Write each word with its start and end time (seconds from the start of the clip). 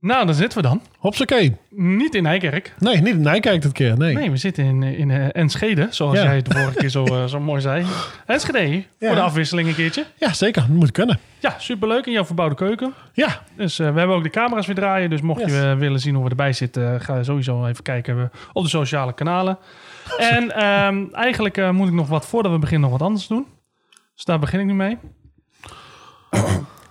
Nou, 0.00 0.26
daar 0.26 0.34
zitten 0.34 0.62
we 0.62 0.68
dan. 0.68 0.82
Hopsakee. 0.98 1.56
Niet 1.70 2.14
in 2.14 2.22
Nijkerk. 2.22 2.74
Nee, 2.78 2.96
niet 2.96 3.14
in 3.14 3.20
Nijkerk 3.20 3.62
dit 3.62 3.72
keer. 3.72 3.98
Nee. 3.98 4.14
Nee, 4.14 4.30
we 4.30 4.36
zitten 4.36 4.64
in, 4.64 4.82
in 4.82 5.10
eh, 5.10 5.26
Enschede, 5.32 5.86
zoals 5.90 6.16
Ja. 6.16 6.22
jij 6.22 6.36
het 6.36 6.44
de 6.46 6.58
vorige 6.58 6.78
keer 6.78 6.88
zo, 6.88 7.04
eh, 7.04 7.24
zo 7.24 7.40
mooi 7.40 7.60
zei. 7.60 7.84
Enschede, 8.26 8.72
Ja. 8.76 8.82
voor 9.06 9.14
de 9.14 9.20
afwisseling 9.20 9.68
een 9.68 9.74
keertje. 9.74 10.04
Ja, 10.16 10.32
zeker. 10.32 10.62
Dat 10.62 10.70
moet 10.76 10.92
kunnen. 10.92 11.18
Ja, 11.38 11.54
superleuk 11.58 12.06
in 12.06 12.12
jouw 12.12 12.24
verbouwde 12.24 12.54
keuken. 12.54 12.94
Ja, 13.12 13.42
Dus 13.56 13.78
eh, 13.78 13.92
we 13.92 13.98
hebben 13.98 14.16
ook 14.16 14.22
de 14.22 14.30
camera's 14.30 14.66
weer 14.66 14.74
draaien. 14.76 15.10
Dus 15.10 15.20
mocht 15.20 15.40
Yes. 15.40 15.50
je 15.52 15.60
eh, 15.60 15.76
willen 15.76 16.00
zien 16.00 16.14
hoe 16.14 16.24
we 16.24 16.30
erbij 16.30 16.52
zitten, 16.52 16.94
eh, 16.94 17.00
ga 17.00 17.22
sowieso 17.22 17.66
even 17.66 17.82
kijken 17.82 18.18
eh, 18.18 18.24
op 18.52 18.62
de 18.62 18.68
sociale 18.70 19.12
kanalen. 19.14 19.58
En 20.18 20.50
ehm, 20.56 21.04
eigenlijk 21.12 21.56
eh, 21.56 21.70
moet 21.70 21.88
ik 21.88 21.94
nog 21.94 22.08
wat, 22.08 22.26
voordat 22.26 22.52
we 22.52 22.58
beginnen, 22.58 22.90
nog 22.90 22.98
wat 22.98 23.08
anders 23.08 23.26
doen. 23.26 23.46
Dus 24.14 24.24
daar 24.24 24.38
begin 24.38 24.60
ik 24.60 24.66
nu 24.66 24.74
mee. 24.74 24.98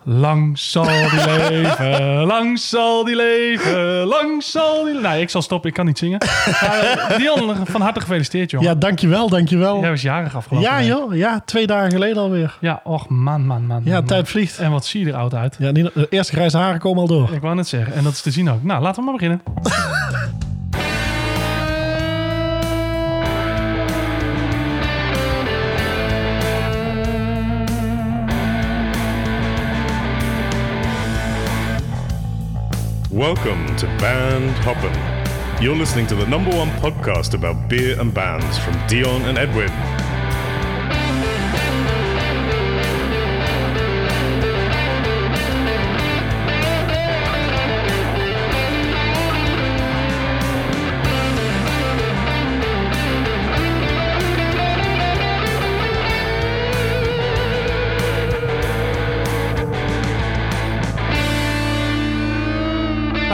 Lang 0.04 0.60
zal 0.60 0.84
die 0.84 1.26
leven, 1.26 2.26
lang 2.26 2.60
zal 2.60 3.04
die 3.04 3.16
leven, 3.16 4.06
lang 4.06 4.44
zal 4.44 4.84
die... 4.84 4.94
Nee, 4.94 5.22
ik 5.22 5.30
zal 5.30 5.42
stoppen, 5.42 5.70
ik 5.70 5.76
kan 5.76 5.86
niet 5.86 5.98
zingen. 5.98 6.18
Maar, 6.62 6.80
eh, 7.10 7.18
Dion, 7.18 7.56
van 7.66 7.82
harte 7.82 8.00
gefeliciteerd, 8.00 8.52
jongen. 8.52 8.68
ja 8.68 8.76
dankjewel, 8.76 9.30
dankjewel. 9.30 9.80
Jij 9.80 9.90
was 9.90 10.02
jarig 10.02 10.36
afgelopen 10.36 10.70
Ja, 10.70 10.78
week. 10.78 10.88
joh. 10.88 11.16
Ja, 11.16 11.42
twee 11.46 11.68
dagen 11.68 11.92
geleden 11.92 12.18
alweer. 12.24 12.58
Ja, 12.60 12.82
och 12.84 13.10
man, 13.10 13.46
man, 13.46 13.66
man. 13.66 13.82
Ja, 13.84 13.94
man, 13.94 14.06
tijd 14.06 14.30
vliegt. 14.30 14.58
En 14.60 14.72
wat 14.72 14.86
zie 14.86 15.06
je 15.06 15.12
er 15.12 15.18
oud 15.18 15.34
uit. 15.34 15.56
Ja, 15.60 15.72
de 15.72 16.08
eerste 16.10 16.34
grijze 16.34 16.58
haren 16.58 16.80
komen 16.80 17.02
al 17.02 17.08
door. 17.08 17.30
Ik 17.34 17.42
wou 17.42 17.56
net 17.56 17.68
zeggen. 17.68 17.94
En 17.94 18.04
dat 18.04 18.14
is 18.14 18.22
te 18.22 18.32
zien 18.32 18.50
ook. 18.50 18.64
Nou, 18.64 18.82
laten 18.82 19.04
we 19.04 19.10
maar 19.10 19.14
beginnen. 19.20 19.42
Welcome 33.20 33.76
to 33.76 33.86
Band 33.98 34.50
Hoppin'. 34.64 35.62
You're 35.62 35.76
listening 35.76 36.08
to 36.08 36.16
the 36.16 36.26
number 36.26 36.56
one 36.56 36.70
podcast 36.80 37.34
about 37.34 37.68
beer 37.68 38.00
and 38.00 38.14
bands 38.14 38.58
from 38.60 38.76
Dion 38.88 39.24
and 39.24 39.38
Edwin. 39.38 39.68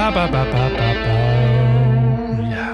Ba, 0.06 0.12
ba, 0.12 0.28
ba, 0.30 0.44
ba, 0.52 0.70
ba, 0.70 0.70
ba. 0.70 0.90
Ja. 2.50 2.70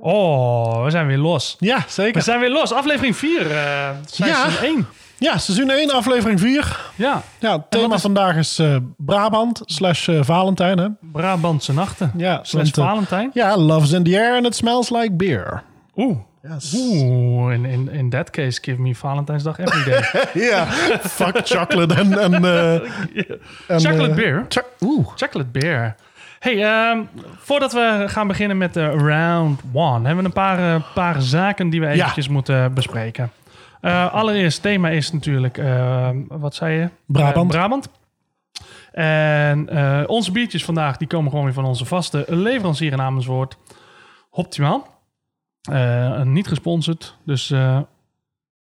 Oh, 0.00 0.84
we 0.84 0.90
zijn 0.90 1.06
weer 1.06 1.18
los. 1.18 1.56
Ja, 1.58 1.76
We 1.76 1.82
zeker. 1.88 2.22
zijn 2.22 2.40
weer 2.40 2.50
los. 2.50 2.72
Aflevering 2.72 3.16
4, 3.16 3.50
eh 3.50 3.88
seizoen 4.06 4.50
Ja. 4.52 4.62
1. 4.62 4.86
Ja, 5.18 5.38
seizoen 5.38 5.70
1, 5.70 5.90
aflevering 5.90 6.40
4. 6.40 6.78
Ja, 6.94 7.22
Ja, 7.38 7.52
het 7.52 7.70
thema 7.70 7.94
is- 7.94 8.00
vandaag 8.00 8.36
is 8.36 8.58
eh, 8.58 8.76
Brabant 8.96 9.60
slash 9.64 10.08
eh, 10.08 10.18
Valentijn. 10.22 10.78
Hè? 10.78 10.86
Brabantse 11.12 11.72
nachten. 11.72 12.12
Ja, 12.16 12.40
Slash 12.42 12.70
Valentijn. 12.70 13.30
Ja, 13.34 13.56
love's 13.56 13.92
in 13.92 14.02
the 14.02 14.18
air 14.18 14.36
and 14.36 14.46
it 14.46 14.54
smells 14.54 14.90
like 14.90 15.12
beer. 15.12 15.62
Oeh. 15.96 16.16
Yes. 16.48 16.74
Oeh, 16.76 17.52
in, 17.54 17.64
in, 17.64 17.90
in 17.90 18.10
that 18.10 18.30
case, 18.30 18.58
give 18.62 18.80
me 18.80 18.94
Valentijnsdag 18.96 19.58
every 19.58 19.84
day. 19.84 20.02
Ja, 20.50 20.66
fuck 21.00 21.40
chocolate 21.44 21.94
en... 21.94 22.12
Chocolate 23.80 24.14
beer. 24.14 24.44
cho- 24.48 24.86
Oeh. 24.86 25.06
Chocolate 25.16 25.48
beer. 25.50 25.94
Hey, 26.46 26.64
ehm, 26.64 27.02
voordat 27.36 27.72
we 27.72 28.04
gaan 28.06 28.26
beginnen 28.26 28.58
met 28.58 28.74
de 28.74 28.86
round 28.90 29.60
one, 29.72 30.06
hebben 30.06 30.16
we 30.16 30.24
een 30.24 30.32
paar, 30.32 30.74
eh, 30.74 30.82
paar 30.94 31.22
zaken 31.22 31.70
die 31.70 31.80
we 31.80 31.86
eventjes 31.86 32.28
moeten 32.28 32.74
bespreken. 32.74 33.30
Eh, 33.80 34.12
allereerst, 34.14 34.62
thema 34.62 34.88
is 34.88 35.12
natuurlijk, 35.12 35.58
eh, 35.58 36.08
wat 36.28 36.54
zei 36.54 36.78
je? 36.78 36.88
Brabant. 37.06 37.52
Eh, 37.52 37.58
Brabant. 37.58 37.88
En 38.92 39.68
eh, 39.68 40.02
onze 40.06 40.32
biertjes 40.32 40.64
vandaag, 40.64 40.96
die 40.96 41.08
komen 41.08 41.30
gewoon 41.30 41.44
weer 41.44 41.54
van 41.54 41.64
onze 41.64 41.84
vaste 41.84 42.24
leverancier 42.28 42.92
in 42.92 43.00
Amersfoort. 43.00 43.56
Optimaal. 44.30 44.86
Eh, 45.70 46.22
niet 46.22 46.46
gesponsord, 46.48 47.16
dus, 47.24 47.50
eh, 47.50 47.78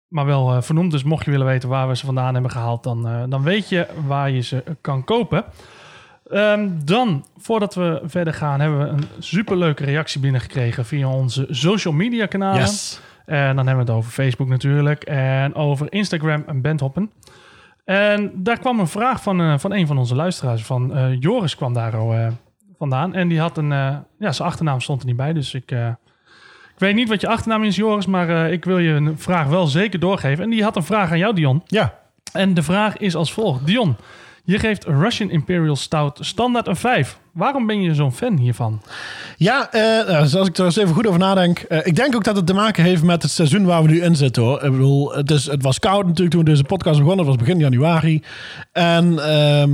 maar 0.08 0.26
wel 0.26 0.54
eh, 0.54 0.62
vernoemd. 0.62 0.90
Dus 0.90 1.02
mocht 1.04 1.24
je 1.24 1.30
willen 1.30 1.46
weten 1.46 1.68
waar 1.68 1.88
we 1.88 1.96
ze 1.96 2.06
vandaan 2.06 2.32
hebben 2.34 2.50
gehaald, 2.50 2.82
dan, 2.82 3.06
eh, 3.08 3.22
dan 3.28 3.42
weet 3.42 3.68
je 3.68 3.86
waar 4.06 4.30
je 4.30 4.40
ze 4.40 4.64
kan 4.80 5.04
kopen. 5.04 5.44
Ehm, 6.30 6.68
dan, 6.84 7.24
voordat 7.36 7.74
we 7.74 8.00
verder 8.04 8.34
gaan, 8.34 8.60
hebben 8.60 8.78
we 8.78 8.84
een 8.84 9.04
superleuke 9.18 9.84
reactie 9.84 10.20
binnengekregen 10.20 10.84
via 10.84 11.08
onze 11.08 11.46
social 11.50 11.94
media 11.94 12.26
kanalen. 12.26 12.60
Yes. 12.60 13.00
En 13.26 13.56
dan 13.56 13.66
hebben 13.66 13.84
we 13.84 13.90
het 13.90 14.00
over 14.00 14.10
Facebook 14.10 14.48
natuurlijk. 14.48 15.02
En 15.04 15.54
over 15.54 15.92
Instagram 15.92 16.44
en 16.46 16.60
Bandhoppen. 16.60 17.10
En 17.84 18.30
daar 18.34 18.58
kwam 18.58 18.80
een 18.80 18.88
vraag 18.88 19.22
van, 19.22 19.40
eh, 19.40 19.58
van 19.58 19.72
een 19.72 19.86
van 19.86 19.98
onze 19.98 20.14
luisteraars. 20.14 20.62
Van 20.62 20.94
eh, 20.94 21.20
Joris 21.20 21.56
kwam 21.56 21.72
daar 21.72 21.96
al 21.96 22.14
eh, 22.14 22.26
vandaan. 22.78 23.14
En 23.14 23.28
die 23.28 23.40
had 23.40 23.56
een... 23.56 23.68
ja, 24.18 24.32
zijn 24.32 24.48
achternaam 24.48 24.80
stond 24.80 25.00
er 25.00 25.06
niet 25.06 25.16
bij. 25.16 25.32
Dus 25.32 25.54
ik... 25.54 25.70
ik 25.70 26.78
weet 26.78 26.94
niet 26.94 27.08
wat 27.08 27.20
je 27.20 27.28
achternaam 27.28 27.64
is, 27.64 27.76
Joris. 27.76 28.06
Maar 28.06 28.50
ik 28.50 28.64
wil 28.64 28.78
je 28.78 28.90
een 28.90 29.18
vraag 29.18 29.46
wel 29.46 29.66
zeker 29.66 30.00
doorgeven. 30.00 30.44
En 30.44 30.50
die 30.50 30.62
had 30.62 30.76
een 30.76 30.82
vraag 30.82 31.10
aan 31.10 31.18
jou, 31.18 31.34
Dion. 31.34 31.62
Ja. 31.66 31.98
En 32.32 32.54
de 32.54 32.62
vraag 32.62 32.96
is 32.96 33.14
als 33.14 33.32
volgt. 33.32 33.66
Dion, 33.66 33.96
je 34.46 34.58
geeft 34.58 34.84
Russian 34.84 35.30
Imperial 35.30 35.76
Stout 35.76 36.18
standaard 36.20 36.66
een 36.66 36.76
5. 36.76 37.18
Waarom 37.32 37.66
ben 37.66 37.82
je 37.82 37.94
zo'n 37.94 38.12
fan 38.12 38.36
hiervan? 38.36 38.82
Ja, 39.36 39.68
dus 40.20 40.36
als 40.36 40.48
ik 40.48 40.58
er 40.58 40.64
eens 40.64 40.76
even 40.76 40.94
goed 40.94 41.06
over 41.06 41.20
nadenk. 41.20 41.58
eh, 41.58 41.86
ik 41.86 41.96
denk 41.96 42.14
ook 42.14 42.24
dat 42.24 42.36
het 42.36 42.46
te 42.46 42.54
maken 42.54 42.84
heeft 42.84 43.02
met 43.02 43.22
het 43.22 43.30
seizoen 43.30 43.64
waar 43.64 43.82
we 43.82 43.88
nu 43.88 44.02
in 44.02 44.16
zitten 44.16 44.42
hoor. 44.42 44.64
Ik 44.64 44.70
bedoel, 44.70 45.14
het, 45.14 45.30
is, 45.30 45.46
het 45.46 45.62
was 45.62 45.78
koud 45.78 46.06
natuurlijk 46.06 46.30
toen 46.30 46.44
we 46.44 46.50
deze 46.50 46.64
podcast 46.64 46.98
begonnen. 46.98 47.26
Het 47.26 47.34
was 47.34 47.44
begin 47.44 47.60
januari. 47.60 48.22
En 48.72 49.18
ehm, 49.18 49.70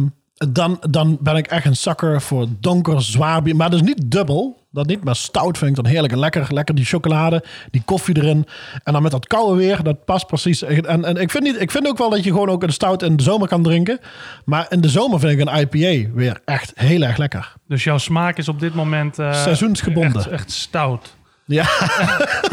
dan, 0.49 0.83
dan 0.91 1.19
ben 1.21 1.37
ik 1.37 1.47
echt 1.47 1.67
een 1.67 1.77
zakker 1.77 2.23
voor 2.23 2.47
donker, 2.61 3.03
zwaar 3.03 3.43
bier. 3.43 3.57
Maar 3.57 3.71
dus 3.71 3.83
niet 3.83 4.11
dubbel. 4.11 4.61
Dat 4.71 4.87
niet, 4.87 5.05
maar 5.05 5.17
stout 5.17 5.59
vind 5.59 5.71
ik 5.71 5.77
dan 5.77 5.87
heerlijk 5.87 6.13
en 6.13 6.19
lekker. 6.19 6.47
Lekker 6.55 6.75
die 6.75 6.85
chocolade, 6.85 7.45
die 7.71 7.83
koffie 7.85 8.17
erin. 8.17 8.47
En 8.85 8.93
dan 8.93 9.03
met 9.03 9.11
dat 9.11 9.27
koude 9.27 9.57
weer, 9.57 9.83
dat 9.83 10.05
past 10.05 10.27
precies. 10.27 10.63
En, 10.63 11.05
en 11.05 11.17
ik, 11.17 11.31
vind 11.31 11.45
niet, 11.45 11.61
ik 11.61 11.71
vind 11.71 11.87
ook 11.87 11.99
wel 11.99 12.11
dat 12.11 12.25
je 12.25 12.31
gewoon 12.31 12.49
ook 12.49 12.63
een 12.63 12.73
stout 12.73 13.03
in 13.03 13.17
de 13.17 13.23
zomer 13.23 13.49
kan 13.49 13.63
drinken. 13.63 13.99
Maar 14.45 14.67
in 14.69 14.81
de 14.81 14.89
zomer 14.89 15.21
vind 15.21 15.41
ik 15.41 15.49
een 15.49 15.59
IPA 15.61 16.11
weer 16.15 16.41
echt 16.45 16.73
heel 16.75 17.03
erg 17.03 17.17
lekker. 17.17 17.53
Dus 17.69 17.85
jouw 17.85 17.99
smaak 17.99 18.39
is 18.39 18.49
op 18.49 18.61
dit 18.61 18.75
moment... 18.75 19.19
eh, 19.19 19.33
Seizoensgebonden. 19.43 20.21
Echt, 20.21 20.31
echt 20.31 20.51
stout. 20.51 21.15
Ja. 21.45 21.65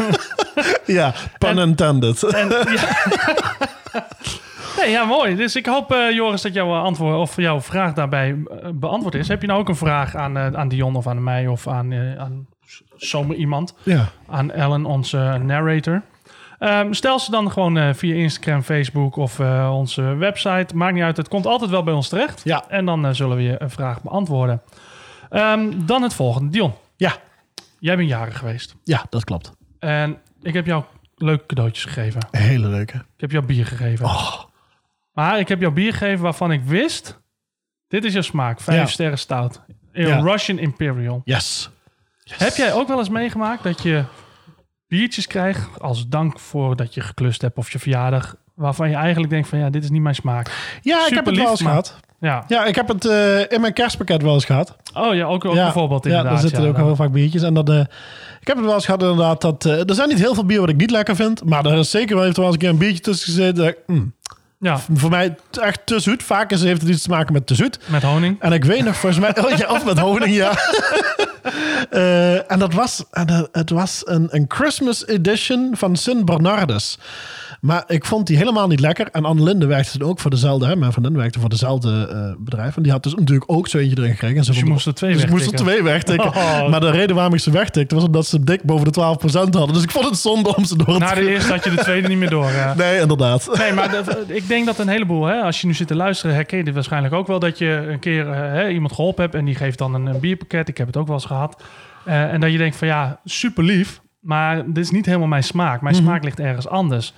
ja, 0.86 1.14
pun 1.38 1.58
intended. 1.58 2.22
En, 2.22 2.48
ja. 2.48 2.88
Nee, 4.80 4.90
ja, 4.90 5.04
mooi. 5.04 5.36
Dus 5.36 5.56
ik 5.56 5.66
hoop, 5.66 5.92
eh, 5.92 6.10
Joris, 6.10 6.42
dat 6.42 6.54
jouw 6.54 6.74
antwoord 6.74 7.16
of 7.16 7.36
jouw 7.36 7.60
vraag 7.60 7.92
daarbij 7.92 8.30
eh, 8.62 8.68
beantwoord 8.74 9.14
is. 9.14 9.28
Heb 9.28 9.40
je 9.40 9.46
nou 9.46 9.60
ook 9.60 9.68
een 9.68 9.76
vraag 9.76 10.14
aan, 10.14 10.36
eh, 10.36 10.46
aan 10.54 10.68
Dion 10.68 10.96
of 10.96 11.06
aan 11.06 11.22
mij 11.24 11.46
of 11.46 11.68
aan, 11.68 11.92
eh, 11.92 12.18
aan 12.18 12.46
zomaar 12.96 13.36
iemand? 13.36 13.74
Ja. 13.82 14.08
Aan 14.28 14.50
Ellen, 14.50 14.84
onze 14.84 15.40
narrator. 15.42 16.02
Ehm, 16.58 16.92
stel 16.92 17.18
ze 17.18 17.30
dan 17.30 17.50
gewoon 17.52 17.76
eh, 17.78 17.88
via 17.94 18.14
Instagram, 18.14 18.62
Facebook 18.62 19.16
of 19.16 19.38
eh, 19.38 19.70
onze 19.74 20.02
website. 20.02 20.76
Maakt 20.76 20.94
niet 20.94 21.02
uit, 21.02 21.16
het 21.16 21.28
komt 21.28 21.46
altijd 21.46 21.70
wel 21.70 21.82
bij 21.82 21.94
ons 21.94 22.08
terecht. 22.08 22.40
Ja. 22.44 22.64
En 22.68 22.84
dan 22.84 23.06
eh, 23.06 23.12
zullen 23.12 23.36
we 23.36 23.42
je 23.42 23.62
een 23.62 23.70
vraag 23.70 24.02
beantwoorden. 24.02 24.62
Ehm, 25.30 25.70
dan 25.76 26.02
het 26.02 26.14
volgende. 26.14 26.50
Dion, 26.50 26.72
Ja. 26.96 27.12
jij 27.78 27.96
bent 27.96 28.08
jarig 28.08 28.38
geweest. 28.38 28.76
ja, 28.84 29.04
dat 29.10 29.24
klopt. 29.24 29.52
En 29.78 30.18
ik 30.42 30.54
heb 30.54 30.66
jou 30.66 30.82
leuke 31.16 31.46
cadeautjes 31.46 31.84
gegeven. 31.84 32.20
Hele 32.30 32.68
leuke. 32.68 32.94
Ik 32.96 33.20
heb 33.20 33.30
jou 33.30 33.44
bier 33.44 33.66
gegeven. 33.66 34.04
Oh. 34.04 34.32
Maar 35.20 35.38
ik 35.38 35.48
heb 35.48 35.60
jou 35.60 35.72
bier 35.72 35.92
gegeven 35.92 36.22
waarvan 36.22 36.52
ik 36.52 36.62
wist... 36.64 37.18
Dit 37.88 38.04
is 38.04 38.12
jouw 38.12 38.22
smaak. 38.22 38.60
Vijf 38.60 38.78
Ja. 38.78 38.86
sterren 38.86 39.18
stout. 39.18 39.60
Een 39.92 40.06
Ja. 40.06 40.20
Russian 40.20 40.58
Imperial. 40.58 41.20
Yes. 41.24 41.70
Heb 42.24 42.54
jij 42.54 42.72
ook 42.72 42.88
wel 42.88 42.98
eens 42.98 43.08
meegemaakt 43.08 43.62
dat 43.62 43.82
je 43.82 44.04
biertjes 44.86 45.26
krijgt... 45.26 45.80
als 45.80 46.08
dank 46.08 46.38
voor 46.38 46.76
dat 46.76 46.94
je 46.94 47.00
geklust 47.00 47.42
hebt 47.42 47.56
of 47.58 47.72
je 47.72 47.78
verjaardag... 47.78 48.34
waarvan 48.54 48.88
je 48.90 48.96
eigenlijk 48.96 49.32
denkt 49.32 49.48
van 49.48 49.58
ja, 49.58 49.70
dit 49.70 49.84
is 49.84 49.90
niet 49.90 50.02
mijn 50.02 50.14
smaak. 50.14 50.78
Ja, 50.82 51.06
ik 51.06 51.14
heb 51.14 51.24
het 51.24 51.34
lief, 51.34 51.42
wel 51.42 51.50
eens 51.52 51.62
maar- 51.62 51.70
gehad. 51.70 52.00
Ja. 52.20 52.44
Ja, 52.48 52.64
ik 52.64 52.74
heb 52.74 52.88
het 52.88 53.04
eh, 53.04 53.40
in 53.52 53.60
mijn 53.60 53.72
kerstpakket 53.72 54.22
wel 54.22 54.34
eens 54.34 54.44
gehad. 54.44 54.76
Oh 54.94 55.14
ja, 55.14 55.24
ook, 55.24 55.44
ook 55.44 55.54
ja, 55.54 55.62
bijvoorbeeld 55.62 56.04
Ja, 56.04 56.10
inderdaad. 56.10 56.32
daar 56.32 56.42
zitten 56.42 56.62
ja, 56.62 56.68
ook 56.68 56.76
dan- 56.76 56.84
heel 56.84 56.96
vaak 56.96 57.12
biertjes. 57.12 57.42
En 57.42 57.54
dat, 57.54 57.68
eh, 57.68 57.80
ik 58.40 58.46
heb 58.46 58.56
het 58.56 58.64
wel 58.64 58.74
eens 58.74 58.84
gehad 58.84 59.02
inderdaad. 59.02 59.40
Dat, 59.40 59.64
eh, 59.64 59.88
er 59.88 59.94
zijn 59.94 60.08
niet 60.08 60.18
heel 60.18 60.34
veel 60.34 60.44
bier 60.44 60.60
wat 60.60 60.68
ik 60.68 60.76
niet 60.76 60.90
lekker 60.90 61.16
vind. 61.16 61.44
Maar 61.44 61.66
er 61.66 61.78
is 61.78 61.90
zeker 61.90 62.14
wel 62.14 62.24
heeft 62.24 62.36
er 62.36 62.42
wel 62.42 62.52
eens 62.52 62.62
een 62.62 62.68
keer 62.68 62.70
een 62.78 62.86
biertje 62.86 63.02
tussen 63.02 63.28
gezeten. 63.32 63.54
dat 63.54 63.66
ik, 63.68 63.78
mm, 63.86 64.14
Ja, 64.62 64.78
voor 64.94 65.10
mij 65.10 65.36
echt 65.60 65.80
te 65.84 65.98
zoet. 66.00 66.22
Vaak 66.22 66.50
is, 66.50 66.62
heeft 66.62 66.80
het 66.80 66.90
iets 66.90 67.02
te 67.02 67.08
maken 67.10 67.32
met 67.32 67.46
te 67.46 67.54
zoet. 67.54 67.78
met 67.86 68.02
honing. 68.02 68.40
En 68.40 68.52
ik 68.52 68.64
weet 68.64 68.84
nog, 68.84 68.96
volgens 68.96 69.20
mij... 69.20 69.44
Oh, 69.44 69.56
ja, 69.58 69.68
of 69.68 69.84
met 69.84 69.98
honing, 69.98 70.34
ja. 70.34 70.52
Eh, 71.90 72.50
en 72.52 72.58
dat 72.58 72.72
was, 72.72 73.04
en 73.10 73.26
dat- 73.26 73.48
het 73.52 73.70
was 73.70 74.00
een, 74.04 74.26
een 74.30 74.44
Christmas 74.48 75.06
edition 75.06 75.70
van 75.76 75.96
Sint 75.96 76.24
Bernardus. 76.24 76.98
Maar 77.60 77.84
ik 77.86 78.04
vond 78.04 78.26
die 78.26 78.36
helemaal 78.36 78.66
niet 78.68 78.80
lekker. 78.80 79.08
En 79.12 79.24
Annelinde 79.24 79.66
werkte 79.66 79.98
toen 79.98 80.08
ook 80.08 80.20
voor 80.20 80.30
dezelfde, 80.30 80.66
hè, 80.66 80.76
mijn 80.76 80.92
vriendin 80.92 81.16
werkte 81.16 81.40
voor 81.40 81.48
dezelfde 81.48 82.08
eh, 82.12 82.34
bedrijf. 82.44 82.76
En 82.76 82.82
die 82.82 82.92
had 82.92 83.02
dus 83.02 83.14
natuurlijk 83.14 83.52
ook 83.52 83.68
zo 83.68 83.78
eentje 83.78 83.96
erin 83.98 84.10
gekregen. 84.10 84.36
En 84.36 84.44
ze 84.44 84.52
je 84.52 84.58
vond- 84.58 84.70
moest 84.72 84.86
er 84.86 84.94
twee 84.94 85.12
dus 85.12 85.22
ik 85.22 85.30
moest 85.30 85.44
er 85.44 85.50
wegtikken. 85.50 85.74
twee 85.82 85.92
wegtikken. 85.92 86.28
Oh. 86.62 86.68
Maar 86.70 86.80
de 86.80 86.90
reden 86.90 87.14
waarom 87.16 87.34
ik 87.34 87.40
ze 87.40 87.50
wegtikte 87.50 87.94
was 87.94 88.04
omdat 88.04 88.26
ze 88.26 88.44
dik 88.44 88.62
boven 88.62 88.92
de 88.92 89.00
12% 89.00 89.32
hadden. 89.32 89.72
Dus 89.74 89.82
ik 89.82 89.90
vond 89.90 90.04
het 90.04 90.16
zonde 90.18 90.56
om 90.56 90.64
ze 90.64 90.76
door 90.76 90.98
Na 90.98 91.08
te... 91.12 91.20
de 91.20 91.28
eerste 91.30 91.52
had 91.52 91.64
je 91.64 91.70
de 91.70 91.76
tweede 91.88 92.08
niet 92.08 92.18
meer 92.18 92.30
door. 92.30 92.50
ja. 92.50 92.74
Nee, 92.74 93.00
inderdaad. 93.00 93.50
Nee, 93.58 93.72
maar 93.72 93.90
dat- 93.90 94.16
ik 94.26 94.48
denk 94.48 94.66
dat 94.66 94.78
een 94.78 94.88
heleboel, 94.88 95.24
hè, 95.24 95.40
als 95.40 95.60
je 95.60 95.66
nu 95.66 95.74
zit 95.74 95.86
te 95.86 95.94
luisteren, 95.96 96.34
herken 96.34 96.58
je 96.58 96.64
dit 96.64 96.74
waarschijnlijk 96.74 97.14
ook 97.14 97.26
wel. 97.26 97.38
Dat 97.38 97.58
je 97.58 97.86
een 97.90 97.98
keer 97.98 98.30
eh, 98.30 98.36
hè, 98.38 98.68
iemand 98.68 98.92
geholpen 98.94 99.22
hebt 99.22 99.34
en 99.34 99.44
die 99.44 99.54
geeft 99.54 99.78
dan 99.78 99.94
een, 99.94 100.06
een 100.06 100.20
bierpakket. 100.20 100.68
Ik 100.68 100.78
heb 100.78 100.86
het 100.86 100.96
ook 100.96 101.06
wel 101.06 101.16
eens 101.16 101.24
gehad. 101.24 101.62
Eh, 102.04 102.32
en 102.32 102.40
dat 102.40 102.52
je 102.52 102.58
denkt 102.58 102.76
van 102.76 102.88
ja, 102.88 103.20
super 103.24 103.64
lief, 103.64 104.00
maar 104.20 104.56
dit 104.66 104.84
is 104.84 104.90
niet 104.90 105.06
helemaal 105.06 105.28
mijn 105.28 105.44
smaak. 105.44 105.80
Mijn 105.80 105.94
smaak 105.94 106.24
ligt 106.24 106.40
ergens 106.40 106.68
anders. 106.68 107.14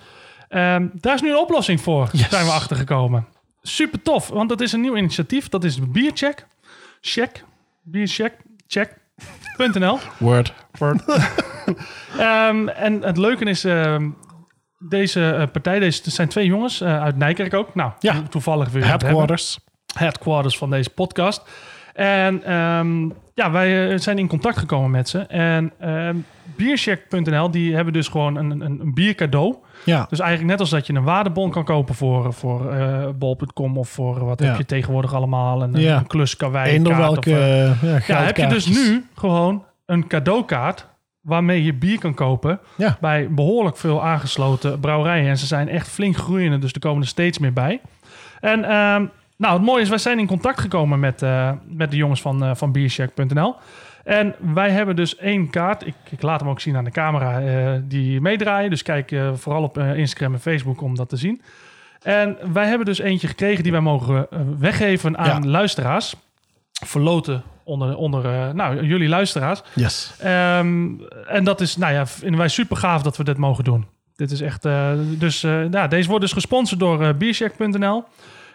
Ehm, 0.53 0.87
daar 0.93 1.15
is 1.15 1.21
nu 1.23 1.29
een 1.31 1.39
oplossing 1.39 1.81
voor, 1.81 2.09
Yes. 2.13 2.29
zijn 2.29 2.45
we 2.45 2.51
achtergekomen. 2.51 3.27
Super 3.63 4.03
tof, 4.03 4.29
want 4.29 4.49
dat 4.49 4.61
is 4.61 4.73
een 4.73 4.81
nieuw 4.81 4.97
initiatief. 4.97 5.49
Dat 5.49 5.65
is 5.65 5.91
Biercheck. 5.91 6.47
Check. 7.01 7.45
Biercheck. 7.83 8.33
Check.nl. 8.67 9.99
Word. 10.19 10.53
Ehm, 12.19 12.69
en 12.69 13.03
het 13.03 13.17
leuke 13.17 13.45
is, 13.45 13.65
ehm, 13.65 14.09
deze 14.79 15.31
eh, 15.31 15.47
partij, 15.53 15.79
deze, 15.79 16.01
het 16.05 16.13
zijn 16.13 16.29
twee 16.29 16.47
jongens 16.47 16.81
eh, 16.81 17.03
uit 17.03 17.17
Nijkerk 17.17 17.55
ook. 17.55 17.75
Nou, 17.75 17.93
Ja. 17.99 18.13
to- 18.13 18.23
toevallig 18.29 18.69
weer. 18.71 18.87
Headquarters. 18.87 19.59
Headquarters 19.99 20.59
van 20.59 20.71
deze 20.71 20.91
podcast. 20.91 21.43
En 21.95 22.43
ja, 23.35 23.51
wij 23.51 23.91
eh, 23.93 23.99
zijn 23.99 24.19
in 24.19 24.29
contact 24.29 24.59
gekomen 24.59 24.91
met 24.91 25.09
ze. 25.09 25.19
En 25.19 25.73
ehm 25.79 26.17
biercheck.nl, 26.57 27.51
die 27.51 27.75
hebben 27.75 27.93
dus 27.93 28.09
gewoon 28.09 28.37
een, 28.37 28.51
een, 28.51 28.81
een 28.81 28.95
biercadeau. 28.95 29.55
Ja. 29.85 30.07
Dus 30.09 30.19
eigenlijk 30.19 30.51
net 30.51 30.61
als 30.61 30.71
dat 30.71 30.87
je 30.87 30.93
een 30.95 31.03
waardebon 31.05 31.51
kan 31.51 31.65
kopen 31.65 31.95
voor, 31.95 32.33
voor 32.33 32.73
eh, 32.73 33.09
bol.com 33.19 33.77
of 33.79 33.89
voor 33.89 34.25
wat 34.25 34.41
Ja. 34.41 34.47
heb 34.47 34.57
je 34.57 34.65
tegenwoordig 34.65 35.15
allemaal. 35.15 35.63
Een, 35.63 35.73
Ja. 35.81 35.97
een 35.97 36.07
klus 36.07 36.37
karwei 36.37 36.71
Eender 36.71 36.93
kaart 36.93 37.03
welke 37.03 37.31
of, 37.31 37.37
eh, 37.37 37.71
eh, 37.71 37.83
ja, 37.83 38.15
ja, 38.19 38.23
heb 38.23 38.37
je 38.37 38.47
dus 38.47 38.67
nu 38.67 39.05
gewoon 39.15 39.65
een 39.87 40.07
cadeaukaart 40.07 40.87
waarmee 41.21 41.65
je 41.65 41.75
bier 41.75 41.99
kan 41.99 42.15
kopen 42.15 42.61
Ja. 42.77 42.97
bij 43.01 43.29
behoorlijk 43.31 43.77
veel 43.77 44.05
aangesloten 44.05 44.81
brouwerijen. 44.81 45.29
En 45.29 45.39
ze 45.39 45.47
zijn 45.47 45.69
echt 45.69 45.89
flink 45.89 46.17
groeiende, 46.17 46.59
dus 46.59 46.73
er 46.73 46.81
komen 46.81 47.03
er 47.03 47.09
steeds 47.09 47.39
meer 47.39 47.53
bij. 47.53 47.81
En 48.41 48.65
ehm, 48.65 49.05
nou, 49.37 49.55
het 49.55 49.63
mooie 49.63 49.83
is, 49.83 49.89
wij 49.89 49.99
zijn 49.99 50.19
in 50.19 50.27
contact 50.27 50.61
gekomen 50.61 51.01
met, 51.01 51.23
eh, 51.23 51.51
met 51.69 51.91
de 51.91 51.97
jongens 51.97 52.21
van, 52.21 52.45
eh 52.45 52.51
van 52.55 52.73
biercheck.nl. 52.73 53.55
En 54.05 54.35
wij 54.55 54.71
hebben 54.71 54.97
dus 54.97 55.17
één 55.17 55.51
kaart. 55.51 55.87
Ik, 55.87 55.95
ik 56.11 56.23
laat 56.23 56.41
hem 56.41 56.49
ook 56.49 56.61
zien 56.61 56.77
aan 56.77 56.85
de 56.85 56.91
camera 56.91 57.41
eh, 57.41 57.81
die 57.85 58.21
meedraaien. 58.21 58.71
Dus 58.71 58.83
kijk 58.83 59.13
eh, 59.13 59.31
vooral 59.35 59.63
op 59.63 59.79
eh, 59.79 59.97
Instagram 59.97 60.33
en 60.33 60.41
Facebook 60.41 60.81
om 60.81 60.95
dat 60.95 61.09
te 61.09 61.17
zien. 61.17 61.43
En 62.03 62.37
wij 62.53 62.67
hebben 62.67 62.87
dus 62.87 62.99
eentje 62.99 63.29
gekregen 63.29 63.63
die 63.63 63.73
wij 63.73 63.81
mogen 63.81 64.27
weggeven 64.59 65.19
aan 65.19 65.43
Ja. 65.43 65.49
luisteraars. 65.49 66.15
Verloten 66.85 67.43
onder, 67.65 67.97
onder 67.97 68.55
nou, 68.55 68.85
jullie 68.85 69.09
luisteraars. 69.09 69.63
Yes. 69.75 70.15
Ehm, 70.19 70.89
en 71.27 71.45
dat 71.45 71.61
is, 71.61 71.77
nou 71.77 71.93
ja, 71.93 72.07
vinden 72.07 72.39
wij 72.39 72.49
super 72.49 72.77
gaaf 72.77 73.03
dat 73.03 73.17
we 73.17 73.25
dit 73.25 73.37
mogen 73.37 73.65
doen. 73.65 73.87
Dit 74.17 74.31
is 74.31 74.41
echt, 74.41 74.63
dus 75.19 75.43
eh, 75.43 75.63
nou, 75.63 75.89
deze 75.89 76.09
wordt 76.09 76.25
dus 76.25 76.33
gesponsord 76.33 76.81
door 76.81 77.15
biercheck.nl. 77.15 78.05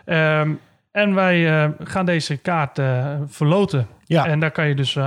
Ehm, 0.05 0.51
en 0.91 1.13
wij 1.13 1.71
gaan 1.83 2.05
deze 2.05 2.37
kaart 2.37 2.79
verloten. 3.27 3.87
Ja. 4.05 4.25
En 4.25 4.39
daar 4.39 4.51
kan 4.51 4.67
je 4.67 4.75
dus 4.75 4.97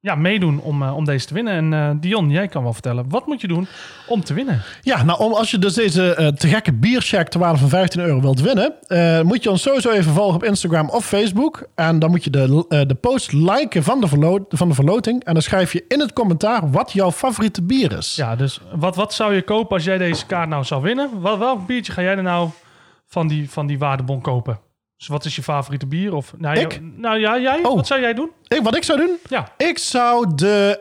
ja, 0.00 0.14
meedoen 0.14 0.60
om, 0.60 0.82
eh, 0.82 0.96
om 0.96 1.04
deze 1.04 1.26
te 1.26 1.34
winnen. 1.34 1.52
En 1.52 1.72
eh, 1.72 1.90
Dion, 2.00 2.30
jij 2.30 2.48
kan 2.48 2.62
wel 2.62 2.72
vertellen, 2.72 3.08
wat 3.08 3.26
moet 3.26 3.40
je 3.40 3.48
doen 3.48 3.66
om 4.06 4.24
te 4.24 4.34
winnen? 4.34 4.62
Ja, 4.82 5.02
nou 5.02 5.18
om, 5.18 5.32
als 5.32 5.50
je 5.50 5.58
dus 5.58 5.74
deze 5.74 6.14
eh, 6.14 6.28
te 6.28 6.48
gekke 6.48 6.72
biercheck 6.72 7.28
ter 7.28 7.40
waarde 7.40 7.58
van 7.58 7.68
15 7.68 8.00
euro 8.00 8.20
wilt 8.20 8.40
winnen, 8.40 8.74
moet 9.26 9.42
je 9.42 9.50
ons 9.50 9.62
sowieso 9.62 9.90
even 9.90 10.12
volgen 10.12 10.34
op 10.34 10.44
Instagram 10.44 10.90
of 10.90 11.06
Facebook. 11.06 11.68
En 11.74 11.98
dan 11.98 12.10
moet 12.10 12.24
je 12.24 12.30
de, 12.30 12.64
de 12.86 12.94
post 12.94 13.32
liken 13.32 13.82
van 13.82 14.00
de, 14.00 14.08
verlo- 14.08 14.46
van 14.48 14.68
de 14.68 14.74
verloting. 14.74 15.24
En 15.24 15.32
dan 15.32 15.42
schrijf 15.42 15.72
je 15.72 15.84
in 15.88 16.00
het 16.00 16.12
commentaar 16.12 16.70
wat 16.70 16.92
jouw 16.92 17.12
favoriete 17.12 17.62
bier 17.62 17.98
is. 17.98 18.16
Ja, 18.16 18.36
dus 18.36 18.60
wat, 18.74 18.96
wat 18.96 19.14
zou 19.14 19.34
je 19.34 19.42
kopen 19.42 19.76
als 19.76 19.84
jij 19.84 19.98
deze 19.98 20.26
kaart 20.26 20.48
nou 20.48 20.64
zou 20.64 20.82
winnen? 20.82 21.22
Welk 21.22 21.66
biertje 21.66 21.92
ga 21.92 22.02
jij 22.02 22.16
er 22.16 22.22
nou 22.22 22.48
van 23.06 23.28
die, 23.28 23.50
van 23.50 23.66
die 23.66 23.78
waardebon 23.78 24.20
kopen? 24.20 24.58
Dus 25.00 25.08
wat 25.08 25.24
is 25.24 25.36
je 25.36 25.42
favoriete 25.42 25.86
bier? 25.86 26.14
Of, 26.14 26.32
nou, 26.38 26.58
Ik? 26.58 26.80
nou 26.96 27.18
ja, 27.18 27.38
jij? 27.38 27.60
Oh. 27.64 27.74
Wat 27.74 27.86
zou 27.86 28.00
jij 28.00 28.14
doen? 28.14 28.30
Ik, 28.48 28.62
wat 28.62 28.76
ik 28.76 28.82
zou 28.84 28.98
doen? 28.98 29.16
Ja. 29.28 29.48
Ik 29.56 29.78
zou 29.78 30.34
de, 30.34 30.80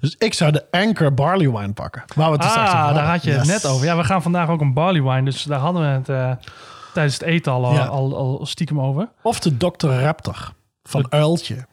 dus 0.00 0.14
ik 0.18 0.34
zou 0.34 0.52
de 0.52 0.64
Anchor 0.70 1.14
Barley 1.14 1.50
Wine 1.50 1.72
pakken. 1.72 2.04
Waar 2.14 2.30
we 2.30 2.36
het 2.36 2.44
straks 2.44 2.68
over 2.72 2.82
Ah, 2.84 2.94
daar 2.94 3.04
had 3.06 3.22
je 3.24 3.30
het 3.30 3.46
net 3.46 3.66
over. 3.66 3.86
Ja, 3.86 3.96
we 3.96 4.04
gaan 4.04 4.22
vandaag 4.22 4.48
ook 4.48 4.60
een 4.60 4.72
barley 4.74 5.02
wine. 5.02 5.22
Dus 5.22 5.42
daar 5.42 5.58
hadden 5.58 5.82
we 5.82 5.88
het 5.88 6.08
eh, 6.08 6.32
tijdens 6.92 7.14
het 7.14 7.22
eten 7.22 7.52
al, 7.52 7.72
Ja. 7.74 7.84
al, 7.86 8.16
al 8.16 8.46
stiekem 8.46 8.80
over. 8.80 9.08
Of 9.22 9.40
de 9.40 9.56
Dr. 9.56 9.86
Raptor 9.88 10.52
van 10.82 11.06
Uiltje. 11.12 11.66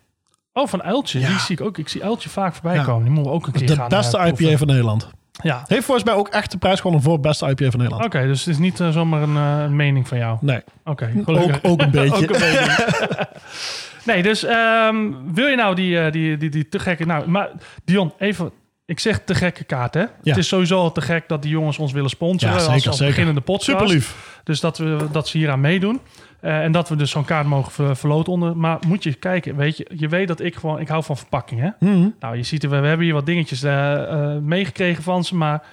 Oh, 0.53 0.67
van 0.67 0.83
Uiltje. 0.83 1.19
Ja. 1.19 1.27
Die 1.27 1.39
zie 1.39 1.55
ik 1.59 1.65
ook. 1.65 1.77
Ik 1.77 1.89
zie 1.89 2.03
Uiltje 2.03 2.29
vaak 2.29 2.53
voorbij 2.53 2.75
Ja. 2.75 2.83
komen. 2.83 3.03
Die 3.03 3.11
moeten 3.11 3.31
we 3.31 3.37
ook 3.37 3.47
een 3.47 3.53
keer 3.53 3.67
De 3.67 3.75
gaan 3.75 3.89
beste 3.89 4.17
eh, 4.17 4.27
IPA 4.27 4.57
van 4.57 4.67
Nederland. 4.67 5.09
Ja. 5.43 5.63
Heeft 5.67 5.85
volgens 5.85 6.05
mij 6.05 6.15
ook 6.15 6.27
echt 6.27 6.51
de 6.51 6.57
prijs 6.57 6.77
gewonnen 6.79 7.01
voor 7.03 7.13
het 7.13 7.21
beste 7.21 7.45
IPA 7.49 7.69
van 7.69 7.79
Nederland. 7.79 8.05
Oké, 8.05 8.27
dus 8.27 8.39
het 8.39 8.47
is 8.53 8.57
niet 8.57 8.79
eh, 8.79 8.89
zomaar 8.89 9.21
een 9.21 9.35
eh, 9.37 9.63
een 9.63 9.75
mening 9.75 10.07
van 10.07 10.17
jou. 10.17 10.37
Nee, 10.41 10.61
Oké, 10.83 11.11
ook, 11.17 11.23
gelukkig. 11.23 11.63
ook 11.63 11.81
een 11.81 11.91
beetje. 11.91 12.15
Ook 12.23 12.33
een 12.33 12.39
beetje. 12.39 13.27
nee, 14.13 14.23
dus 14.23 14.43
ehm, 14.43 15.11
wil 15.33 15.47
je 15.47 15.55
nou 15.55 15.75
die, 15.75 15.99
eh, 15.99 16.11
die, 16.11 16.37
die, 16.37 16.49
die 16.49 16.69
te 16.69 16.79
gekke... 16.79 17.05
Nou, 17.05 17.29
maar 17.29 17.49
Dion, 17.85 18.13
even... 18.19 18.51
Ik 18.87 18.99
zeg 18.99 19.19
te 19.19 19.35
gekke 19.35 19.63
kaart, 19.63 19.93
hè? 19.93 20.03
Het 20.23 20.37
is 20.37 20.47
sowieso 20.47 20.79
al 20.79 20.91
te 20.91 21.01
gek 21.01 21.27
dat 21.27 21.41
die 21.41 21.51
jongens 21.51 21.77
ons 21.77 21.91
willen 21.91 22.09
sponsoren. 22.09 22.55
Ja, 22.55 22.61
als- 22.61 22.71
zeker, 22.73 22.87
als, 22.87 22.97
zeker. 22.97 23.13
beginnende 23.13 23.41
podcast. 23.41 23.79
Super 23.79 23.87
lief. 23.87 24.39
Dus 24.43 24.59
dat, 24.59 24.77
we, 24.77 25.07
dat 25.11 25.27
ze 25.27 25.37
hier 25.37 25.49
aan 25.51 25.61
meedoen. 25.61 25.99
Eh, 26.39 26.63
en 26.63 26.71
dat 26.71 26.89
we 26.89 26.95
dus 26.95 27.11
zo'n 27.11 27.25
kaart 27.25 27.47
mogen 27.47 27.71
ver- 27.71 27.95
verloten 27.95 28.33
onder. 28.33 28.57
Maar 28.57 28.79
moet 28.87 29.03
je 29.03 29.13
kijken, 29.13 29.55
weet 29.55 29.77
je, 29.77 29.91
je 29.95 30.07
weet 30.07 30.27
dat 30.27 30.39
ik 30.39 30.55
gewoon, 30.55 30.79
ik 30.79 30.87
hou 30.87 31.03
van 31.03 31.17
verpakking, 31.17 31.61
hè? 31.61 31.69
Mhm. 31.89 32.09
Nou, 32.19 32.35
je 32.37 32.43
ziet 32.43 32.63
er, 32.63 32.69
we, 32.69 32.79
we 32.79 32.87
hebben 32.87 33.05
hier 33.05 33.15
wat 33.15 33.25
dingetjes 33.25 33.63
eh, 33.63 34.37
meegekregen 34.37 35.03
van 35.03 35.23
ze, 35.23 35.35
maar 35.35 35.63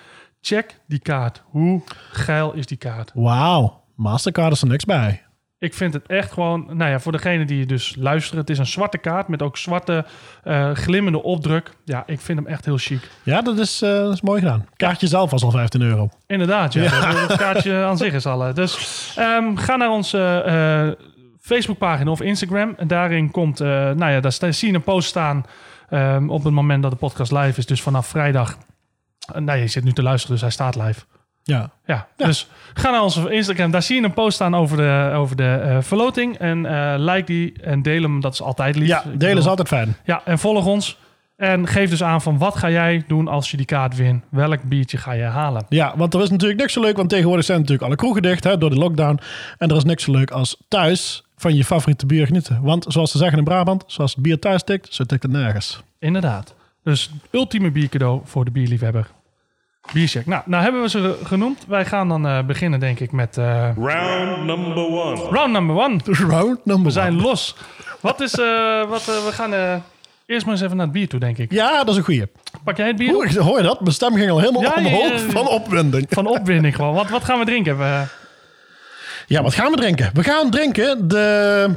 check 0.41 0.79
die 0.87 0.99
kaart. 0.99 1.43
Hoe 1.45 1.83
geil 2.11 2.53
is 2.53 2.67
die 2.67 2.77
kaart? 2.79 3.11
Wauw, 3.15 3.81
Mastercard 3.95 4.53
is 4.53 4.63
er 4.63 4.69
niks 4.69 4.85
bij. 4.85 5.23
Ik 5.63 5.75
vind 5.75 5.93
het 5.95 6.07
echt 6.07 6.33
gewoon, 6.33 6.67
nou 6.71 6.91
ja, 6.91 7.01
voor 7.01 7.13
degene 7.13 7.45
die 7.45 7.67
dus 7.67 7.97
luisteren, 7.99 8.41
het 8.41 8.51
is 8.51 8.59
een 8.59 8.67
zwarte 8.67 8.99
kaart 8.99 9.29
met 9.29 9.43
ook 9.43 9.57
zwarte 9.57 10.05
eh, 10.43 10.71
glimmende 10.73 11.23
opdruk. 11.23 11.71
Ja, 11.85 12.03
ik 12.07 12.21
vind 12.21 12.39
hem 12.39 12.47
echt 12.47 12.65
heel 12.65 12.77
chic. 12.77 13.11
Ja, 13.23 13.43
dat 13.43 13.59
is, 13.59 13.83
eh, 13.83 13.91
dat 13.91 14.13
is 14.13 14.21
mooi 14.21 14.41
gedaan. 14.41 14.67
Kaartje 14.77 15.07
zelf 15.07 15.31
was 15.31 15.43
al 15.43 15.51
15 15.51 15.83
euro. 15.83 16.09
Inderdaad, 16.27 16.73
ja. 16.73 16.81
Het 16.83 17.37
kaartje 17.37 17.85
aan 17.85 17.97
zich 17.97 18.13
is 18.13 18.27
al. 18.27 18.47
eh. 18.47 18.55
Dus 18.55 19.13
ehm, 19.19 19.57
ga 19.57 19.77
naar 19.77 19.91
onze 19.91 20.43
eh, 20.47 21.05
Facebookpagina 21.41 22.11
of 22.11 22.21
Instagram. 22.21 22.75
En 22.77 22.87
daarin 22.87 23.31
komt, 23.31 23.59
nou 23.59 24.11
ja, 24.11 24.21
daar 24.21 24.33
zie 24.33 24.69
je 24.69 24.75
een 24.75 24.83
post 24.83 25.09
staan 25.09 25.45
ehm, 25.89 26.31
op 26.31 26.45
het 26.45 26.53
moment 26.53 26.83
dat 26.83 26.91
de 26.91 26.97
podcast 26.97 27.33
live 27.33 27.59
is. 27.59 27.67
Dus 27.67 27.83
vanaf 27.83 28.07
vrijdag. 28.07 28.57
Uh, 29.35 29.43
nou, 29.43 29.59
je 29.59 29.67
zit 29.67 29.85
nu 29.85 29.93
te 29.93 30.03
luisteren, 30.03 30.33
dus 30.33 30.43
hij 30.43 30.51
staat 30.51 30.77
live. 30.77 31.01
Ja. 31.43 31.71
Ja, 31.87 32.09
dus 32.17 32.49
ga 32.75 32.91
naar 32.91 33.03
onze 33.03 33.31
Instagram. 33.31 33.71
Daar 33.71 33.83
zie 33.83 33.97
je 33.97 34.03
een 34.03 34.13
post 34.13 34.35
staan 34.35 34.55
over 34.55 34.77
de, 34.77 35.13
over 35.15 35.37
de 35.37 35.61
eh, 35.63 35.77
verloting. 35.81 36.39
En 36.39 36.67
eh, 36.67 36.95
like 36.99 37.25
die 37.25 37.53
en 37.63 37.83
deel 37.83 38.03
hem. 38.03 38.21
Dat 38.21 38.33
is 38.33 38.43
altijd 38.43 38.77
lief. 38.77 38.89
ja, 38.89 39.05
delen 39.15 39.39
is 39.39 39.47
altijd 39.47 39.69
fijn. 39.69 39.97
Ja, 40.05 40.23
en 40.25 40.39
volg 40.39 40.67
ons. 40.67 40.99
En 41.37 41.67
geef 41.67 41.91
dus 41.91 42.03
aan 42.03 42.23
van 42.23 42.39
wat 42.39 42.57
ga 42.57 42.71
jij 42.71 43.05
doen 43.07 43.29
als 43.29 43.51
je 43.51 43.57
die 43.57 43.67
kaart 43.67 43.97
wint? 43.97 44.25
Welk 44.31 44.63
biertje 44.63 44.97
ga 44.97 45.13
je 45.13 45.23
halen? 45.23 45.67
Ja, 45.69 45.93
want 45.97 46.15
er 46.15 46.23
is 46.23 46.31
natuurlijk 46.31 46.61
niks 46.61 46.73
zo 46.73 46.81
leuk, 46.81 46.97
want 46.97 47.09
tegenwoordig 47.09 47.45
zijn 47.45 47.59
natuurlijk 47.59 47.87
alle 47.87 47.97
kroegen 47.97 48.23
dicht 48.23 48.45
hè, 48.45 48.59
door 48.59 48.71
de 48.71 48.77
lockdown. 48.77 49.21
En 49.59 49.71
er 49.71 49.77
is 49.77 49.85
niks 49.85 50.05
zo 50.05 50.13
leuk 50.13 50.31
als 50.31 50.57
thuis 50.69 51.25
van 51.37 51.55
je 51.55 51.65
favoriete 51.65 52.07
bier 52.07 52.27
genieten. 52.27 52.63
Want 52.63 52.85
zoals 52.89 53.11
ze 53.11 53.19
zeggen 53.19 53.39
in 53.39 53.45
Brabant, 53.45 53.85
zoals 53.87 54.15
het 54.15 54.23
bier 54.23 54.39
thuis 54.39 54.63
tikt, 54.63 54.95
zo 54.95 55.05
tikt 55.05 55.23
het 55.23 55.33
nergens. 55.33 55.83
Inderdaad. 55.99 56.55
Dus 56.83 57.11
ultieme 57.31 57.71
biercadeau 57.71 58.21
voor 58.25 58.45
de 58.45 58.51
bierliefhebber. 58.51 59.11
Biercheck. 59.93 60.27
Nou, 60.27 60.43
nou 60.47 60.63
hebben 60.63 60.83
we 60.83 60.89
ze 60.89 61.19
genoemd. 61.25 61.65
Wij 61.69 61.85
gaan 61.85 62.09
dan 62.09 62.27
eh, 62.27 62.45
beginnen, 62.47 62.81
denk 62.81 63.01
ik, 63.01 63.13
met 63.13 63.37
eh, 63.39 63.69
Round 63.77 64.45
number 64.45 64.77
one. 64.87 65.21
round 65.31 65.53
number 65.53 65.77
one. 65.77 65.99
Round 66.37 66.65
number 66.65 66.85
We 66.87 66.91
zijn 66.91 67.13
one. 67.13 67.23
los. 67.23 67.57
Wat 68.01 68.21
is, 68.21 68.33
eh, 68.39 68.89
wat, 68.89 69.05
we 69.05 69.29
gaan 69.33 69.55
eh, 69.55 69.75
eerst 70.27 70.45
maar 70.47 70.55
eens 70.55 70.65
even 70.65 70.77
naar 70.77 70.85
het 70.87 70.95
bier 70.95 71.09
toe, 71.09 71.21
denk 71.21 71.39
ik. 71.39 71.53
Ja, 71.53 71.77
dat 71.79 71.89
is 71.89 71.97
een 71.97 72.05
goeie. 72.05 72.27
Pak 72.65 72.77
jij 72.77 72.87
het 72.87 72.97
bier? 72.97 73.15
Oeh, 73.15 73.37
hoor 73.37 73.57
je 73.57 73.63
dat? 73.63 73.81
Mijn 73.81 73.93
stem 73.93 74.15
ging 74.15 74.31
al 74.31 74.39
helemaal 74.41 74.63
Ja, 74.63 74.75
omhoog 74.77 75.09
ja, 75.09 75.13
ja. 75.15 75.19
van 75.31 75.49
opwinding. 75.49 76.07
Van 76.11 76.27
opwinding 76.27 76.77
gewoon. 76.77 76.95
Wat, 76.95 77.09
wat 77.09 77.25
gaan 77.25 77.39
we 77.39 77.45
drinken? 77.45 77.79
We, 77.79 78.03
Ja, 79.27 79.43
wat 79.43 79.55
gaan 79.55 79.71
we 79.71 79.77
drinken? 79.77 80.11
We 80.15 80.23
gaan 80.25 80.51
drinken 80.51 81.09
de 81.09 81.69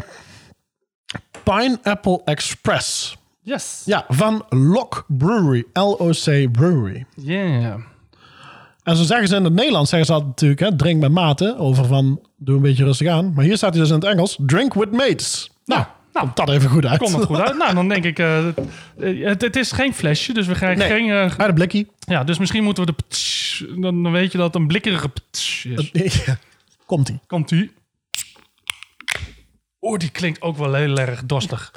Pineapple 1.43 2.21
Express. 2.25 3.17
yes. 3.41 3.81
Ja, 3.85 4.05
van 4.07 4.45
Lock 4.49 5.05
Brewery. 5.07 5.63
L-O-C 5.73 6.51
Brewery. 6.51 7.05
Yeah. 7.15 7.75
En 8.85 8.95
zo 8.97 9.03
zeggen 9.03 9.27
ze 9.27 9.35
in 9.35 9.43
het 9.43 9.53
Nederlands, 9.53 9.89
zeggen 9.89 10.07
ze 10.07 10.13
altijd 10.13 10.29
natuurlijk, 10.31 10.59
hè, 10.61 10.75
drink 10.75 11.01
met 11.01 11.11
mate. 11.11 11.55
Over 11.57 11.85
van, 11.85 12.21
doe 12.37 12.55
een 12.55 12.61
beetje 12.61 12.83
rustig 12.83 13.07
aan. 13.07 13.33
Maar 13.33 13.43
hier 13.45 13.57
staat 13.57 13.73
hij 13.73 13.79
dus 13.81 13.89
in 13.89 13.95
het 13.95 14.03
Engels, 14.03 14.37
drink 14.39 14.73
with 14.73 14.91
mates. 14.91 15.51
Nou, 15.65 15.83
nou. 16.13 16.25
komt 16.25 16.35
dat 16.47 16.49
even 16.49 16.69
goed 16.69 16.85
uit. 16.85 16.99
Komt 16.99 17.13
het 17.15 17.23
goed 17.25 17.39
uit? 17.39 17.57
Nou, 17.57 17.73
dan 17.73 17.87
denk 17.87 18.03
ik... 18.03 18.19
eh, 18.19 18.45
het, 18.99 19.41
het 19.41 19.55
is 19.55 19.71
geen 19.71 19.93
flesje, 19.93 20.33
dus 20.33 20.47
we 20.47 20.53
krijgen 20.53 20.77
Nee. 20.77 20.87
geen... 20.99 21.09
eh, 21.09 21.15
Uit 21.37 21.47
een 21.49 21.53
blikkie. 21.53 21.87
ja, 21.99 22.23
dus 22.23 22.37
misschien 22.37 22.63
moeten 22.63 22.85
we 22.85 22.91
de 22.97 23.03
ptsch 23.07 23.61
dan, 23.77 24.03
dan 24.03 24.11
weet 24.11 24.31
je 24.31 24.37
dat 24.37 24.47
het 24.47 24.55
een 24.55 24.67
blikkerige 24.67 25.09
is. 25.31 25.65
Komt-ie. 26.85 27.19
Komt 27.27 27.51
ie. 27.51 27.71
Oeh, 29.81 29.97
die 29.99 30.09
klinkt 30.09 30.41
ook 30.41 30.57
wel 30.57 30.73
heel 30.73 30.97
erg 30.97 31.25
dorstig. 31.25 31.71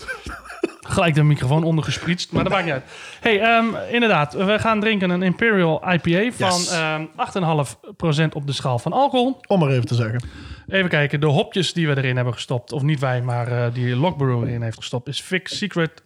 Gelijk 0.88 1.14
de 1.14 1.22
microfoon 1.22 1.64
ondergesprietst, 1.64 2.32
maar 2.32 2.42
dat 2.44 2.52
maakt 2.52 2.64
niet 2.64 2.72
uit. 2.72 2.84
hey, 3.20 3.40
ehm, 3.40 3.66
inderdaad. 3.90 4.32
We 4.34 4.58
gaan 4.58 4.80
drinken 4.80 5.10
een 5.10 5.22
Imperial 5.22 5.82
IPA 5.92 6.30
van 6.32 6.58
Yes. 6.58 6.70
ehm 6.70 7.04
8,5% 7.16 8.34
op 8.34 8.46
de 8.46 8.52
schaal 8.52 8.78
van 8.78 8.92
alcohol. 8.92 9.40
Om 9.46 9.58
maar 9.60 9.70
even 9.70 9.86
te 9.86 9.94
zeggen. 9.94 10.22
Even 10.68 10.88
kijken, 10.88 11.20
de 11.20 11.26
hopjes 11.26 11.72
die 11.72 11.88
we 11.88 11.96
erin 11.96 12.16
hebben 12.16 12.34
gestopt, 12.34 12.72
of 12.72 12.82
niet 12.82 13.00
wij, 13.00 13.22
maar 13.22 13.48
eh, 13.52 13.74
die 13.74 13.96
Lockbrew 13.96 14.42
erin 14.42 14.62
heeft 14.62 14.76
gestopt, 14.76 15.08
is 15.08 15.22
Vic 15.22 15.48
Secret, 15.48 16.02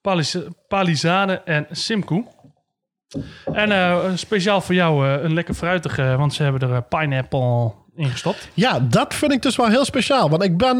Palis 0.00 0.36
Palisade 0.68 1.42
en 1.44 1.66
Simcoe. 1.70 2.24
En 3.52 3.72
eh, 3.72 3.98
speciaal 4.14 4.60
voor 4.60 4.74
jou 4.74 5.06
eh, 5.06 5.22
een 5.22 5.34
lekker 5.34 5.54
fruitige, 5.54 6.14
want 6.18 6.34
ze 6.34 6.42
hebben 6.42 6.70
er 6.70 6.82
pineapple 6.82 7.72
in 7.96 8.08
gestopt. 8.08 8.48
Ja, 8.54 8.80
dat 8.80 9.14
vind 9.14 9.32
ik 9.32 9.42
dus 9.42 9.56
wel 9.56 9.68
heel 9.68 9.84
speciaal. 9.84 10.30
Want 10.30 10.42
ik 10.42 10.56
ben... 10.56 10.76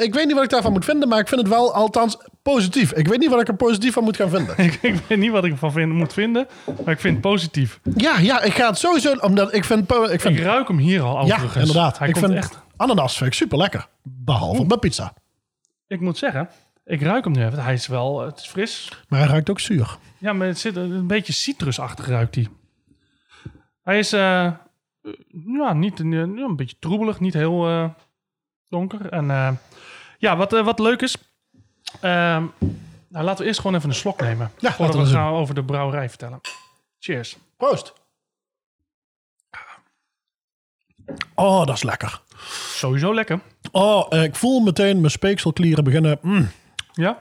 Ik 0.00 0.14
weet 0.14 0.26
niet 0.26 0.34
wat 0.34 0.44
ik 0.44 0.50
daarvan 0.50 0.72
moet 0.72 0.84
vinden, 0.84 1.08
maar 1.08 1.18
ik 1.20 1.28
vind 1.28 1.40
het 1.40 1.50
wel 1.50 1.74
althans 1.74 2.18
positief. 2.52 2.92
Ik 2.92 3.08
weet 3.08 3.18
niet 3.18 3.30
wat 3.30 3.40
ik 3.40 3.48
er 3.48 3.56
positief 3.56 3.92
van 3.92 4.04
moet 4.04 4.16
gaan 4.16 4.28
vinden. 4.28 4.58
ik, 4.66 4.78
ik 4.82 4.94
weet 5.08 5.18
niet 5.18 5.30
wat 5.30 5.44
ik 5.44 5.52
ervan 5.52 5.72
vind, 5.72 5.92
moet 5.92 6.12
vinden, 6.12 6.46
maar 6.84 6.94
ik 6.94 7.00
vind 7.00 7.12
het 7.12 7.20
positief. 7.22 7.80
Ja, 7.96 8.18
ja, 8.18 8.42
ik 8.42 8.54
ga 8.54 8.66
het 8.68 8.78
sowieso... 8.78 9.14
Omdat 9.14 9.54
ik 9.54 9.64
vind... 9.64 9.92
Ik 9.92 10.20
vind 10.20 10.38
Ik 10.38 10.44
ruik 10.44 10.68
hem 10.68 10.78
hier 10.78 11.02
al 11.02 11.26
ja, 11.26 11.34
overigens. 11.34 11.66
inderdaad. 11.66 11.98
Hij 11.98 12.08
ik 12.08 12.14
komt 12.14 12.26
vind 12.26 12.38
echt... 12.38 12.58
ananas 12.76 13.16
vind 13.16 13.30
ik 13.30 13.36
super 13.36 13.58
lekker. 13.58 13.88
Behalve 14.02 14.64
bij 14.64 14.76
pizza. 14.76 15.12
Ik 15.86 16.00
moet 16.00 16.18
zeggen, 16.18 16.48
ik 16.84 17.02
ruik 17.02 17.24
hem 17.24 17.32
nu 17.32 17.44
even. 17.44 17.62
Hij 17.62 17.74
is 17.74 17.86
wel, 17.86 18.20
het 18.20 18.38
is 18.38 18.46
fris. 18.46 18.92
Maar 19.08 19.18
hij 19.20 19.28
ruikt 19.28 19.50
ook 19.50 19.60
zuur. 19.60 19.96
Ja, 20.18 20.32
maar 20.32 20.46
het 20.46 20.58
zit 20.58 20.76
een 20.76 21.06
beetje 21.06 21.32
citrusachtig 21.32 22.06
ruikt 22.06 22.34
hij. 22.34 22.48
Hij 23.82 23.98
is 23.98 24.12
eh, 24.12 24.52
ja, 25.46 25.72
niet 25.72 25.98
een, 25.98 26.12
ja, 26.12 26.44
een 26.44 26.56
beetje 26.56 26.76
troebelig, 26.78 27.20
niet 27.20 27.34
heel 27.34 27.68
eh, 27.68 27.88
donker. 28.68 29.08
En 29.10 29.30
eh, 29.30 29.52
ja, 30.18 30.36
wat, 30.36 30.50
wat 30.50 30.78
leuk 30.78 31.02
is. 31.02 31.16
Ehm, 32.00 32.44
nou, 33.08 33.24
laten 33.24 33.40
we 33.40 33.44
eerst 33.46 33.60
gewoon 33.60 33.76
even 33.76 33.88
een 33.88 33.94
slok 33.94 34.20
nemen. 34.20 34.50
Ja, 34.58 34.72
voordat 34.72 34.96
we 34.96 35.02
we 35.02 35.08
gaan 35.08 35.32
over 35.32 35.54
de 35.54 35.64
brouwerij 35.64 36.08
vertellen. 36.08 36.40
Cheers. 36.98 37.36
Proost. 37.56 37.92
Oh, 41.34 41.66
dat 41.66 41.76
is 41.76 41.82
lekker. 41.82 42.20
Sowieso 42.74 43.14
lekker. 43.14 43.40
Oh, 43.72 44.06
eh, 44.10 44.22
ik 44.22 44.36
voel 44.36 44.60
meteen 44.60 44.96
mijn 45.00 45.10
speekselklieren 45.10 45.84
beginnen, 45.84 46.18
mm, 46.22 46.50
Ja, 46.92 47.18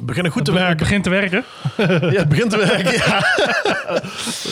beginnen 0.00 0.32
goed 0.32 0.44
te 0.44 0.50
het 0.50 0.60
werken. 0.60 0.76
begint 0.76 1.04
te 1.04 1.10
werken. 1.10 1.44
Ja, 2.12 2.18
het 2.18 2.28
begint 2.28 2.50
te 2.50 2.56
werken, 2.56 2.92
ja. 2.92 3.16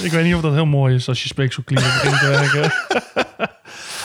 Ik 0.05 0.11
weet 0.11 0.25
niet 0.25 0.35
of 0.35 0.41
dat 0.41 0.53
heel 0.53 0.67
mooi 0.67 0.95
is 0.95 1.09
als 1.09 1.23
je 1.23 1.29
speekselklieren 1.29 1.93
begint 1.93 2.19
te 2.19 2.27
werken. 2.29 2.73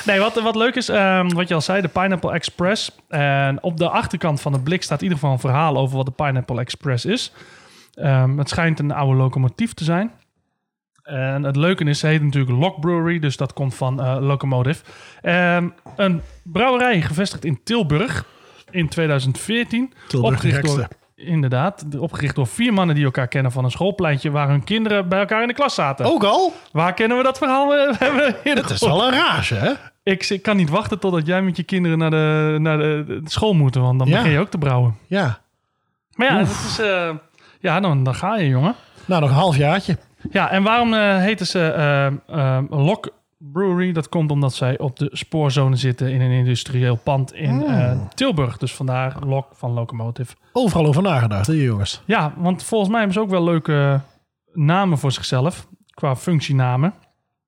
Nee, 0.05 0.19
wat, 0.19 0.41
wat 0.41 0.55
leuk 0.55 0.75
is, 0.75 0.89
ehm, 0.89 1.29
wat 1.29 1.47
je 1.47 1.53
al 1.53 1.61
zei, 1.61 1.81
de 1.81 1.87
Pineapple 1.87 2.31
Express. 2.31 2.91
En 3.07 3.63
op 3.63 3.77
de 3.77 3.89
achterkant 3.89 4.41
van 4.41 4.53
het 4.53 4.63
blik 4.63 4.83
staat 4.83 4.97
in 4.97 5.03
ieder 5.03 5.19
geval 5.19 5.33
een 5.33 5.39
verhaal 5.39 5.77
over 5.77 5.97
wat 5.97 6.05
de 6.05 6.11
Pineapple 6.11 6.59
Express 6.59 7.05
is. 7.05 7.31
Ehm, 7.93 8.37
het 8.37 8.49
schijnt 8.49 8.79
een 8.79 8.91
oude 8.91 9.17
locomotief 9.17 9.73
te 9.73 9.83
zijn. 9.83 10.11
En 11.03 11.43
het 11.43 11.55
leuke 11.55 11.83
is, 11.83 11.99
ze 11.99 12.07
heet 12.07 12.21
natuurlijk 12.21 12.57
Lock 12.59 12.79
Brewery, 12.79 13.19
dus 13.19 13.37
dat 13.37 13.53
komt 13.53 13.75
van 13.75 14.01
eh, 14.01 14.17
Locomotive. 14.19 14.83
Ehm, 15.21 15.69
een 15.95 16.21
brouwerij 16.43 17.01
gevestigd 17.01 17.45
in 17.45 17.63
Tilburg 17.63 18.25
in 18.71 18.89
2014. 18.89 19.93
Tilburg 20.07 20.39
de 20.39 20.47
opgericht 20.47 20.75
door. 20.75 20.87
Inderdaad, 21.19 21.85
opgericht 21.97 22.35
door 22.35 22.47
vier 22.47 22.73
mannen 22.73 22.95
die 22.95 23.05
elkaar 23.05 23.27
kennen 23.27 23.51
van 23.51 23.63
een 23.63 23.71
schoolpleintje 23.71 24.31
waar 24.31 24.49
hun 24.49 24.63
kinderen 24.63 25.09
bij 25.09 25.19
elkaar 25.19 25.41
in 25.41 25.47
de 25.47 25.53
klas 25.53 25.73
zaten. 25.73 26.05
Ook 26.05 26.23
al? 26.23 26.53
Waar 26.71 26.93
kennen 26.93 27.17
we 27.17 27.23
dat 27.23 27.37
verhaal? 27.37 27.67
We 27.67 27.93
hebben 27.99 28.19
we 28.19 28.35
eerder 28.43 28.63
Het 28.63 28.73
is 28.73 28.79
wel 28.81 29.05
een 29.07 29.11
rage, 29.13 29.55
hè? 29.55 29.71
ik, 30.03 30.29
ik 30.29 30.41
kan 30.41 30.57
niet 30.57 30.69
wachten 30.69 30.99
totdat 30.99 31.25
jij 31.25 31.41
met 31.41 31.57
je 31.57 31.63
kinderen 31.63 31.97
naar 31.97 32.09
de, 32.11 32.55
naar 32.59 32.77
de, 32.77 33.21
school 33.25 33.53
moeten, 33.53 33.81
want 33.81 33.99
dan 33.99 34.07
Ja. 34.07 34.15
begin 34.15 34.31
je 34.31 34.39
ook 34.39 34.49
te 34.49 34.57
brouwen. 34.57 34.95
Ja. 35.07 35.39
Maar 36.15 36.27
ja, 36.27 36.37
het 36.37 36.49
is, 36.49 36.79
eh, 36.79 37.09
ja 37.59 37.79
dan, 37.79 38.03
dan 38.03 38.15
ga 38.15 38.35
je, 38.37 38.47
jongen. 38.47 38.75
Nou, 39.05 39.21
nog 39.21 39.29
een 39.29 39.35
half 39.35 39.57
jaartje. 39.57 39.97
Ja, 40.31 40.49
en 40.49 40.63
waarom 40.63 40.93
eh 40.93 41.17
heten 41.17 41.47
ze 41.47 41.59
eh 41.59 42.05
eh, 42.57 42.63
Lock 42.69 43.09
Brewery? 43.51 43.91
Dat 43.91 44.09
komt 44.09 44.31
omdat 44.31 44.53
zij 44.53 44.77
op 44.77 44.97
de 44.97 45.09
spoorzone 45.11 45.75
zitten 45.75 46.11
in 46.11 46.21
een 46.21 46.31
industrieel 46.31 46.95
pand 46.95 47.33
in 47.33 47.63
eh, 47.63 48.01
Tilburg. 48.13 48.57
Dus 48.57 48.73
vandaar 48.73 49.15
Lok 49.25 49.47
van 49.53 49.71
Locomotive. 49.71 50.35
Overal 50.53 50.85
over 50.85 51.01
nagedacht, 51.01 51.47
hè, 51.47 51.53
jongens? 51.53 52.01
Ja, 52.05 52.33
want 52.37 52.63
volgens 52.63 52.89
mij 52.89 52.99
hebben 52.99 53.17
ze 53.17 53.23
ook 53.23 53.29
wel 53.29 53.43
leuke 53.43 54.01
namen 54.53 54.97
voor 54.97 55.11
zichzelf. 55.11 55.67
Qua 55.93 56.15
functienamen. 56.15 56.93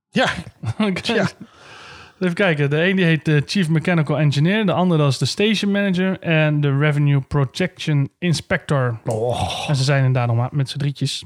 Ja, 0.09 0.27
Ja. 1.03 1.27
Even 2.19 2.35
kijken. 2.35 2.69
De 2.69 2.83
een 2.87 2.95
die 2.95 3.05
heet 3.05 3.25
de 3.25 3.41
Chief 3.45 3.69
Mechanical 3.69 4.19
Engineer. 4.19 4.65
De 4.65 4.73
andere 4.73 5.01
dat 5.01 5.11
is 5.11 5.17
de 5.17 5.25
Station 5.25 5.71
Manager. 5.71 6.19
En 6.19 6.61
de 6.61 6.77
Revenue 6.77 7.21
Protection 7.21 8.09
Inspector. 8.19 8.99
Oh. 9.05 9.65
En 9.67 9.75
ze 9.75 9.83
zijn 9.83 9.97
inderdaad 10.05 10.27
nog 10.27 10.37
maar 10.37 10.49
met 10.51 10.69
z'n 10.69 10.77
drietjes. 10.77 11.23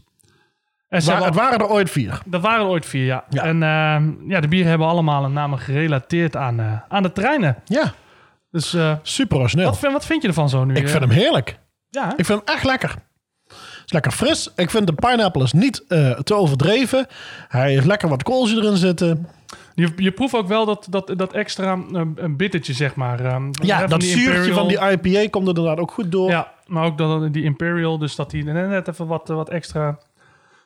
En 0.87 1.01
ze 1.01 1.09
hebben 1.09 1.27
het 1.27 1.35
waren 1.35 1.59
er 1.59 1.67
ooit 1.69 1.89
vier. 1.91 2.21
dat 2.25 2.41
waren 2.41 2.59
er 2.65 2.71
ooit 2.71 2.85
vier, 2.85 3.05
ja. 3.05 3.23
Ja. 3.29 3.43
En 3.43 3.63
eh, 3.63 4.29
ja, 4.29 4.39
de 4.39 4.47
bieren 4.47 4.69
hebben 4.69 4.87
allemaal 4.87 5.23
een 5.23 5.33
naam 5.33 5.55
gerelateerd 5.55 6.35
aan, 6.35 6.59
eh, 6.59 6.71
aan 6.89 7.03
de 7.03 7.11
treinen. 7.11 7.55
Ja, 7.65 7.93
Dus 8.51 8.73
eh, 8.73 8.93
super 9.01 9.37
origineel. 9.37 9.65
wat, 9.65 9.79
vind- 9.79 9.91
wat 9.93 10.05
vind 10.05 10.21
je 10.21 10.27
ervan 10.27 10.49
zo 10.49 10.63
nu? 10.65 10.73
Ik 10.75 10.83
eh? 10.83 10.89
vind 10.89 11.01
hem 11.03 11.09
heerlijk. 11.11 11.59
Ja, 11.89 12.03
hè? 12.07 12.13
Ik 12.17 12.25
vind 12.25 12.39
hem 12.45 12.55
echt 12.55 12.63
lekker. 12.63 12.95
Het 13.47 13.83
is 13.85 13.91
lekker 13.93 14.11
fris. 14.11 14.51
Ik 14.55 14.69
vind 14.69 14.87
de 14.87 14.93
pineapple 14.93 15.43
is 15.43 15.53
niet 15.53 15.83
eh, 15.87 16.11
te 16.11 16.35
overdreven. 16.35 17.07
Hij 17.47 17.71
heeft 17.71 17.85
lekker 17.85 18.09
wat 18.09 18.23
kooltje 18.23 18.55
erin 18.55 18.77
zitten. 18.77 19.27
je, 19.75 19.91
je 19.95 20.11
proeft 20.11 20.33
ook 20.35 20.47
wel 20.47 20.65
dat, 20.65 20.87
dat, 20.89 21.13
dat 21.17 21.33
extra 21.33 21.73
eh, 21.93 22.01
een 22.15 22.37
bittertje, 22.37 22.73
zeg 22.73 22.95
maar. 22.95 23.19
eh, 23.25 23.45
Ja, 23.51 23.87
dat 23.87 24.03
zuurtje 24.03 24.31
Imperial. 24.33 24.55
van 24.57 24.67
die 24.67 24.77
IPA 24.91 25.29
komt 25.29 25.47
er 25.47 25.55
inderdaad 25.55 25.79
ook 25.79 25.91
goed 25.91 26.11
door. 26.11 26.29
Ja, 26.29 26.51
maar 26.65 26.83
ook 26.85 26.97
dat, 26.97 27.33
die 27.33 27.43
Imperial, 27.43 27.97
dus 27.97 28.15
dat 28.15 28.29
die 28.31 28.43
net 28.43 28.69
net 28.69 28.87
even 28.87 29.07
wat, 29.07 29.27
wat 29.27 29.49
extra... 29.49 29.97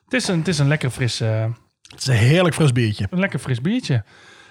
Het 0.10 0.22
is 0.22 0.28
een, 0.28 0.38
het 0.38 0.48
is 0.48 0.60
een 0.60 0.68
lekker 0.68 0.90
fris, 0.90 1.20
eh, 1.20 1.46
Het 1.82 2.00
is 2.00 2.08
een 2.08 2.14
heerlijk 2.14 2.56
fris 2.56 2.72
biertje. 2.72 3.08
een 3.10 3.20
lekker 3.20 3.40
fris 3.40 3.62
biertje. 3.62 4.04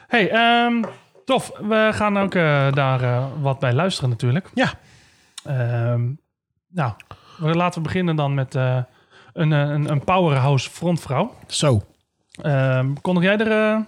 hey, 0.07 0.31
ehm, 0.31 0.83
tof. 1.25 1.53
We 1.61 1.91
gaan 1.93 2.19
ook 2.19 2.35
eh, 2.35 2.73
daar 2.73 3.03
eh, 3.03 3.25
wat 3.41 3.59
bij 3.59 3.73
luisteren 3.73 4.11
natuurlijk. 4.11 4.51
Ja. 4.55 4.73
Ehm, 5.45 6.03
nou, 6.69 6.93
laten 7.39 7.83
we 7.83 7.87
beginnen 7.87 8.17
dan 8.17 8.35
met 8.35 8.55
een, 8.55 8.91
een, 9.51 9.91
een 9.91 10.05
powerhouse 10.05 10.71
frontvrouw. 10.71 11.35
Zo. 11.47 11.83
Kondig 13.01 13.23
jij 13.23 13.39
er... 13.39 13.85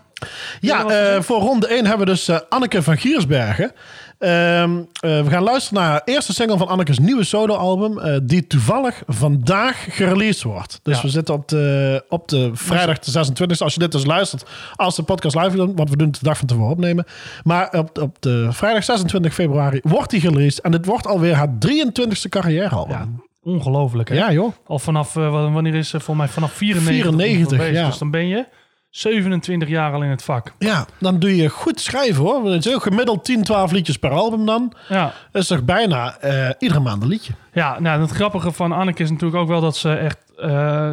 Ja, 0.60 1.22
voor 1.22 1.40
ronde 1.40 1.66
1 1.66 1.86
hebben 1.86 2.06
we 2.06 2.12
dus 2.12 2.48
Anneke 2.48 2.82
van 2.82 2.98
Giersbergen. 2.98 3.72
Ehm, 4.20 4.70
eh, 5.00 5.22
we 5.22 5.30
gaan 5.30 5.42
luisteren 5.42 5.82
naar 5.82 6.02
de 6.04 6.12
eerste 6.12 6.32
single 6.32 6.56
van 6.58 6.68
Anneke's 6.68 6.98
nieuwe 6.98 7.24
soloalbum. 7.24 7.98
eh 7.98 8.18
die 8.22 8.46
toevallig 8.46 9.02
vandaag 9.06 9.86
gereleased 9.90 10.42
wordt. 10.42 10.80
Dus 10.82 10.96
Ja. 10.96 11.02
we 11.02 11.08
zitten 11.08 11.34
op 11.34 11.48
de, 11.48 12.04
op 12.08 12.28
de 12.28 12.50
vrijdag 12.52 12.98
de 12.98 13.10
26e. 13.10 13.62
Als 13.62 13.74
je 13.74 13.80
dit 13.80 13.92
dus 13.92 14.04
luistert, 14.04 14.44
als 14.76 14.96
de 14.96 15.02
podcast 15.02 15.36
live 15.36 15.56
doen, 15.56 15.76
want 15.76 15.90
we 15.90 15.96
doen 15.96 16.06
het 16.06 16.18
de 16.18 16.24
dag 16.24 16.38
van 16.38 16.46
tevoren 16.46 16.70
opnemen. 16.70 17.04
Maar 17.44 17.72
op, 17.78 17.98
op 17.98 18.16
de 18.20 18.48
vrijdag 18.50 18.84
26 18.84 19.34
februari 19.34 19.80
wordt 19.82 20.10
die 20.10 20.20
gereleased. 20.20 20.60
En 20.60 20.70
dit 20.70 20.86
wordt 20.86 21.06
alweer 21.06 21.34
haar 21.34 21.48
23e 21.58 22.28
carrièrealbum. 22.28 22.96
ja, 22.96 23.08
ongelooflijk 23.42 24.08
hè? 24.08 24.14
Ja, 24.14 24.32
joh. 24.32 24.52
Al 24.66 24.78
vanaf, 24.78 25.16
eh, 25.16 25.30
wa- 25.30 25.50
wanneer 25.50 25.74
is 25.74 25.88
ze? 25.88 26.00
Volgens 26.00 26.26
mij 26.26 26.28
vanaf 26.34 26.52
94. 26.52 27.02
94, 27.14 27.58
geweest. 27.58 27.80
ja. 27.80 27.86
Dus 27.86 27.98
dan 27.98 28.10
ben 28.10 28.26
je 28.28 28.44
27 28.90 29.68
jaar 29.68 29.92
al 29.92 30.02
in 30.02 30.10
het 30.10 30.22
vak. 30.22 30.52
Ja, 30.58 30.86
dan 30.98 31.18
doe 31.18 31.36
je 31.36 31.48
goed 31.48 31.80
schrijven 31.80 32.22
hoor. 32.24 32.50
Het 32.50 32.66
is 32.66 32.74
ook 32.74 32.82
gemiddeld 32.82 33.24
10, 33.24 33.42
12 33.42 33.70
liedjes 33.72 33.96
per 33.98 34.10
album 34.10 34.46
dan. 34.46 34.72
Ja, 34.88 35.12
Dat 35.32 35.42
is 35.42 35.48
toch 35.48 35.64
bijna 35.64 36.16
eh, 36.18 36.50
iedere 36.58 36.80
maand 36.80 37.02
een 37.02 37.08
liedje. 37.08 37.32
ja 37.52 37.80
nou, 37.80 38.00
het 38.00 38.10
grappige 38.10 38.52
van 38.52 38.72
Anneke 38.72 39.02
is 39.02 39.10
natuurlijk 39.10 39.40
ook 39.42 39.48
wel 39.48 39.60
dat 39.60 39.76
ze 39.76 39.92
echt... 39.92 40.18
eh, 40.36 40.92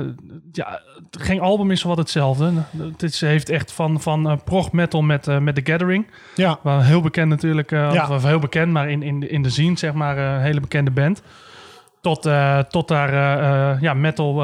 ja, 0.52 0.82
geen 1.12 1.40
album 1.40 1.72
is 1.72 1.84
wat 1.84 1.98
hetzelfde. 1.98 2.52
Het 2.88 3.04
is, 3.04 3.18
ze 3.18 3.26
heeft 3.26 3.50
echt 3.50 3.72
van, 3.72 4.02
van 4.02 4.30
eh, 4.30 4.38
prog 4.46 4.72
metal 4.72 5.02
met, 5.02 5.40
met 5.42 5.56
The 5.56 5.72
Gathering. 5.72 6.08
Ja, 6.36 6.60
Waar 6.64 6.86
heel 6.86 7.02
bekend 7.02 7.30
natuurlijk, 7.30 7.70
Ja. 7.72 8.08
of 8.10 8.24
heel 8.24 8.40
bekend, 8.40 8.72
maar 8.72 8.90
in, 8.90 9.04
in, 9.04 9.20
de- 9.20 9.30
in 9.30 9.42
de 9.42 9.50
scene 9.50 9.78
zeg 9.78 9.94
maar, 9.94 10.18
een 10.18 10.42
hele 10.42 10.60
bekende 10.60 10.92
band. 10.92 11.22
Tot, 12.02 12.30
tot 12.70 12.88
daar 12.88 13.12
ja, 13.82 13.94
metal 13.94 14.44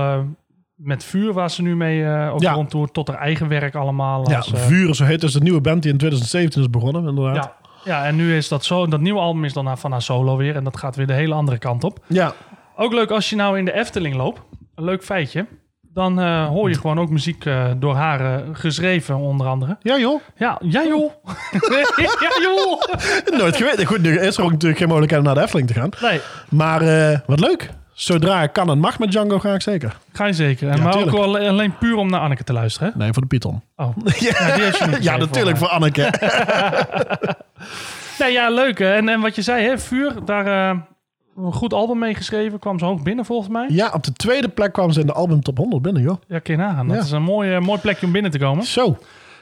met 0.83 1.03
vuur, 1.03 1.33
waar 1.33 1.51
ze 1.51 1.61
nu 1.61 1.75
mee 1.75 2.03
eh 2.05 2.33
ook 2.33 2.41
Ja. 2.41 2.51
rondtoert. 2.53 2.93
Tot 2.93 3.07
haar 3.07 3.17
eigen 3.17 3.47
werk 3.47 3.75
allemaal. 3.75 4.29
ja 4.29 4.37
als, 4.37 4.51
Vuren, 4.55 4.95
zo 4.95 5.03
heet 5.03 5.21
dus 5.21 5.33
de 5.33 5.39
nieuwe 5.41 5.61
band 5.61 5.81
die 5.83 5.91
in 5.91 5.97
2017 5.97 6.61
is 6.61 6.69
begonnen, 6.69 7.07
inderdaad. 7.07 7.35
ja. 7.35 7.53
ja, 7.83 8.05
en 8.05 8.15
nu 8.15 8.35
is 8.35 8.47
dat 8.47 8.65
zo. 8.65 8.87
Dat 8.87 8.99
nieuwe 8.99 9.19
album 9.19 9.43
is 9.45 9.53
dan 9.53 9.77
van 9.77 9.91
haar 9.91 10.01
solo 10.01 10.37
weer. 10.37 10.55
En 10.55 10.63
dat 10.63 10.77
gaat 10.77 10.95
weer 10.95 11.07
de 11.07 11.13
hele 11.13 11.33
andere 11.33 11.57
kant 11.57 11.83
op. 11.83 11.99
Ja, 12.07 12.33
Ook 12.75 12.93
leuk 12.93 13.11
als 13.11 13.29
je 13.29 13.35
nou 13.35 13.57
in 13.57 13.65
de 13.65 13.73
Efteling 13.73 14.15
loopt. 14.15 14.41
Een 14.75 14.83
leuk 14.83 15.03
feitje. 15.03 15.45
Dan 15.93 16.19
eh, 16.19 16.47
hoor 16.47 16.69
je 16.69 16.75
gewoon 16.75 16.99
ook 16.99 17.09
muziek 17.09 17.45
door 17.77 17.95
haar 17.95 18.43
geschreven, 18.53 19.15
onder 19.15 19.47
andere. 19.47 19.77
ja 19.81 19.97
joh. 19.99 20.21
Ja, 20.35 20.57
ja 20.63 20.83
joh. 20.83 21.11
ja 22.19 22.31
joh. 22.41 22.81
Nooit 23.39 23.55
geweten. 23.55 23.85
Goed, 23.85 24.01
nu 24.01 24.19
is 24.19 24.37
er 24.37 24.43
ook 24.43 24.51
natuurlijk 24.51 24.79
geen 24.79 24.87
mogelijkheid 24.87 25.21
om 25.21 25.27
naar 25.27 25.37
de 25.37 25.43
Efteling 25.43 25.67
te 25.67 25.73
gaan. 25.73 25.89
Nee, 26.01 26.19
Maar 26.49 26.79
wat 27.25 27.39
leuk. 27.39 27.69
Zodra 27.93 28.41
ik 28.43 28.53
kan 28.53 28.69
en 28.69 28.79
mag 28.79 28.99
met 28.99 29.11
Django, 29.11 29.39
ga 29.39 29.53
ik 29.53 29.61
zeker. 29.61 29.97
Ga 30.11 30.25
je 30.25 30.33
zeker. 30.33 30.69
En 30.69 30.77
Ja, 30.77 30.83
maar 30.83 30.97
ook 30.97 31.09
wel 31.09 31.37
alleen 31.37 31.77
puur 31.77 31.95
om 31.95 32.09
naar 32.09 32.19
Anneke 32.19 32.43
te 32.43 32.53
luisteren. 32.53 32.91
Hè? 32.91 32.97
Nee, 32.97 33.13
voor 33.13 33.21
de 33.21 33.27
Python. 33.27 33.61
Oh. 33.75 33.87
Ja, 34.19 34.55
die 34.55 34.63
heeft 34.63 34.77
je 34.77 34.85
niet 34.85 35.03
ja 35.03 35.11
gegeven, 35.13 35.19
natuurlijk 35.19 35.57
voor 35.57 35.67
Anneke. 35.67 36.09
Nee, 38.19 38.31
ja, 38.31 38.49
leuk. 38.49 38.79
hè. 38.79 38.93
En, 38.95 39.09
en 39.09 39.19
wat 39.21 39.35
je 39.35 39.41
zei, 39.41 39.65
hè, 39.67 39.77
Vuur, 39.79 40.13
daar 40.25 40.45
eh, 40.71 40.77
een 41.37 41.53
goed 41.53 41.73
album 41.73 41.99
mee 41.99 42.15
geschreven. 42.15 42.59
Kwam 42.59 42.79
zo 42.79 42.85
hoog 42.85 43.01
binnen 43.03 43.25
volgens 43.25 43.49
mij. 43.49 43.65
ja, 43.69 43.89
op 43.93 44.03
de 44.03 44.13
tweede 44.13 44.47
plek 44.49 44.73
kwamen 44.73 44.93
ze 44.93 44.99
in 44.99 45.05
de 45.05 45.13
album 45.13 45.41
top 45.41 45.57
100 45.57 45.81
binnen, 45.81 46.01
joh. 46.01 46.21
Ja, 46.27 46.39
kun 46.39 46.53
je 46.53 46.59
nagaan. 46.61 46.87
Dat 46.87 46.97
Ja. 46.97 47.03
is 47.03 47.11
een 47.11 47.21
mooi, 47.23 47.53
eh, 47.55 47.59
mooi 47.61 47.79
plekje 47.79 48.05
om 48.05 48.11
binnen 48.11 48.31
te 48.31 48.39
komen. 48.39 48.63
Zo, 48.63 48.97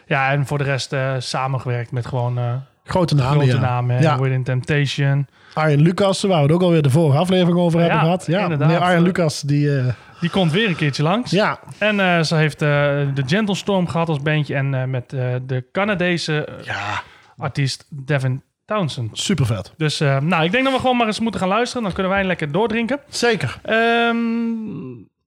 Ja, 0.05 0.31
en 0.31 0.45
voor 0.45 0.57
de 0.57 0.63
rest 0.63 0.93
eh, 0.93 1.13
samengewerkt 1.19 1.91
met 1.91 2.05
gewoon 2.05 2.37
eh, 2.37 2.53
grote 2.83 3.15
namen, 3.15 3.31
grote 3.33 3.55
ja. 3.55 3.59
namen. 3.59 4.01
Ja. 4.01 4.19
Within 4.19 4.43
Temptation. 4.43 5.27
Arjen 5.53 5.81
Lucas, 5.81 6.21
waar 6.21 6.37
we 6.37 6.43
het 6.43 6.51
ook 6.51 6.61
alweer 6.61 6.81
de 6.81 6.89
vorige 6.89 7.17
aflevering 7.17 7.57
over 7.57 7.79
hebben 7.79 7.97
Ja, 7.97 8.03
gehad. 8.03 8.25
Ja, 8.27 8.41
inderdaad. 8.43 8.81
Arjen 8.81 9.01
Lucas, 9.01 9.41
die... 9.41 9.77
eh, 9.79 9.85
Die 10.19 10.29
komt 10.29 10.51
weer 10.51 10.67
een 10.67 10.75
keertje 10.75 11.03
langs. 11.03 11.31
ja, 11.31 11.59
En 11.77 11.99
eh, 11.99 12.21
ze 12.21 12.35
heeft 12.35 12.61
eh, 12.61 12.67
de 13.13 13.23
Gentle 13.25 13.55
Storm 13.55 13.87
gehad 13.87 14.09
als 14.09 14.19
bandje. 14.21 14.55
En 14.55 14.89
met 14.89 15.09
de 15.09 15.65
Canadese 15.71 16.47
ja, 16.63 17.01
artiest 17.37 17.85
Devin 17.89 18.41
Townsend. 18.65 19.17
super 19.17 19.45
vet. 19.45 19.73
Dus 19.77 19.99
nou, 19.99 20.43
ik 20.43 20.51
denk 20.51 20.63
dat 20.63 20.73
we 20.73 20.79
gewoon 20.79 20.97
maar 20.97 21.07
eens 21.07 21.19
moeten 21.19 21.39
gaan 21.39 21.49
luisteren. 21.49 21.83
Dan 21.83 21.93
kunnen 21.93 22.11
wij 22.11 22.23
lekker 22.23 22.51
doordrinken. 22.51 22.99
Zeker. 23.09 23.59
Ehm, 23.63 24.17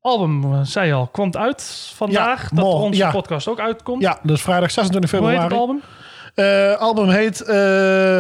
album, 0.01 0.65
zei 0.65 0.87
je 0.87 0.93
al, 0.93 1.07
komt 1.07 1.37
uit 1.37 1.91
vandaag. 1.95 2.43
Ja, 2.43 2.57
dat 2.57 2.65
onze 2.65 3.09
podcast 3.13 3.49
ook 3.49 3.61
uitkomt. 3.61 4.03
Ja, 4.03 4.19
dus 4.23 4.43
vrijdag 4.43 4.71
26 4.71 5.11
Hoe 5.11 5.21
heet 5.21 5.29
februari. 5.29 5.55
het 5.55 5.63
album? 5.69 5.83
Eh, 6.35 6.81
album 6.81 7.09
heet... 7.09 7.41
eh, 7.41 8.19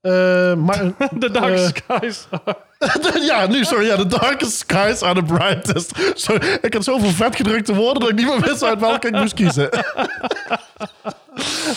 eh, 0.00 0.56
maar, 0.56 0.80
The 1.20 1.30
Dark 1.32 1.58
Skies. 1.58 2.28
ja, 3.30 3.46
nu, 3.46 3.64
sorry. 3.64 3.86
Ja, 3.86 3.96
the 3.96 4.06
darkest 4.06 4.52
skies 4.52 5.02
are 5.02 5.14
the 5.14 5.22
brightest. 5.34 6.12
Sorry, 6.14 6.58
ik 6.62 6.72
had 6.74 6.84
zoveel 6.84 7.10
vet 7.10 7.36
gedrukte 7.36 7.74
woorden 7.74 8.00
dat 8.00 8.10
ik 8.10 8.16
niet 8.16 8.26
meer 8.26 8.40
wist 8.40 8.64
uit 8.64 8.80
welke 8.80 9.06
ik 9.06 9.14
moest 9.14 9.34
kiezen. 9.34 9.68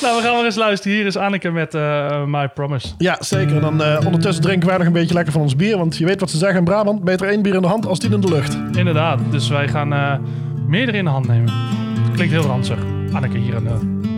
nou, 0.01 0.17
we 0.17 0.21
gaan 0.21 0.35
maar 0.35 0.45
eens 0.45 0.55
luisteren. 0.55 0.97
Hier 0.97 1.05
is 1.05 1.17
Anneke 1.17 1.51
met 1.51 1.73
eh, 1.75 2.23
My 2.25 2.47
Promise. 2.47 2.87
Ja, 2.97 3.17
zeker. 3.19 3.55
En 3.55 3.61
dan 3.61 3.83
eh, 3.83 4.05
ondertussen 4.05 4.43
drinken 4.43 4.67
wij 4.67 4.77
nog 4.77 4.87
een 4.87 4.93
beetje 4.93 5.13
lekker 5.13 5.33
van 5.33 5.41
ons 5.41 5.55
bier. 5.55 5.77
Want 5.77 5.97
je 5.97 6.05
weet 6.05 6.19
wat 6.19 6.29
ze 6.29 6.37
zeggen 6.37 6.57
in 6.57 6.63
Brabant. 6.63 7.03
Beter 7.03 7.27
één 7.27 7.41
bier 7.41 7.55
in 7.55 7.61
de 7.61 7.67
hand 7.67 7.85
als 7.85 7.99
tien 7.99 8.11
in 8.11 8.21
de 8.21 8.29
lucht. 8.29 8.57
Inderdaad, 8.77 9.19
dus 9.31 9.49
wij 9.49 9.67
gaan 9.67 9.93
eh 9.93 10.13
meerdere 10.67 10.97
in 10.97 11.03
de 11.03 11.09
hand 11.09 11.27
nemen. 11.27 11.53
Klinkt 12.13 12.33
heel 12.33 12.43
ranzig. 12.45 12.77
Anneke 13.13 13.37
hier 13.37 13.55
aan 13.55 13.63
de... 13.63 14.11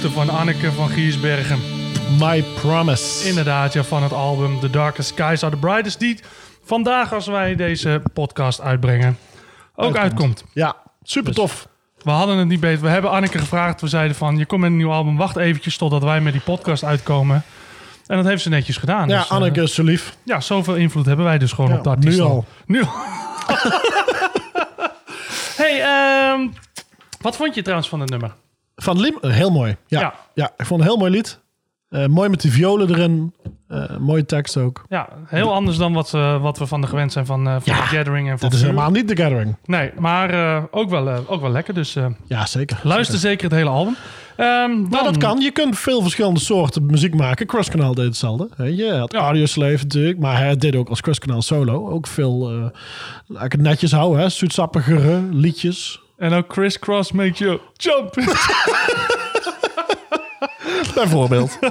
Van 0.00 0.28
Anneke 0.30 0.72
van 0.72 0.88
Giersbergen. 0.88 1.58
My 2.18 2.42
Promise. 2.42 3.28
Inderdaad, 3.28 3.72
ja, 3.72 3.82
van 3.84 4.02
het 4.02 4.12
album 4.12 4.60
The 4.60 4.70
Darkest 4.70 5.08
Skies 5.08 5.42
Are 5.42 5.50
The 5.50 5.56
Brightest. 5.56 5.98
Die 5.98 6.18
vandaag, 6.64 7.12
als 7.12 7.26
wij 7.26 7.54
deze 7.54 8.02
podcast 8.12 8.60
uitbrengen, 8.60 9.18
ook 9.76 9.96
uitkomt. 9.96 10.44
Ja, 10.52 10.76
super 11.02 11.34
tof. 11.34 11.68
We 12.02 12.10
hadden 12.10 12.36
het 12.38 12.48
niet 12.48 12.60
beter. 12.60 12.82
We 12.82 12.88
hebben 12.88 13.10
Anneke 13.10 13.38
gevraagd. 13.38 13.80
We 13.80 13.88
zeiden 13.88 14.16
van, 14.16 14.36
je 14.38 14.46
komt 14.46 14.60
met 14.60 14.70
een 14.70 14.76
nieuw 14.76 14.90
album. 14.92 15.16
Wacht 15.16 15.36
eventjes 15.36 15.76
totdat 15.76 16.02
wij 16.02 16.20
met 16.20 16.32
die 16.32 16.42
podcast 16.42 16.84
uitkomen. 16.84 17.42
En 18.06 18.16
dat 18.16 18.26
heeft 18.26 18.42
ze 18.42 18.48
netjes 18.48 18.76
gedaan. 18.76 19.08
Ja, 19.08 19.16
Dus, 19.18 19.26
eh, 19.26 19.32
Anneke 19.32 19.62
is 19.62 19.74
zo 19.74 19.82
lief. 19.82 20.16
ja, 20.22 20.40
zoveel 20.40 20.74
invloed 20.74 21.06
hebben 21.06 21.24
wij 21.24 21.38
dus 21.38 21.52
gewoon 21.52 21.70
Ja, 21.70 21.78
op 21.78 21.86
artiest. 21.86 22.18
nu 22.18 22.24
al. 22.24 22.44
Nu 22.66 22.82
al. 22.82 22.92
hey, 25.62 25.82
ehm, 25.82 26.48
wat 27.20 27.36
vond 27.36 27.54
je 27.54 27.62
trouwens 27.62 27.88
van 27.88 28.00
het 28.00 28.10
nummer? 28.10 28.32
Van 28.82 29.00
Lim, 29.00 29.18
eh, 29.20 29.30
heel 29.30 29.50
mooi. 29.50 29.76
Ja, 29.86 30.00
Ja. 30.00 30.14
ja. 30.34 30.50
ik 30.56 30.66
vond 30.66 30.68
het 30.68 30.90
een 30.90 30.96
heel 30.96 30.96
mooi 30.96 31.10
lied. 31.10 31.40
Eh, 31.88 32.06
mooi 32.06 32.28
met 32.28 32.40
die 32.40 32.50
violen 32.52 32.88
erin. 32.90 33.34
Eh, 33.68 33.96
mooie 33.96 34.24
tekst 34.24 34.56
ook. 34.56 34.84
Ja, 34.88 35.08
heel 35.26 35.52
anders 35.54 35.76
dan 35.76 35.92
wat, 35.92 36.10
wat 36.40 36.58
we 36.58 36.66
van 36.66 36.80
de 36.80 36.86
gewend 36.86 37.12
zijn 37.12 37.26
van, 37.26 37.44
van 37.44 37.60
Ja, 37.64 37.80
The 37.80 37.86
Gathering 37.96 38.30
en 38.30 38.38
van 38.38 38.48
Dit 38.48 38.58
is 38.58 38.64
helemaal 38.64 38.90
niet 38.90 39.08
The 39.08 39.16
Gathering. 39.16 39.56
Nee, 39.64 39.90
maar 39.98 40.62
ook, 40.70 40.90
wel, 40.90 41.28
ook 41.28 41.40
wel 41.40 41.50
lekker. 41.50 41.74
Dus 41.74 41.96
Ja, 42.26 42.46
zeker. 42.46 42.80
luister 42.82 43.18
zeker 43.18 43.44
het 43.44 43.52
hele 43.58 43.70
album. 43.70 43.96
Nou, 44.36 44.88
dan- 44.90 45.04
dat 45.04 45.16
kan. 45.16 45.40
Je 45.40 45.50
kunt 45.50 45.78
veel 45.78 46.02
verschillende 46.02 46.40
soorten 46.40 46.86
muziek 46.86 47.14
maken. 47.14 47.46
Cross 47.46 47.70
Canal 47.70 47.94
deed 47.94 48.04
hetzelfde. 48.04 48.74
Je 48.76 48.92
had 48.94 49.12
Ja. 49.12 49.18
Audio 49.18 49.46
Slave 49.46 49.76
natuurlijk. 49.82 50.18
Maar 50.18 50.36
hij 50.36 50.56
deed 50.56 50.76
ook 50.76 50.88
als 50.88 51.00
Cross 51.00 51.18
Canal 51.18 51.42
solo. 51.42 51.88
Ook 51.88 52.06
veel, 52.06 52.50
laat 53.26 53.44
ik 53.44 53.52
het 53.52 53.60
netjes 53.60 53.92
houden, 53.92 54.20
hè. 54.20 54.28
Zoetsappigere 54.28 55.20
liedjes. 55.30 56.00
En 56.22 56.32
ook 56.32 56.52
Chris 56.52 56.78
Cross 56.78 57.12
make 57.12 57.32
you 57.44 57.58
jump. 57.76 58.14
Bijvoorbeeld. 60.94 61.58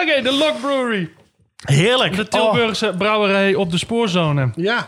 Oké, 0.00 0.22
de 0.22 0.32
Lock 0.38 0.60
Brewery. 0.60 1.10
Heerlijk. 1.64 2.16
De 2.16 2.28
Tilburgse 2.28 2.94
brouwerij 2.98 3.54
op 3.54 3.70
de 3.70 3.78
spoorzone. 3.78 4.50
Ja, 4.54 4.86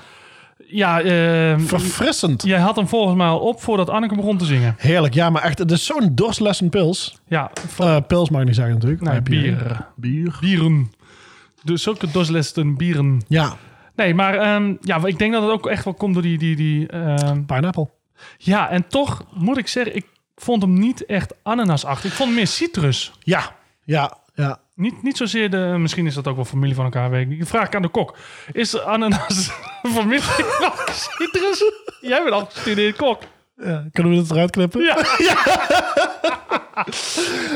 Ja, 0.67 1.01
ehm, 1.01 1.61
verfrissend. 1.61 2.43
jij 2.43 2.59
had 2.61 2.77
hem 2.77 2.89
volgens 2.89 3.17
mij 3.17 3.27
al 3.27 3.39
op 3.39 3.63
voordat 3.63 3.91
Anneke 3.91 4.15
begon 4.15 4.37
te 4.39 4.45
zingen. 4.45 4.75
Heerlijk. 4.79 5.15
Ja, 5.15 5.31
maar 5.31 5.43
echt, 5.43 5.59
het 5.59 5.71
is 5.71 5.87
zo'n 5.87 6.11
dorslessend 6.15 6.71
pils. 6.71 7.19
Ja, 7.29 7.51
van 7.69 7.87
Eh, 7.87 7.97
pils 8.07 8.31
mag 8.31 8.41
ik 8.41 8.47
niet 8.47 8.57
zeggen 8.57 8.75
natuurlijk. 8.75 9.03
nee, 9.03 9.21
bier. 9.23 9.87
Bier. 9.97 10.37
Bieren. 10.41 10.93
Dus 11.65 11.83
zulke 11.83 12.11
doslesten 12.11 12.77
bieren. 12.77 13.23
Ja, 13.29 13.57
Nee, 13.95 14.15
maar 14.15 14.35
ehm, 14.35 14.75
ja, 14.81 15.07
ik 15.07 15.19
denk 15.19 15.33
dat 15.33 15.43
het 15.43 15.51
ook 15.51 15.67
echt 15.67 15.85
wel 15.85 15.95
komt 15.95 16.15
door 16.15 16.23
die... 16.23 16.39
die, 16.39 16.57
die 16.57 16.87
ehm, 16.87 17.45
pineapple. 17.45 17.89
ja, 18.39 18.71
en 18.71 18.87
toch 18.87 19.25
moet 19.35 19.59
ik 19.59 19.69
zeggen, 19.69 19.97
ik 19.97 20.07
vond 20.35 20.63
hem 20.63 20.73
niet 20.73 21.07
echt 21.07 21.35
ananasachtig. 21.43 22.11
Ik 22.11 22.17
vond 22.17 22.29
hem 22.29 22.39
meer 22.39 22.47
citrus. 22.47 23.13
Ja, 23.21 23.57
ja, 23.85 24.19
ja. 24.35 24.61
Niet, 24.75 25.03
niet 25.03 25.17
zozeer 25.17 25.51
de... 25.51 25.75
Misschien 25.79 26.07
is 26.07 26.15
dat 26.15 26.27
ook 26.29 26.37
wel 26.37 26.45
familie 26.45 26.75
van 26.75 26.85
elkaar, 26.85 27.11
weet 27.11 27.31
ik 27.31 27.47
vraag 27.47 27.67
ik 27.67 27.75
aan 27.75 27.83
de 27.83 27.89
kok. 27.89 28.17
Is 28.53 28.71
de 28.71 28.83
ananas 28.83 29.51
familie 29.95 30.21
van 30.21 30.73
citrus? 30.93 31.65
Jij 32.01 32.23
bent 32.23 32.35
al 32.35 32.47
gestudeerd 32.47 32.97
kok. 32.97 33.23
Ja. 33.65 33.85
Kunnen 33.93 34.13
we 34.13 34.19
dit 34.19 34.31
eruit 34.31 34.51
knippen? 34.51 34.83
Ja, 34.83 34.97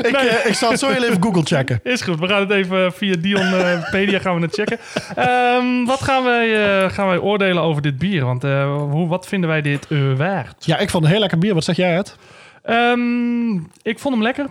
Ik, 0.01 0.15
eh, 0.15 0.45
ik 0.45 0.53
zal 0.53 0.69
het 0.69 0.79
zo 0.79 0.89
heel 0.89 1.03
even 1.03 1.23
Google 1.23 1.41
checken. 1.43 1.79
is 1.83 2.01
goed. 2.01 2.19
We 2.19 2.27
gaan 2.27 2.39
het 2.39 2.49
even 2.49 2.93
via 2.93 3.15
Dionpedia 3.19 4.19
gaan 4.19 4.35
we 4.35 4.41
het 4.41 4.53
checken. 4.53 4.79
Ehm, 5.15 5.85
wat 5.85 6.01
gaan 6.01 6.23
wij, 6.23 6.65
eh, 6.83 6.89
gaan 6.91 7.07
wij 7.07 7.17
oordelen 7.17 7.63
over 7.63 7.81
dit 7.81 7.97
bier? 7.97 8.25
Want 8.25 8.43
eh, 8.43 8.75
hoe, 8.89 9.07
wat 9.07 9.27
vinden 9.27 9.49
wij 9.49 9.61
dit 9.61 9.87
eh, 9.87 10.13
waard? 10.17 10.65
Ja, 10.65 10.77
ik 10.77 10.89
vond 10.89 11.03
een 11.03 11.09
heel 11.09 11.19
lekker 11.19 11.37
bier. 11.37 11.53
Wat 11.53 11.63
zeg 11.63 11.75
jij 11.75 11.93
het? 11.95 12.15
Ehm, 12.63 13.53
ik 13.81 13.99
vond 13.99 14.13
hem 14.13 14.23
lekker. 14.23 14.45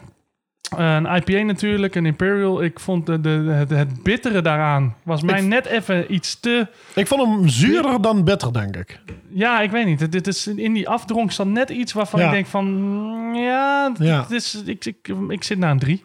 Een 0.76 1.06
IPA 1.16 1.42
natuurlijk, 1.42 1.94
een 1.94 2.06
Imperial. 2.06 2.62
Ik 2.62 2.80
vond 2.80 3.06
de, 3.06 3.20
de, 3.20 3.28
het, 3.28 3.70
het 3.70 4.02
bittere 4.02 4.42
daaraan 4.42 4.94
was 5.02 5.22
mij 5.22 5.40
Ik- 5.40 5.46
net 5.46 5.66
even 5.66 6.14
iets 6.14 6.40
te... 6.40 6.66
Ik 6.94 7.06
vond 7.06 7.22
hem 7.26 7.48
zuurder 7.48 8.02
dan 8.02 8.24
bitter, 8.24 8.52
denk 8.52 8.76
ik. 8.76 9.00
Ja, 9.28 9.60
ik 9.60 9.70
weet 9.70 9.86
niet. 9.86 10.12
Dit 10.12 10.26
is, 10.26 10.46
in 10.46 10.72
die 10.72 10.88
afdronk 10.88 11.30
staat 11.32 11.46
net 11.46 11.70
iets 11.70 11.92
waarvan 11.92 12.20
Ja. 12.20 12.26
ik 12.26 12.32
denk 12.32 12.46
van... 12.46 12.64
mm, 12.82 13.34
Ja, 13.34 13.92
Ja. 13.98 14.20
dit 14.22 14.30
is, 14.30 14.62
ik, 14.64 14.84
ik, 14.84 15.12
ik 15.28 15.42
zit 15.44 15.58
naar 15.58 15.70
een 15.70 15.78
drie. 15.78 16.04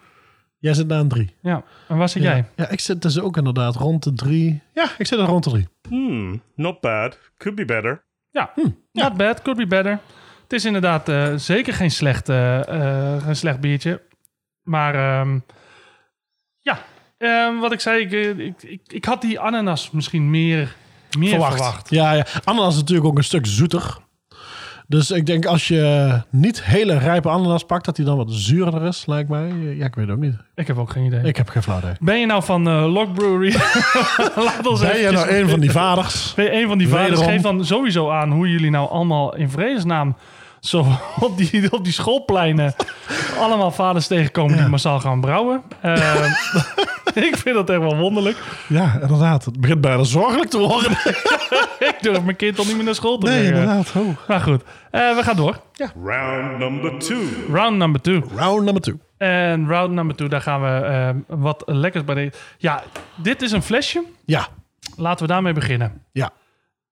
Jij 0.60 0.74
zit 0.74 0.88
na 0.88 1.00
een 1.00 1.08
drie. 1.08 1.36
Ja, 1.42 1.64
en 1.88 1.98
waar 1.98 2.10
zit 2.10 2.24
Ja. 2.24 2.30
jij? 2.32 2.46
Ja, 2.56 2.70
ik 2.70 2.80
zit 2.80 3.02
dus 3.02 3.20
ook 3.20 3.38
inderdaad 3.38 3.76
rond 3.76 4.04
de 4.04 4.14
drie. 4.14 4.62
Ja, 4.74 4.84
ik 4.98 5.06
zit 5.08 5.20
er 5.20 5.26
rond 5.26 5.44
de 5.44 5.50
drie. 5.50 5.68
Hmm, 5.90 6.42
not 6.56 6.80
bad. 6.80 7.18
Could 7.38 7.58
be 7.58 7.66
better. 7.66 8.04
Ja, 8.32 8.52
not 8.92 9.18
bad, 9.18 9.42
could 9.42 9.60
be 9.60 9.68
better. 9.68 10.00
Het 10.44 10.54
is 10.54 10.66
inderdaad 10.66 11.10
eh, 11.10 11.34
zeker 11.36 11.74
geen 11.74 11.92
slecht, 11.92 12.30
eh, 12.30 13.16
eh, 13.16 13.24
geen 13.24 13.36
slecht 13.36 13.60
biertje. 13.60 14.02
Maar 14.64 14.96
ehm, 14.96 15.40
ja, 16.60 16.80
Ehm, 17.22 17.58
wat 17.60 17.72
ik 17.72 17.80
zei, 17.80 18.02
ik, 18.02 18.12
eh, 18.12 18.46
ik, 18.46 18.64
ik, 18.64 18.82
ik 18.88 19.06
had 19.06 19.22
die 19.22 19.40
ananas 19.40 19.92
misschien 19.92 20.30
meer, 20.30 20.76
meer 21.18 21.30
verwacht. 21.30 21.90
Ja, 21.90 22.12
ja. 22.12 22.26
Ananas 22.44 22.74
is 22.74 22.80
natuurlijk 22.80 23.08
ook 23.08 23.18
een 23.18 23.24
stuk 23.24 23.46
zoeter. 23.46 23.98
Dus 24.88 25.12
ik 25.12 25.26
denk 25.26 25.46
als 25.46 25.68
je 25.68 26.22
niet 26.30 26.64
hele 26.64 26.98
rijpe 26.98 27.30
ananas 27.30 27.64
pakt, 27.64 27.86
dat 27.86 27.96
die 27.96 28.06
dan 28.06 28.18
wat 28.18 28.32
zuurder 28.32 28.84
is, 28.86 29.06
lijkt 29.06 29.30
mij. 29.30 29.54
Ja, 29.76 29.86
ik 29.86 29.96
weet 29.96 30.08
het 30.08 30.16
ook 30.16 30.22
niet. 30.22 30.36
Ik 30.56 30.68
heb 30.68 30.78
ook 30.78 30.92
geen 30.92 31.04
idee. 31.06 31.24
Ik 31.24 31.38
heb 31.38 31.50
geen 31.50 31.64
flauw 31.64 31.78
idee. 31.78 31.94
Ben 32.00 32.20
je 32.20 32.26
nou 32.26 32.44
van 32.44 32.68
eh 32.68 32.94
Lock 32.94 33.14
Brewery? 33.14 33.56
Laat 34.46 34.68
ons 34.68 34.80
Ben 34.80 35.00
je 35.00 35.12
nou 35.12 35.30
een 35.30 35.50
van 35.50 35.60
die 35.60 35.72
vaders? 35.72 36.34
Ben 36.34 36.46
je 36.46 36.62
een 36.62 36.68
van 36.68 36.78
die 36.78 36.88
vaders? 36.88 37.10
Wederom. 37.10 37.32
Geef 37.32 37.42
dan 37.42 37.66
sowieso 37.66 38.10
aan 38.10 38.32
hoe 38.32 38.50
jullie 38.50 38.70
nou 38.70 38.90
allemaal 38.90 39.36
in 39.36 39.50
vredesnaam 39.50 40.16
zo 40.62 40.86
op 41.20 41.38
die, 41.38 41.72
op 41.72 41.84
die 41.84 41.94
schoolpleinen 41.94 42.74
allemaal 43.40 43.72
vaders 43.72 44.08
tegenkomen 44.08 44.58
die 44.58 44.68
massaal 44.68 45.00
gaan 45.00 45.22
brouwen. 45.22 45.62
Ehm, 45.82 46.24
ik 47.28 47.38
vind 47.38 47.56
dat 47.56 47.70
echt 47.70 47.80
wel 47.80 47.98
wonderlijk. 47.98 48.38
Ja, 48.68 48.98
inderdaad. 49.02 49.46
Het 49.46 49.60
begint 49.60 49.82
bijna 49.82 50.04
zorgelijk 50.04 50.50
te 50.50 50.58
worden. 50.58 50.92
Ik 51.80 51.98
durf 52.02 52.22
mijn 52.24 52.36
kind 52.36 52.60
al 52.60 52.66
niet 52.66 52.76
meer 52.76 52.84
naar 52.86 52.96
school 52.96 53.18
te 53.18 53.28
Nee, 53.28 53.40
brengen. 53.40 53.62
inderdaad. 53.62 53.92
Oh. 53.96 54.08
Maar 54.28 54.40
goed, 54.40 54.64
eh, 54.92 55.16
we 55.16 55.24
gaan 55.24 55.36
door. 55.36 55.60
Round 56.04 56.58
number 56.58 56.98
two. 57.00 57.18
Round 57.52 57.78
number 57.78 58.02
two. 58.02 58.22
Round 58.36 58.64
number 58.64 58.82
two. 58.82 59.00
En 59.18 59.68
round 59.68 59.92
number 59.92 60.16
two, 60.16 60.28
daar 60.28 60.42
gaan 60.42 60.62
we 60.62 60.68
eh, 60.68 61.10
wat 61.28 61.64
lekkers 61.66 62.04
bij 62.04 62.16
de... 62.16 62.32
Ja, 62.58 62.84
dit 63.16 63.42
is 63.42 63.52
een 63.52 63.62
flesje. 63.62 64.04
Ja, 64.26 64.48
Laten 64.96 65.26
we 65.26 65.32
daarmee 65.32 65.54
beginnen. 65.54 66.02
ja. 66.12 66.30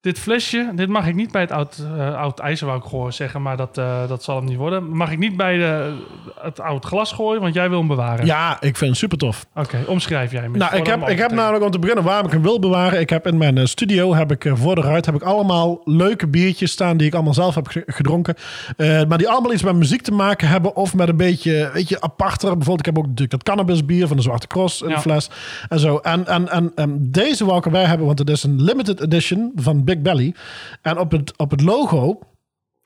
Dit 0.01 0.19
flesje, 0.19 0.71
dit 0.75 0.89
mag 0.89 1.07
ik 1.07 1.15
niet 1.15 1.31
bij 1.31 1.41
het 1.41 1.51
oud, 1.51 1.85
eh, 1.97 2.15
oud 2.15 2.39
ijzer, 2.39 2.65
wou 2.67 2.79
ik 2.79 2.85
gewoon 2.85 3.13
zeggen, 3.13 3.41
maar 3.41 3.57
dat, 3.57 3.77
eh, 3.77 4.07
dat 4.07 4.23
zal 4.23 4.35
hem 4.35 4.45
niet 4.45 4.57
worden. 4.57 4.89
Mag 4.97 5.12
ik 5.12 5.17
niet 5.17 5.38
bij 5.38 5.57
de, 5.57 5.93
het 6.41 6.59
oud 6.59 6.85
glas 6.85 7.12
gooien, 7.12 7.41
want 7.41 7.53
jij 7.53 7.69
wil 7.69 7.77
hem 7.79 7.88
bewaren. 7.88 8.25
Ja, 8.25 8.57
ik 8.62 8.77
vind 8.77 8.89
het 8.89 8.99
super 8.99 9.17
tof. 9.17 9.45
Oké, 9.55 9.83
omschrijf 9.88 10.31
jij 10.31 10.41
hem. 10.41 10.51
Nou, 10.57 10.75
ik 10.75 10.85
heb, 10.85 11.07
ik 11.09 11.17
heb 11.17 11.31
namelijk 11.31 11.63
om 11.65 11.71
te 11.71 11.79
beginnen 11.79 12.03
waarom 12.03 12.25
ik 12.25 12.31
hem 12.31 12.41
wil 12.41 12.59
bewaren. 12.59 12.99
Ik 12.99 13.09
heb 13.09 13.27
in 13.27 13.38
mijn 13.38 13.57
eh, 13.57 13.65
studio, 13.65 14.13
heb 14.15 14.31
ik 14.31 14.51
voor 14.53 14.75
de 14.75 14.81
ruit, 14.81 15.05
heb 15.05 15.15
ik 15.15 15.21
allemaal 15.23 15.81
leuke 15.83 16.27
biertjes 16.27 16.71
staan 16.71 16.97
die 16.97 17.07
ik 17.07 17.13
allemaal 17.13 17.33
zelf 17.33 17.55
heb 17.55 17.67
ge- 17.67 17.83
gedronken. 17.85 18.35
Maar 18.77 19.17
die 19.17 19.29
allemaal 19.29 19.53
iets 19.53 19.63
met 19.63 19.75
muziek 19.75 20.01
te 20.01 20.12
maken 20.12 20.47
hebben 20.47 20.75
of 20.75 20.95
met 20.95 21.09
een 21.09 21.17
beetje, 21.17 21.69
weet 21.73 21.89
je, 21.89 22.01
aparter. 22.01 22.47
Bijvoorbeeld, 22.49 22.79
ik 22.79 22.85
heb 22.85 22.97
ook 22.97 23.03
natuurlijk 23.03 23.31
dat 23.31 23.43
cannabisbier 23.43 24.07
van 24.07 24.17
de 24.17 24.23
Zwarte 24.23 24.47
Cross 24.47 24.81
in 24.81 24.89
Ja. 24.89 24.95
de 24.95 25.01
fles 25.01 25.29
en 25.69 25.79
zo. 25.79 25.97
En, 25.97 26.27
en, 26.27 26.49
en, 26.49 26.71
en 26.75 27.12
deze 27.12 27.45
wou 27.45 27.57
ik 27.57 27.65
erbij 27.65 27.85
hebben, 27.85 28.05
want 28.05 28.19
het 28.19 28.29
is 28.29 28.43
een 28.43 28.62
limited 28.62 29.01
edition 29.01 29.51
van 29.55 29.88
Big 29.89 30.02
Belly. 30.02 30.34
En 30.82 30.97
op 30.97 31.12
het, 31.12 31.38
op 31.38 31.52
het 31.52 31.62
logo 31.62 32.19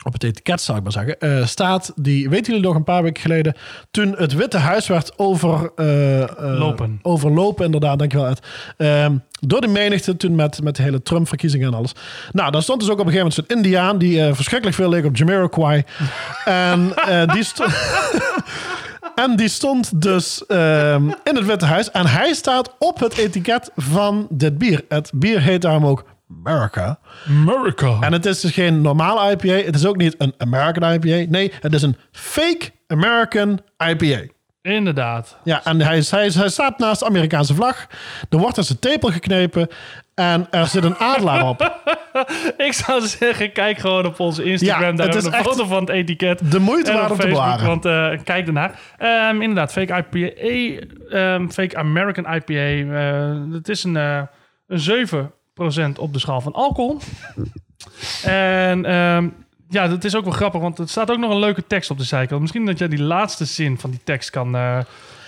op 0.06 0.14
het 0.14 0.24
etiket 0.24 0.62
zou 0.62 0.78
ik 0.78 0.84
maar 0.84 0.92
zeggen, 0.92 1.20
eh, 1.20 1.46
staat 1.46 1.92
die, 1.96 2.30
weten 2.30 2.54
jullie 2.54 2.68
nog 2.68 2.76
een 2.76 2.84
paar 2.84 3.04
weken 3.04 3.22
geleden, 3.22 3.56
toen 3.92 4.16
het 4.18 4.34
Witte 4.34 4.58
Huis 4.58 4.88
werd 4.88 5.18
over, 5.18 5.72
eh, 5.76 6.22
eh, 6.22 6.30
Lopen. 6.60 7.00
overlopen, 7.02 7.66
inderdaad, 7.66 8.00
dankjewel 8.00 8.28
Ed. 8.28 8.40
Ehm, 8.78 9.18
door 9.40 9.62
de 9.62 9.68
menigte 9.68 10.18
toen 10.18 10.36
met, 10.36 10.64
met 10.64 10.76
de 10.76 10.84
hele 10.84 11.02
Trump-verkiezingen 11.02 11.68
en 11.68 11.74
alles. 11.74 11.92
Nou, 12.32 12.52
daar 12.52 12.62
stond 12.62 12.80
dus 12.80 12.90
ook 12.90 13.00
op 13.00 13.06
een 13.06 13.12
gegeven 13.12 13.32
moment 13.36 13.48
zo'n 13.48 13.58
Indiaan 13.58 13.98
die 13.98 14.34
verschrikkelijk 14.34 14.78
veel 14.78 14.90
leek 14.90 15.06
op 15.06 15.16
Jamiroquai. 15.16 15.84
en 16.46 16.94
die 17.34 17.44
stond... 17.44 17.72
En 19.16 19.36
die 19.36 19.48
stond 19.48 20.02
dus 20.02 20.46
ehm, 20.46 21.10
in 21.24 21.36
het 21.36 21.46
Witte 21.46 21.66
Huis. 21.66 21.92
En 21.92 22.06
hij 22.06 22.34
staat 22.34 22.76
op 22.80 23.00
het 23.00 23.18
etiket 23.18 23.72
van 23.76 24.28
dit 24.30 24.58
bier. 24.58 24.86
Het 24.88 25.12
bier 25.14 25.42
heet 25.42 25.62
daarom 25.62 25.86
ook 25.86 26.06
America. 26.46 27.00
America. 27.28 27.98
En 28.00 28.14
het 28.14 28.26
is 28.26 28.40
dus 28.42 28.52
geen 28.52 28.82
normale 28.82 29.32
IPA. 29.32 29.66
Het 29.66 29.76
is 29.76 29.86
ook 29.86 29.98
niet 29.98 30.16
een 30.18 30.34
American 30.38 30.92
IPA. 30.94 31.32
Nee, 31.32 31.52
het 31.60 31.74
is 31.74 31.82
een 31.82 31.96
fake 32.12 32.72
American 32.88 33.60
IPA. 33.90 34.32
Inderdaad. 34.62 35.38
Ja, 35.44 35.64
en 35.64 35.82
hij, 35.82 36.04
hij, 36.10 36.30
hij 36.34 36.50
staat 36.50 36.80
naast 36.80 37.00
de 37.00 37.06
Amerikaanse 37.06 37.56
vlag. 37.56 37.88
Er 38.30 38.38
wordt 38.38 38.58
aan 38.58 38.64
zijn 38.64 38.80
tepel 38.80 39.10
geknepen. 39.10 39.68
En 40.16 40.48
er 40.52 40.68
zit 40.68 40.84
een 40.84 40.96
adelaar 40.98 41.48
op. 41.48 41.82
Ik 42.58 42.74
zou 42.74 43.02
zeggen, 43.02 43.52
kijk 43.52 43.78
gewoon 43.78 44.06
op 44.06 44.20
onze 44.20 44.44
Instagram. 44.44 44.82
Ja, 44.82 45.06
daar 45.06 45.16
is 45.16 45.26
een 45.26 45.34
foto 45.34 45.66
van 45.66 45.80
het 45.80 45.90
etiket. 45.90 46.52
De 46.52 46.60
moeite 46.60 46.94
waard 46.94 47.12
om 47.12 47.18
te 47.18 47.28
bewaren. 47.28 47.66
want 47.68 47.86
eh, 47.86 48.10
kijk 48.24 48.48
ernaar. 48.48 48.80
Ehm, 48.98 49.42
inderdaad, 49.42 49.72
fake 49.72 50.06
IPA, 50.12 50.86
ehm, 51.10 51.50
fake 51.50 51.78
American 51.78 52.36
IPA. 52.36 52.54
eh, 52.54 53.54
het 53.54 53.70
is 53.70 53.84
een, 53.84 53.98
eh 53.98 54.22
een 54.68 54.80
7% 54.80 55.43
op 55.98 56.14
de 56.14 56.20
schaal 56.20 56.42
van 56.42 56.54
alcohol. 56.54 57.00
en 58.24 58.86
ehm, 58.86 59.30
ja, 59.70 59.88
dat 59.88 60.04
is 60.04 60.16
ook 60.16 60.24
wel 60.24 60.34
grappig, 60.34 60.62
want 60.62 60.80
er 60.80 60.90
staat 60.90 61.12
ook 61.12 61.18
nog 61.18 61.32
een 61.32 61.40
leuke 61.40 61.68
tekst 61.68 61.90
op 61.90 61.98
de 61.98 62.04
zijkant. 62.04 62.42
Misschien 62.42 62.66
dat 62.66 62.78
jij 62.78 62.88
die 62.88 63.02
laatste 63.02 63.46
zin 63.46 63.80
van 63.80 63.90
die 63.90 64.00
tekst 64.04 64.30
kan, 64.30 64.56
eh, 64.56 64.80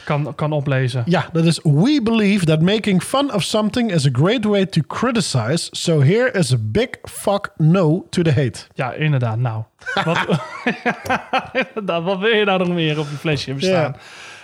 kan, 0.05 0.35
kan 0.35 0.51
oplezen. 0.51 1.03
Ja, 1.05 1.29
dat 1.31 1.45
is 1.45 1.59
We 1.63 1.99
believe 2.03 2.45
that 2.45 2.61
making 2.61 3.03
fun 3.03 3.33
of 3.33 3.43
something 3.43 3.91
is 3.91 4.05
a 4.05 4.09
great 4.11 4.43
way 4.43 4.65
to 4.65 4.81
criticize. 4.87 5.67
So 5.71 6.01
here 6.01 6.31
is 6.31 6.53
a 6.53 6.57
big 6.59 6.89
fuck 7.03 7.51
no 7.57 8.05
to 8.09 8.21
the 8.21 8.31
hate. 8.31 8.59
Ja, 8.73 8.93
inderdaad. 8.93 9.37
Nou, 9.37 9.63
wat, 10.03 10.17
inderdaad, 11.67 12.03
wat 12.03 12.19
wil 12.19 12.35
je 12.35 12.45
nou 12.45 12.59
nog 12.59 12.67
meer 12.67 12.99
op 12.99 13.07
je 13.09 13.15
flesje 13.15 13.49
hebben 13.49 13.69
staan? 13.69 13.95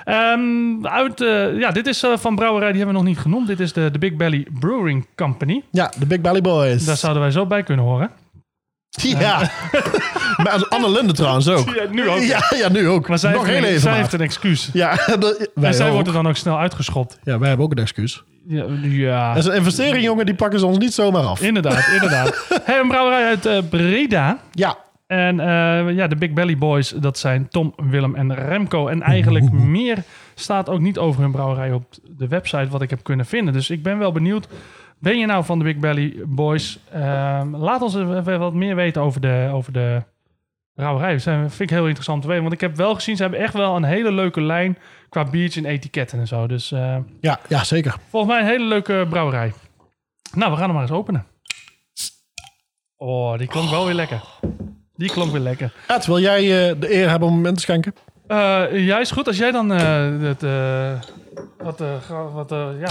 Ehm, 0.04 0.86
uit, 0.86 1.22
eh, 1.22 1.60
ja, 1.60 1.72
dit 1.72 1.88
is 1.88 2.04
eh, 2.04 2.18
van 2.18 2.36
Brouwerij, 2.36 2.72
die 2.72 2.78
hebben 2.78 2.96
we 2.96 3.02
nog 3.04 3.12
niet 3.12 3.22
genoemd. 3.22 3.48
Dit 3.48 3.60
is 3.60 3.74
de, 3.74 3.92
de 3.92 4.00
Big 4.00 4.16
Belly 4.16 4.48
Brewing 4.60 5.08
Company. 5.16 5.64
Ja, 5.72 5.92
de 6.00 6.06
Big 6.06 6.22
Belly 6.22 6.42
Boys. 6.42 6.86
Daar 6.86 6.98
zouden 6.98 7.22
wij 7.22 7.32
zo 7.32 7.46
bij 7.46 7.64
kunnen 7.64 7.86
horen. 7.86 8.10
Ja. 8.90 9.40
maar 10.44 10.66
Anne 10.70 10.90
Linde 10.92 11.14
trouwens 11.14 11.48
ook. 11.48 11.76
Ja, 11.76 11.84
nu 11.92 12.10
ook. 12.10 12.20
Ja, 12.20 12.44
ja, 12.56 12.70
nu 12.70 12.88
ook. 12.88 13.08
Maar 13.08 13.20
zij, 13.20 13.32
Nog 13.34 13.46
heeft, 13.46 13.58
een, 13.58 13.70
even 13.70 13.82
zij 13.82 13.96
heeft 13.96 14.14
een 14.14 14.22
excuus. 14.22 14.70
Ja, 14.74 14.96
wij, 15.06 15.70
en 15.70 15.74
zij 15.74 15.88
ook. 15.88 15.94
wordt 15.94 16.08
er 16.08 16.14
dan 16.14 16.28
ook 16.28 16.36
snel 16.36 16.58
uitgeschopt. 16.58 17.20
ja, 17.24 17.40
wij 17.40 17.48
hebben 17.48 17.66
ook 17.66 17.72
een 17.72 17.78
excuus. 17.78 18.24
Ja, 18.48 18.66
ja. 18.82 19.34
Dat 19.34 19.44
is 19.44 19.50
een 19.50 19.56
investering, 19.56 20.04
jongen, 20.04 20.26
die 20.26 20.36
pakken 20.36 20.60
ze 20.60 20.66
ons 20.66 20.78
niet 20.78 20.94
zomaar 20.94 21.24
af. 21.24 21.42
inderdaad, 21.42 21.88
inderdaad. 21.94 22.46
Hey, 22.64 22.80
een 22.80 22.88
brouwerij 22.88 23.26
uit 23.26 23.46
eh, 23.46 23.58
Breda. 23.70 24.38
Ja, 24.52 24.78
En 25.12 25.39
eh, 25.39 25.95
ja, 25.95 26.08
de 26.08 26.15
Big 26.15 26.34
Belly 26.34 26.58
Boys, 26.58 26.89
dat 26.89 27.17
zijn 27.17 27.47
Tom, 27.47 27.74
Willem 27.76 28.15
en 28.15 28.36
Remco. 28.36 28.88
En 28.88 29.02
eigenlijk 29.02 29.52
meer 29.52 30.04
staat 30.36 30.69
ook 30.69 30.80
niet 30.80 30.97
over 30.97 31.21
hun 31.21 31.32
brouwerij 31.32 31.74
op 31.74 31.84
de 32.17 32.28
website 32.28 32.69
wat 32.69 32.82
ik 32.82 32.89
heb 32.89 33.04
kunnen 33.04 33.26
vinden. 33.26 33.54
Dus 33.54 33.69
ik 33.69 33.84
ben 33.84 33.97
wel 33.97 34.12
benieuwd. 34.12 34.47
Ben 35.00 35.17
je 35.17 35.26
nou 35.26 35.43
van 35.43 35.58
de 35.58 35.63
Big 35.63 35.78
Belly 35.78 36.15
Boys? 36.26 36.80
Ehm, 36.91 37.56
laat 37.56 37.82
ons 37.82 37.95
even 37.95 38.39
wat 38.39 38.54
meer 38.54 38.76
weten 38.76 39.02
over 39.02 39.21
de, 39.21 39.50
over 39.54 39.74
de 39.74 40.04
brouwerij. 40.74 41.12
Dat 41.12 41.24
vind 41.24 41.60
ik 41.60 41.69
heel 41.69 41.86
interessant 41.86 42.21
te 42.21 42.28
weten. 42.28 42.43
Want 42.43 42.56
ik 42.56 42.62
heb 42.62 42.76
wel 42.76 42.95
gezien, 42.95 43.15
ze 43.15 43.21
hebben 43.21 43.39
echt 43.39 43.54
wel 43.54 43.76
een 43.76 43.84
hele 43.84 44.12
leuke 44.12 44.41
lijn 44.41 44.78
qua 45.10 45.24
biertje 45.24 45.62
en 45.62 45.69
etiketten 45.69 46.19
en 46.19 46.28
zo. 46.28 46.47
Dus 46.47 46.71
eh, 46.71 46.97
ja, 47.21 47.39
ja, 47.47 47.63
zeker. 47.63 47.95
volgens 48.10 48.32
mij 48.32 48.41
een 48.41 48.47
hele 48.47 48.65
leuke 48.65 49.06
brouwerij. 49.10 49.54
Nou, 50.34 50.52
we 50.52 50.58
gaan 50.58 50.65
hem 50.65 50.74
maar 50.74 50.84
eens 50.84 50.97
openen. 50.97 51.26
Oh, 52.95 53.38
die 53.38 53.47
klonk 53.47 53.69
wel 53.69 53.86
weer 53.86 53.93
lekker. 53.93 54.21
Die 55.02 55.12
klonk 55.12 55.32
weer 55.32 55.42
lekker. 55.42 55.72
Ed, 55.88 56.06
wil 56.06 56.20
jij 56.20 56.40
eh, 56.70 56.76
de 56.80 56.94
eer 56.94 57.10
hebben 57.10 57.28
om 57.28 57.34
hem 57.36 57.46
in 57.46 57.56
te 57.56 57.62
schenken? 57.62 57.96
Eh 58.28 58.64
ja, 58.72 59.00
is 59.00 59.12
goed. 59.12 59.28
Als 59.28 59.38
jij 59.38 59.52
dan 59.52 59.74
eh, 59.74 60.10
het, 60.22 60.42
wat, 61.58 61.84
wat 62.34 62.50
ja, 62.80 62.90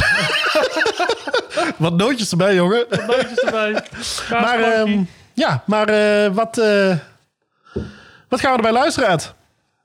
Wat 1.76 1.96
nootjes 1.96 2.30
erbij, 2.30 2.54
jongen. 2.54 2.84
nootjes 3.06 3.44
erbij. 3.44 3.82
Maar, 4.30 4.60
ehm, 4.60 5.02
ja, 5.34 5.62
maar 5.66 5.86
wat, 6.34 6.56
wat 8.28 8.40
gaan 8.40 8.50
we 8.50 8.56
erbij 8.56 8.72
luisteren, 8.72 9.08
Ed? 9.08 9.34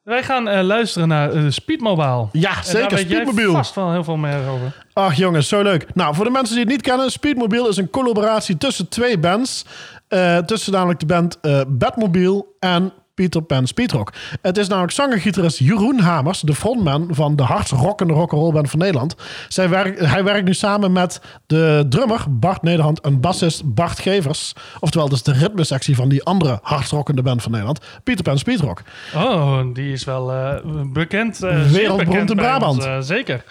Wij 0.04 0.24
gaan 0.24 0.64
luisteren 0.64 1.08
naar 1.08 1.52
Speedmobile. 1.52 2.28
Ja, 2.32 2.58
En 2.58 2.64
zeker. 2.64 2.98
Speedmobiel. 2.98 3.54
vast 3.54 3.76
wel 3.76 3.92
heel 3.92 4.04
veel 4.04 4.18
meer 4.18 4.48
over. 4.50 4.84
Ach 4.94 5.14
jongens, 5.16 5.48
zo 5.48 5.62
leuk. 5.62 5.86
Nou, 5.94 6.16
voor 6.16 6.26
de 6.26 6.32
mensen 6.32 6.56
die 6.56 6.64
het 6.64 6.74
niet 6.74 6.82
kennen, 6.82 7.12
Speedmobiel 7.12 7.68
is 7.68 7.78
een 7.78 7.90
collaboratie 7.90 8.58
tussen 8.58 8.90
twee 8.90 9.18
bands. 9.18 9.66
Eh, 10.15 10.38
tussen 10.38 10.73
namelijk 10.73 10.99
de 10.99 11.06
band 11.06 11.39
eh 11.41 11.62
Batmobiel 11.67 12.56
en 12.60 12.93
Peter 13.13 13.41
Pan 13.41 13.67
Speedrock. 13.67 14.13
Het 14.41 14.58
is 14.58 14.67
namelijk 14.67 14.93
zanger-gitarist 14.93 15.60
Jeroen 15.60 15.99
Hamers, 15.99 16.39
de 16.39 16.56
frontman 16.56 17.08
van 17.12 17.36
de 17.36 17.43
hardst 17.43 17.71
rockende 17.71 18.13
rock'n'roll 18.13 18.51
band 18.51 18.69
van 18.69 18.80
Nederland. 18.80 19.15
Zij 19.47 19.69
werkt, 19.69 19.99
hij 20.06 20.23
werkt 20.23 20.45
nu 20.45 20.54
samen 20.54 20.91
met 20.91 21.21
de 21.45 21.86
drummer 21.89 22.25
Bart 22.30 22.62
Nederhand 22.62 23.01
en 23.01 23.19
bassist 23.19 23.73
Bart 23.73 23.99
Gevers. 23.99 24.54
Oftewel, 24.80 25.10
dus 25.10 25.23
de 25.23 25.32
ritmesectie 25.34 25.95
van 25.95 26.10
die 26.10 26.23
andere 26.23 26.60
hardst 26.62 26.91
rockende 26.91 27.21
band 27.21 27.41
van 27.41 27.51
Nederland, 27.51 27.80
Peter 28.04 28.23
Pan 28.23 28.38
Speedrock. 28.38 28.82
Oh, 29.15 29.60
die 29.73 29.91
is 29.91 30.04
wel 30.04 30.32
eh, 30.32 30.56
bekend. 30.93 31.36
zeer 31.36 31.71
Wereldberoemd 31.71 32.30
in 32.30 32.36
Brabant. 32.36 32.88
ons, 32.88 33.08
zeker. 33.08 33.43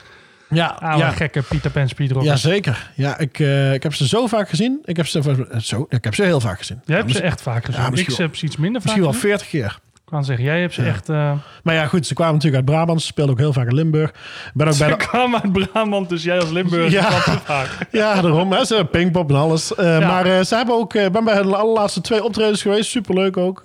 Ja, 0.55 0.67
Oude 0.67 1.11
gekke 1.11 1.43
Pieter 1.43 1.71
Pan 1.71 1.89
Speedrock. 1.89 2.23
Jazeker. 2.25 2.91
Ja, 2.95 3.19
ik, 3.19 3.39
eh, 3.39 3.73
ik 3.73 3.83
heb 3.83 3.95
ze 3.95 4.09
zo 4.09 4.27
vaak 4.27 4.49
gezien. 4.49 4.81
Ik 4.85 4.97
heb 4.97 5.07
ze, 5.07 5.49
zo, 5.59 5.87
ik 5.89 6.05
heb 6.05 6.15
ze 6.15 6.23
heel 6.23 6.41
vaak 6.41 6.59
gezien. 6.59 6.81
Jij 6.85 6.97
hebt 6.97 7.09
Ja, 7.11 7.17
ze 7.17 7.23
echt 7.23 7.43
vaak 7.43 7.65
gezien. 7.65 7.81
Ja, 7.81 7.91
ik 7.93 8.17
heb 8.17 8.37
ze 8.37 8.47
iets 8.47 8.57
minder 8.57 8.83
vaak 8.83 8.97
Misschien 8.97 9.03
wel. 9.03 9.21
40 9.21 9.49
keer. 9.49 9.79
Kan 10.15 10.25
zeggen, 10.25 10.45
jij 10.45 10.61
hebt 10.61 10.75
ze 10.75 10.83
echt... 10.83 11.09
eh 11.09 11.33
Maar 11.63 11.75
ja, 11.75 11.87
goed, 11.87 12.07
ze 12.07 12.15
kwamen 12.15 12.35
natuurlijk 12.35 12.63
uit 12.67 12.75
Brabant. 12.77 13.01
Ze 13.01 13.07
speelden 13.07 13.35
ook 13.35 13.41
heel 13.41 13.53
vaak 13.53 13.69
in 13.69 13.75
Limburg. 13.75 14.11
Ben 14.55 14.69
ook 14.69 14.79
bij 14.79 14.89
ze 14.89 14.97
de... 14.97 15.07
kwamen 15.07 15.43
uit 15.43 15.53
Brabant, 15.53 16.09
dus 16.09 16.23
jij 16.23 16.41
als 16.41 16.51
Limburg 16.51 16.91
Ja. 16.93 17.11
vaak. 17.11 17.69
Ja, 17.91 18.21
daarom. 18.21 18.53
Hè, 18.53 18.65
ze 18.65 18.87
Pinkpop 18.91 19.31
en 19.31 19.37
alles. 19.37 19.75
Eh, 19.75 19.99
Ja. 19.99 20.07
Maar 20.07 20.27
eh, 20.27 20.41
ze 20.45 20.57
hebben 20.57 20.75
ook... 20.75 20.95
Ik 20.95 21.13
ben 21.13 21.25
bij 21.25 21.43
de 21.43 21.57
allerlaatste 21.57 22.01
twee 22.01 22.25
optredens 22.25 22.63
geweest. 22.63 22.91
Superleuk 22.91 23.37
ook. 23.37 23.63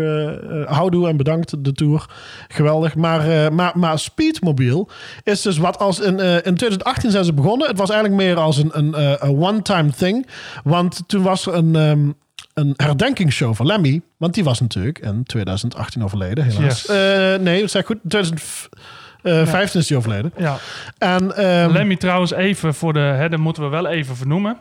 Houdoe 0.65 1.07
en 1.07 1.17
bedankt 1.17 1.63
de 1.63 1.73
tour. 1.73 2.05
Geweldig. 2.47 2.95
Maar, 2.95 3.53
maar, 3.53 3.71
maar 3.75 3.99
Speedmobiel 3.99 4.89
is 5.23 5.41
dus 5.41 5.57
wat 5.57 5.79
als... 5.79 5.99
In, 5.99 6.19
in 6.19 6.55
2018 6.55 7.11
zijn 7.11 7.23
ze 7.25 7.33
begonnen. 7.33 7.67
Het 7.67 7.77
was 7.77 7.89
eigenlijk 7.89 8.21
meer 8.21 8.35
als 8.37 8.57
een, 8.57 8.69
een, 8.73 8.93
een 9.27 9.37
one-time 9.41 9.89
thing. 9.91 10.27
Want 10.63 11.01
toen 11.07 11.21
was 11.23 11.45
er 11.45 11.53
een... 11.53 11.75
ehm, 11.75 11.99
een 12.59 12.73
herdenkingsshow 12.75 13.55
van 13.55 13.65
Lemmy. 13.65 14.01
Want 14.17 14.33
die 14.33 14.43
was 14.43 14.59
natuurlijk 14.59 14.99
in 14.99 15.23
2018 15.23 16.03
overleden, 16.03 16.43
helaas. 16.43 16.81
Yes. 16.81 16.85
Eh, 16.85 17.39
nee, 17.39 17.61
dat 17.61 17.85
goed. 17.85 17.97
2015 18.07 19.79
is 19.79 19.87
die 19.87 19.97
overleden. 19.97 20.33
Ja. 20.37 20.57
En, 20.97 21.35
ehm, 21.35 21.71
Lemmy 21.71 21.95
trouwens 21.95 22.31
even 22.31 22.73
voor 22.73 22.93
de... 22.93 22.99
Hè, 22.99 23.29
dat 23.29 23.39
moeten 23.39 23.63
we 23.63 23.69
wel 23.69 23.87
even 23.87 24.15
vernoemen. 24.15 24.57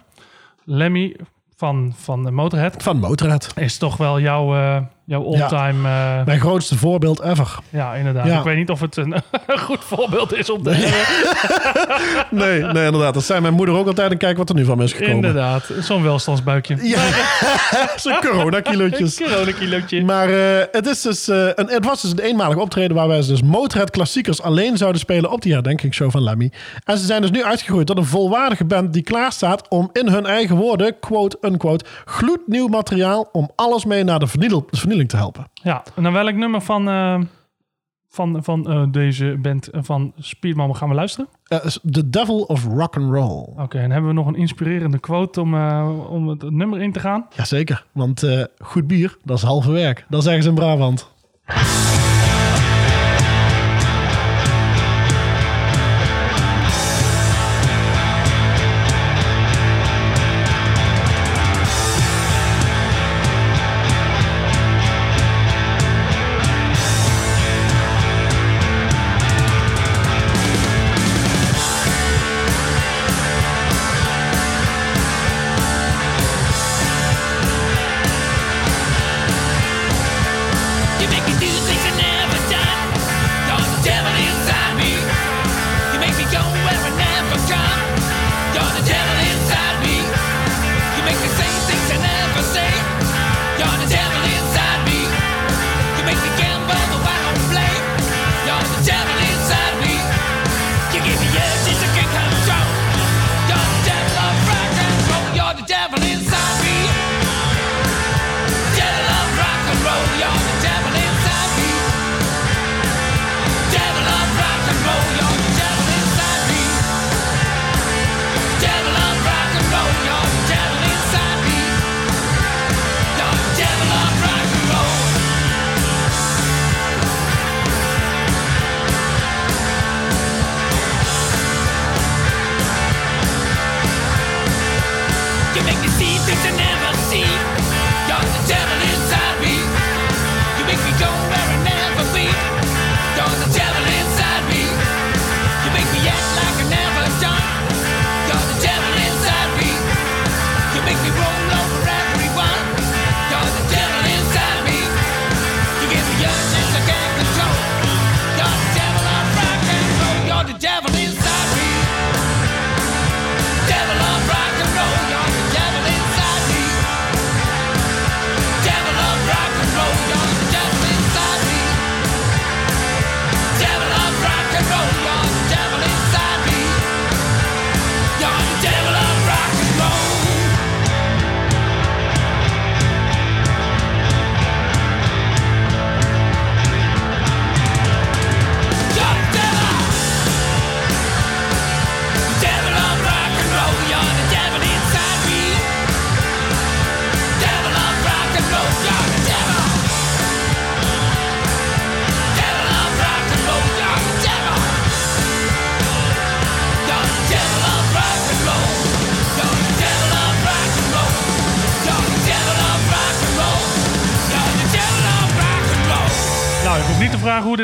Lemmy 0.64 1.16
van, 1.56 1.94
van 1.96 2.24
de 2.24 2.30
Motorhead 2.30 2.82
van 2.82 2.98
Motorhead. 2.98 3.52
is 3.56 3.78
toch 3.78 3.96
wel 3.96 4.20
jouw, 4.20 4.54
eh 4.54 4.80
jouw 5.08 5.24
all-time... 5.24 5.88
eh, 5.88 6.24
Mijn 6.24 6.40
grootste 6.40 6.78
voorbeeld 6.78 7.20
ever. 7.22 7.58
ja, 7.70 7.94
inderdaad. 7.94 8.26
Ja. 8.26 8.38
Ik 8.38 8.44
weet 8.44 8.56
niet 8.56 8.70
of 8.70 8.80
het 8.80 8.96
een, 8.96 9.14
goed 9.68 9.78
voorbeeld 9.84 10.34
is 10.36 10.50
om 10.50 10.62
te. 10.62 10.70
Nee, 12.30 12.62
nee, 12.62 12.84
inderdaad. 12.86 13.14
Dat 13.14 13.24
zei 13.24 13.40
mijn 13.40 13.54
moeder 13.54 13.74
ook 13.74 13.86
altijd. 13.86 14.10
En 14.10 14.16
kijk 14.18 14.36
wat 14.36 14.48
er 14.48 14.54
nu 14.54 14.64
van 14.64 14.76
me 14.76 14.84
is 14.84 14.92
gekomen. 14.92 15.14
Inderdaad. 15.14 15.70
Zo'n 15.80 16.02
welstandsbuikje. 16.02 16.76
Ja, 16.82 17.02
zo'n 17.96 18.16
coronakilootjes. 18.20 19.16
Coronakilootje. 19.16 20.04
Maar 20.04 20.28
eh, 20.28 20.64
het, 20.72 20.86
is 20.86 21.02
dus, 21.02 21.28
eh, 21.28 21.36
een, 21.54 21.68
het 21.68 21.84
was 21.84 22.02
dus 22.02 22.10
een 22.10 22.18
eenmalig 22.18 22.56
optreden 22.56 22.96
waarbij 22.96 23.22
ze 23.22 23.30
dus 23.30 23.42
Motorhead 23.42 23.90
klassiekers 23.90 24.42
alleen 24.42 24.76
zouden 24.76 25.00
spelen 25.00 25.30
op 25.30 25.42
die 25.42 25.52
herdenkingsshow 25.52 26.10
van 26.10 26.22
Lemmy. 26.22 26.52
En 26.84 26.98
ze 26.98 27.06
zijn 27.06 27.20
dus 27.20 27.30
nu 27.30 27.44
uitgegroeid 27.44 27.86
tot 27.86 27.96
een 27.98 28.04
volwaardige 28.04 28.64
band 28.64 28.92
die 28.92 29.02
klaar 29.02 29.32
staat 29.32 29.68
om 29.68 29.90
in 29.92 30.08
hun 30.08 30.26
eigen 30.26 30.56
woorden, 30.56 30.98
quote 31.00 31.38
unquote, 31.40 31.84
gloednieuw 32.04 32.66
materiaal 32.66 33.28
om 33.32 33.50
alles 33.56 33.84
mee 33.84 34.04
naar 34.04 34.18
de 34.18 34.26
verniel- 34.26 34.66
te 35.06 35.16
helpen. 35.16 35.50
Ja, 35.52 35.82
en 35.94 36.02
naar 36.02 36.12
welk 36.12 36.34
nummer 36.34 36.60
van, 36.60 36.88
eh, 36.88 37.20
van, 38.08 38.44
van 38.44 38.70
eh, 38.70 38.84
deze 38.90 39.38
band 39.42 39.68
eh, 39.68 39.80
van 39.82 40.12
Speedmom 40.18 40.74
gaan 40.74 40.88
we 40.88 40.94
luisteren? 40.94 41.28
Is 41.64 41.78
The 41.90 42.10
Devil 42.10 42.40
of 42.40 42.64
Rock 42.64 42.96
and 42.96 43.12
Roll. 43.12 43.62
Oké, 43.62 43.78
en 43.78 43.90
hebben 43.90 44.10
we 44.10 44.16
nog 44.16 44.26
een 44.26 44.34
inspirerende 44.34 44.98
quote 44.98 45.40
om, 45.40 45.54
om 45.90 46.28
het 46.28 46.50
nummer 46.50 46.82
in 46.82 46.92
te 46.92 47.00
gaan? 47.00 47.26
Jazeker, 47.36 47.86
want 47.92 48.26
goed 48.58 48.86
bier, 48.86 49.16
dat 49.24 49.36
is 49.36 49.42
halve 49.42 49.70
werk. 49.70 50.06
Dat 50.08 50.22
zeggen 50.22 50.42
ze 50.42 50.48
in 50.48 50.54
Brabant. 50.54 51.16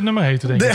Dit 0.04 0.14
nummer 0.14 0.22
heet, 0.22 0.46
denk 0.46 0.62
ik. 0.62 0.72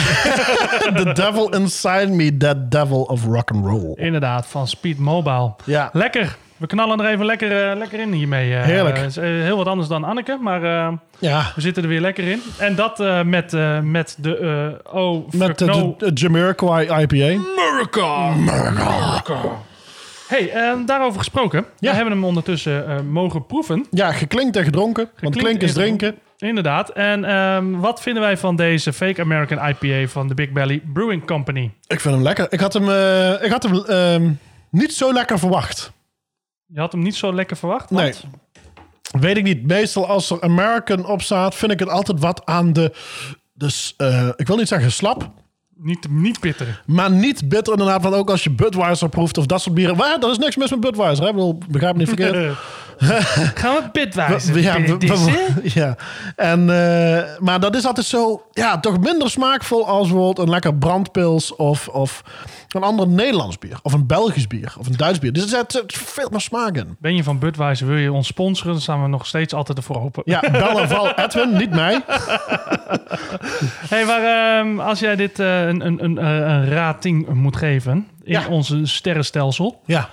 The 1.04 1.12
Devil 1.14 1.50
Inside 1.54 2.08
Me, 2.08 2.38
That 2.38 2.72
Devil 2.72 3.02
of 3.02 3.26
Rock 3.26 3.52
and 3.52 3.66
Roll. 3.66 3.94
Inderdaad, 3.96 4.48
van 4.48 4.68
Speed 4.68 4.98
Mobile. 4.98 5.54
Ja. 5.66 5.90
Lekker. 5.94 6.38
We 6.58 6.68
knallen 6.68 7.00
er 7.00 7.12
even 7.12 7.26
lekker, 7.26 7.70
eh, 7.72 7.78
lekker 7.78 8.00
in 8.00 8.12
hiermee. 8.12 8.56
eh. 8.56 8.64
Heerlijk. 8.64 8.98
Eh, 8.98 9.04
is, 9.06 9.16
heel 9.16 9.58
wat 9.58 9.68
anders 9.68 9.88
dan 9.88 10.04
Anneke, 10.04 10.38
maar 10.42 10.62
Ja, 11.20 11.52
we 11.56 11.62
zitten 11.62 11.84
er 11.84 11.90
weer 11.90 12.02
lekker 12.02 12.24
in. 12.28 12.42
En 12.58 12.76
dat 12.76 12.98
met, 13.26 13.52
met 13.84 14.16
de... 14.20 14.82
oh, 14.92 15.32
met 15.32 15.58
de, 15.58 15.66
no. 15.66 15.96
de, 15.98 16.14
de 16.14 16.22
Jamiroquai 16.22 16.86
IPA. 17.02 17.42
America. 17.60 18.34
Hey, 20.28 20.52
eh, 20.52 20.74
daarover 20.86 21.20
gesproken. 21.20 21.66
Ja. 21.78 21.90
We 21.90 21.96
hebben 21.96 22.14
hem 22.14 22.26
ondertussen 22.26 23.06
mogen 23.12 23.46
proeven. 23.46 23.86
Ja, 23.92 24.12
geklinkt 24.12 24.56
en 24.56 24.64
gedronken. 24.64 25.04
want 25.04 25.36
Geklinkt 25.36 25.40
klinken 25.60 25.68
is 25.68 25.74
en 25.74 25.80
drinken. 25.82 26.20
Inderdaad. 26.40 26.90
En 26.90 27.26
ehm, 27.26 27.72
wat 27.72 28.02
vinden 28.02 28.24
wij 28.24 28.38
van 28.38 28.56
deze 28.56 28.94
Fake 28.94 29.22
American 29.22 29.70
IPA 29.70 30.08
van 30.12 30.28
de 30.28 30.34
Big 30.34 30.52
Belly 30.52 30.82
Brewing 30.94 31.26
Company? 31.26 31.72
Ik 31.88 32.00
vind 32.00 32.14
hem 32.14 32.24
lekker. 32.24 32.48
Ik 32.50 32.60
had 32.60 32.74
hem, 32.74 32.90
eh, 32.90 33.44
ik 33.44 33.52
had 33.52 33.64
hem 33.64 33.84
ehm, 33.86 34.32
niet 34.72 34.94
zo 34.94 35.14
lekker 35.14 35.40
verwacht. 35.40 35.92
Je 36.66 36.80
had 36.80 36.92
hem 36.92 37.02
niet 37.02 37.16
zo 37.16 37.34
lekker 37.34 37.58
verwacht? 37.58 37.90
Nee. 37.90 38.14
Weet 39.20 39.38
ik 39.38 39.44
niet. 39.44 39.66
Meestal 39.68 40.08
als 40.08 40.30
er 40.30 40.42
American 40.42 41.06
op 41.06 41.22
staat, 41.22 41.56
vind 41.56 41.72
ik 41.72 41.80
het 41.80 41.90
altijd 41.90 42.20
wat 42.20 42.46
aan 42.46 42.74
de... 42.74 42.92
Dus 43.54 43.96
ik 44.36 44.48
wil 44.48 44.58
niet 44.58 44.68
zeggen 44.68 44.92
slap, 44.92 45.30
Niet, 45.76 46.10
niet 46.10 46.40
bitter. 46.40 46.82
maar 46.86 47.12
niet 47.12 47.50
bitter 47.50 47.74
inderdaad. 47.74 48.02
Want 48.04 48.16
ook 48.16 48.30
als 48.30 48.44
je 48.44 48.50
Budweiser 48.50 49.10
proeft 49.10 49.38
of 49.38 49.46
dat 49.46 49.62
soort 49.62 49.76
bieren. 49.76 49.96
Waar, 49.96 50.20
er 50.20 50.30
is 50.30 50.38
niks 50.38 50.56
mis 50.56 50.70
met 50.70 50.80
Budweiser. 50.80 51.24
Hè? 51.24 51.30
Ik 51.30 51.36
bedoel, 51.36 51.58
begrijp 51.70 51.94
me 51.94 52.00
niet 52.00 52.08
verkeerd. 52.08 52.58
Gaan 53.62 53.76
we 53.76 53.90
bitwijzen? 53.92 54.54
We- 54.54 54.62
ja, 54.62 54.78
ja. 55.82 55.96
En, 56.36 56.60
eh, 56.60 57.24
maar 57.40 57.60
dat 57.60 57.76
is 57.76 57.86
altijd 57.86 58.06
zo, 58.06 58.44
ja, 58.52 58.80
toch 58.80 59.00
minder 59.00 59.30
smaakvol 59.30 59.88
als 59.88 60.08
bijvoorbeeld 60.08 60.40
een 60.40 60.50
lekker 60.54 60.76
brandpils 60.76 61.56
of, 61.56 61.88
of 61.88 62.24
een 62.70 62.84
ander 62.84 63.08
Nederlands 63.08 63.58
bier. 63.60 63.80
Of 63.82 63.94
een 63.94 64.06
Belgisch 64.08 64.48
bier 64.48 64.74
of 64.80 64.88
een 64.88 64.98
Duits 64.98 65.20
bier. 65.20 65.34
Dus 65.34 65.44
er 65.54 65.66
zit, 65.70 65.84
veel 65.88 66.28
meer 66.32 66.40
smaak 66.40 66.76
in. 66.76 66.96
Ben 67.00 67.16
je 67.16 67.24
van 67.24 67.40
Budweiser, 67.40 67.88
wil 67.88 67.96
je 67.98 68.12
ons 68.14 68.28
sponsoren? 68.28 68.72
Dan 68.72 68.82
staan 68.82 69.02
we 69.02 69.08
nog 69.08 69.26
steeds 69.26 69.54
altijd 69.54 69.78
ervoor 69.78 70.02
open. 70.02 70.22
Ja, 70.26 70.40
bel 70.52 70.80
en 70.80 70.90
val 70.90 71.14
Edwin, 71.24 71.58
niet 71.58 71.70
mij. 71.72 72.02
Hey, 73.90 74.06
maar 74.06 74.24
ehm, 74.60 74.80
als 74.80 75.00
jij 75.00 75.16
dit 75.16 75.40
eh, 75.40 75.68
een, 75.68 75.86
een, 75.86 76.04
een, 76.04 76.18
eh, 76.18 76.26
een 76.36 76.70
rating 76.70 77.28
moet 77.34 77.56
geven 77.58 78.08
in 78.24 78.32
Ja. 78.34 78.48
onze 78.48 78.86
sterrenstelsel, 78.86 79.82
Ja, 79.86 80.10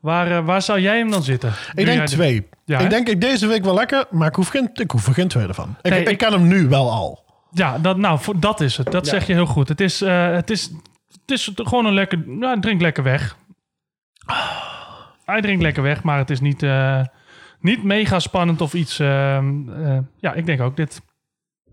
waar, 0.00 0.30
eh, 0.30 0.44
waar 0.44 0.62
zou 0.62 0.80
jij 0.80 0.98
hem 0.98 1.10
dan 1.10 1.22
zitten? 1.22 1.52
ik 1.74 1.84
denk 1.84 2.06
twee. 2.06 2.48
Ja, 2.64 2.78
hè? 2.78 2.84
ik 2.84 2.90
denk 2.90 3.08
ik 3.08 3.20
deze 3.20 3.46
week 3.46 3.64
wel 3.64 3.74
lekker, 3.74 4.04
maar 4.10 4.28
ik 4.28 4.34
hoef, 4.34 4.48
geen, 4.48 4.70
ik 4.72 4.90
hoef 4.90 5.06
er 5.06 5.14
geen 5.14 5.28
tweede 5.28 5.54
van. 5.54 5.76
Ik, 5.82 5.90
Nee, 5.90 6.00
ik, 6.00 6.08
ik- 6.08 6.18
ken 6.18 6.32
hem 6.32 6.46
nu 6.48 6.68
wel 6.68 6.90
al. 6.90 7.24
Ja, 7.52 7.78
dat, 7.78 7.96
nou, 7.96 8.18
voor, 8.18 8.40
dat 8.40 8.60
is 8.60 8.76
het. 8.76 8.92
Dat 8.92 9.04
Ja. 9.04 9.10
zeg 9.10 9.26
je 9.26 9.32
heel 9.32 9.46
goed. 9.46 9.68
Het 9.68 9.80
is, 9.80 10.02
eh, 10.02 10.32
het 10.32 10.50
is, 10.50 10.70
het 11.12 11.30
is 11.30 11.50
gewoon 11.54 11.86
een 11.86 11.94
lekker... 11.94 12.22
Nou, 12.26 12.60
drink 12.60 12.80
lekker 12.80 13.02
weg. 13.02 13.36
Hij 15.24 15.40
drinkt 15.40 15.62
lekker 15.62 15.82
weg, 15.82 16.02
maar 16.02 16.18
het 16.18 16.30
is 16.30 16.40
niet, 16.40 16.62
eh, 16.62 17.00
niet 17.60 17.84
mega 17.84 18.18
spannend 18.18 18.60
of 18.60 18.74
iets... 18.74 18.98
ehm, 18.98 19.68
eh, 19.84 19.98
ja, 20.16 20.32
ik 20.32 20.46
denk 20.46 20.60
ook 20.60 20.76
dit. 20.76 21.00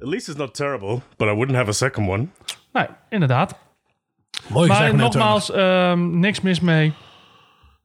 At 0.02 0.08
least 0.08 0.28
it's 0.28 0.38
not 0.38 0.54
terrible, 0.56 1.00
but 1.18 1.28
I 1.28 1.32
wouldn't 1.32 1.58
have 1.58 1.70
a 1.70 1.74
second 1.74 2.10
one. 2.10 2.28
Nee, 2.74 2.86
inderdaad. 3.10 3.58
Mooi 4.48 4.68
Maar 4.68 4.96
nogmaals, 4.96 5.52
ehm, 5.52 6.20
niks 6.20 6.42
mis 6.42 6.60
mee. 6.60 6.94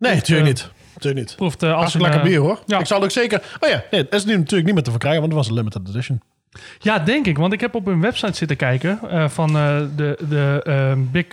Nee, 0.03 0.15
natuurlijk 0.15 0.49
niet. 0.49 0.71
Natuurlijk 0.95 1.27
niet. 1.27 1.37
Proeft 1.37 1.63
eh, 1.63 1.75
als 1.75 1.95
een, 1.95 2.01
lekker 2.01 2.21
eh, 2.21 2.27
bier 2.27 2.39
hoor. 2.39 2.63
ja. 2.67 2.79
Ik 2.79 2.87
zal 2.87 3.03
ook 3.03 3.11
zeker... 3.11 3.43
Oh 3.61 3.69
ja, 3.69 3.85
nee, 3.91 4.03
het 4.03 4.15
is 4.15 4.25
nu 4.25 4.37
natuurlijk 4.37 4.65
niet 4.65 4.75
meer 4.75 4.85
te 4.85 4.91
verkrijgen, 4.91 5.21
want 5.21 5.33
het 5.33 5.41
was 5.43 5.51
een 5.51 5.57
limited 5.59 5.89
edition. 5.89 6.21
Ja, 6.79 6.99
denk 6.99 7.27
ik. 7.27 7.39
Want 7.39 7.53
ik 7.53 7.61
heb 7.61 7.75
op 7.75 7.87
hun 7.87 8.01
website 8.01 8.33
zitten 8.37 8.57
kijken 8.57 9.01
eh, 9.11 9.29
van 9.29 9.57
eh, 9.57 9.81
de, 9.97 10.19
de 10.29 10.61
eh, 10.65 10.93
Big 11.11 11.27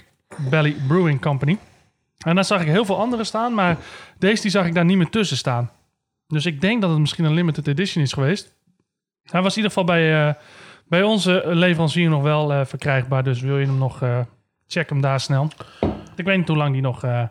Belly 0.49 0.75
Brewing 0.87 1.21
Company. 1.21 1.57
En 2.25 2.35
daar 2.35 2.45
zag 2.45 2.61
ik 2.61 2.67
heel 2.67 2.85
veel 2.85 2.99
andere 2.99 3.23
staan, 3.23 3.53
maar 3.53 3.77
deze 4.17 4.41
die 4.41 4.51
zag 4.51 4.65
ik 4.65 4.73
daar 4.73 4.85
niet 4.85 4.97
meer 4.97 5.09
tussen 5.09 5.37
staan. 5.37 5.71
Dus 6.27 6.45
ik 6.45 6.61
denk 6.61 6.81
dat 6.81 6.89
het 6.89 6.99
misschien 6.99 7.25
een 7.25 7.33
limited 7.33 7.67
edition 7.67 8.03
is 8.03 8.13
geweest. 8.13 8.53
Hij 9.23 9.41
was 9.41 9.51
in 9.51 9.63
ieder 9.63 9.71
geval 9.71 9.83
bij, 9.95 10.27
eh, 10.27 10.33
bij 10.87 11.03
onze 11.03 11.43
leverancier 11.45 12.09
nog 12.09 12.21
wel 12.21 12.53
eh, 12.53 12.65
verkrijgbaar. 12.65 13.23
Dus 13.23 13.41
wil 13.41 13.57
je 13.57 13.65
hem 13.65 13.77
nog, 13.77 14.01
eh, 14.01 14.19
check 14.67 14.89
hem 14.89 15.01
daar 15.01 15.19
snel. 15.19 15.47
Ik 16.15 16.25
weet 16.25 16.37
niet 16.37 16.47
hoe 16.47 16.57
lang 16.57 16.73
die 16.73 16.81
nog, 16.81 17.03
eh, 17.03 17.23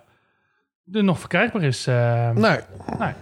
er 0.92 1.04
nog 1.04 1.18
verkrijgbaar 1.18 1.62
is. 1.62 1.86
eh. 1.86 2.30
Nee, 2.30 2.58
nee. 2.98 3.12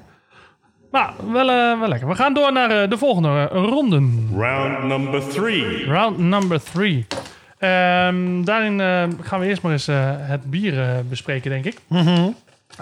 Maar 0.91 1.13
wel, 1.33 1.51
eh, 1.51 1.81
wel 1.81 1.89
lekker. 1.89 2.09
We 2.09 2.15
gaan 2.15 2.35
door 2.35 2.53
naar 2.53 2.71
eh, 2.83 2.91
de 2.91 2.99
volgende 2.99 3.29
eh, 3.29 3.47
ronden. 3.65 4.29
Round 4.37 4.83
number 4.85 5.29
three. 5.29 5.85
Round 5.85 6.19
number 6.19 6.63
three. 6.63 7.07
Ehm, 7.59 8.43
daarin 8.45 8.79
gaan 9.23 9.41
we 9.41 9.47
eerst 9.47 9.63
maar 9.63 9.73
eens 9.73 9.89
eh, 9.89 9.97
het 10.17 10.51
bier 10.51 11.05
bespreken, 11.09 11.51
denk 11.51 11.65
ik. 11.65 11.79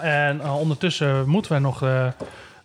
En 0.01 0.41
eh, 0.41 0.59
ondertussen 0.59 1.29
moeten 1.29 1.51
wij 1.51 1.59
nog 1.61 1.83
eh, 1.83 2.07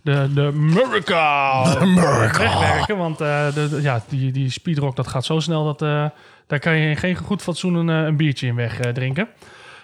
de, 0.03 0.28
de 0.34 0.51
Miracle 0.55 1.95
wegwerken. 2.38 2.97
Want 2.97 3.20
eh, 3.20 3.55
de, 3.55 3.68
de- 3.68 3.82
ja, 3.82 4.01
die, 4.09 4.32
die 4.32 4.51
speedrock 4.51 4.97
dat 4.97 5.07
gaat 5.09 5.24
zo 5.24 5.40
snel 5.40 5.64
dat 5.64 5.82
eh, 5.82 6.05
daar 6.47 6.59
kan 6.59 6.76
je 6.76 6.88
in 6.88 6.97
geen 6.97 7.16
goed 7.16 7.42
fatsoen 7.42 7.74
een, 7.74 7.88
een 7.88 8.16
biertje 8.16 8.47
in 8.47 8.55
weg 8.55 8.80
eh, 8.80 8.95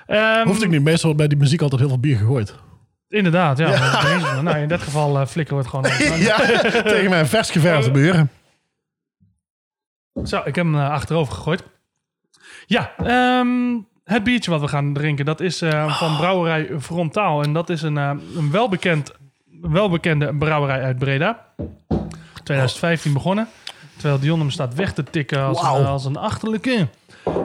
drinken. 0.06 0.38
Ehm, 0.38 0.46
hoeft 0.46 0.62
ik 0.62 0.70
niet. 0.70 0.82
Meestal 0.82 1.04
wordt 1.04 1.18
bij 1.18 1.28
die 1.28 1.38
muziek 1.38 1.62
altijd 1.62 1.80
heel 1.80 1.88
veel 1.88 2.00
bier 2.00 2.16
gegooid. 2.16 2.54
Inderdaad, 3.08 3.58
ja. 3.58 4.40
Nou, 4.40 4.58
in 4.58 4.68
dit 4.68 4.82
geval 4.82 5.20
eh, 5.20 5.26
flikkeren 5.26 5.62
we 5.62 5.68
het 5.68 5.88
gewoon. 5.98 6.20
Ja, 6.28 6.36
tegen 6.82 7.10
mijn 7.10 7.26
vers 7.26 7.50
geverfde 7.50 7.90
buren. 7.90 8.30
Zo, 10.24 10.38
ik 10.44 10.54
heb 10.54 10.64
hem 10.64 10.74
eh, 10.74 10.90
achterover 10.90 11.34
gegooid. 11.34 11.62
Ja, 12.66 12.92
ehm, 12.96 13.78
het 14.04 14.24
biertje 14.24 14.50
wat 14.50 14.60
we 14.60 14.68
gaan 14.68 14.92
drinken, 14.92 15.24
dat 15.24 15.40
is 15.40 15.62
eh, 15.62 15.98
van 15.98 16.16
brouwerij 16.16 16.68
Frontaal. 16.80 17.42
En 17.42 17.52
dat 17.52 17.70
is 17.70 17.82
een, 17.82 17.98
eh, 17.98 18.12
een 18.36 18.50
welbekend, 18.50 19.12
welbekende 19.60 20.34
brouwerij 20.34 20.82
uit 20.82 20.98
Breda. 20.98 21.44
2015 22.44 23.12
begonnen. 23.12 23.48
Terwijl 23.96 24.20
Dion 24.20 24.38
hem 24.38 24.50
staat 24.50 24.74
weg 24.74 24.92
te 24.92 25.04
tikken 25.04 25.44
als, 25.44 25.62
een, 25.62 25.86
als 25.86 26.04
een 26.04 26.16
achterlijke. 26.16 26.88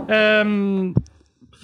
Ehm, 0.07 0.91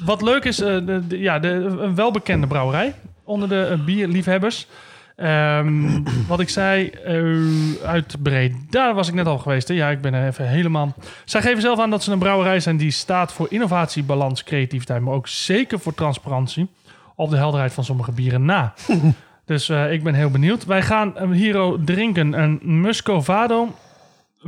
wat 0.05 0.21
leuk 0.21 0.43
is, 0.43 0.59
eh, 0.61 0.67
de, 0.85 1.07
de- 1.07 1.19
ja, 1.19 1.39
de, 1.39 1.49
een 1.79 1.95
welbekende 1.95 2.47
brouwerij 2.47 2.93
onder 3.23 3.49
de 3.49 3.61
eh, 3.65 3.85
bierliefhebbers. 3.85 4.67
Ehm, 5.15 6.03
wat 6.27 6.39
ik 6.39 6.49
zei, 6.49 6.89
eh, 6.89 7.87
uit 7.87 8.15
Breda 8.23 8.93
was 8.93 9.07
ik 9.07 9.13
net 9.13 9.27
al 9.27 9.37
geweest. 9.37 9.67
Hè? 9.67 9.73
Ja, 9.73 9.89
ik 9.89 10.01
ben 10.01 10.13
er 10.13 10.27
even 10.27 10.47
helemaal... 10.47 10.95
Zij 11.25 11.41
geven 11.41 11.61
zelf 11.61 11.79
aan 11.79 11.89
dat 11.89 12.03
ze 12.03 12.11
een 12.11 12.19
brouwerij 12.19 12.59
zijn 12.59 12.77
die 12.77 12.91
staat 12.91 13.33
voor 13.33 13.47
innovatie, 13.49 14.03
balans, 14.03 14.43
creativiteit... 14.43 15.01
maar 15.01 15.13
ook 15.13 15.27
zeker 15.27 15.79
voor 15.79 15.93
transparantie 15.93 16.67
op 17.15 17.29
de 17.29 17.37
helderheid 17.37 17.73
van 17.73 17.83
sommige 17.83 18.11
bieren 18.11 18.45
na. 18.45 18.73
Dus 19.45 19.69
eh, 19.69 19.91
ik 19.91 20.03
ben 20.03 20.13
heel 20.13 20.29
benieuwd. 20.29 20.65
Wij 20.65 20.81
gaan 20.81 21.17
eh, 21.17 21.29
hier 21.29 21.75
drinken 21.85 22.33
een 22.33 22.59
Muscovado 22.61 23.75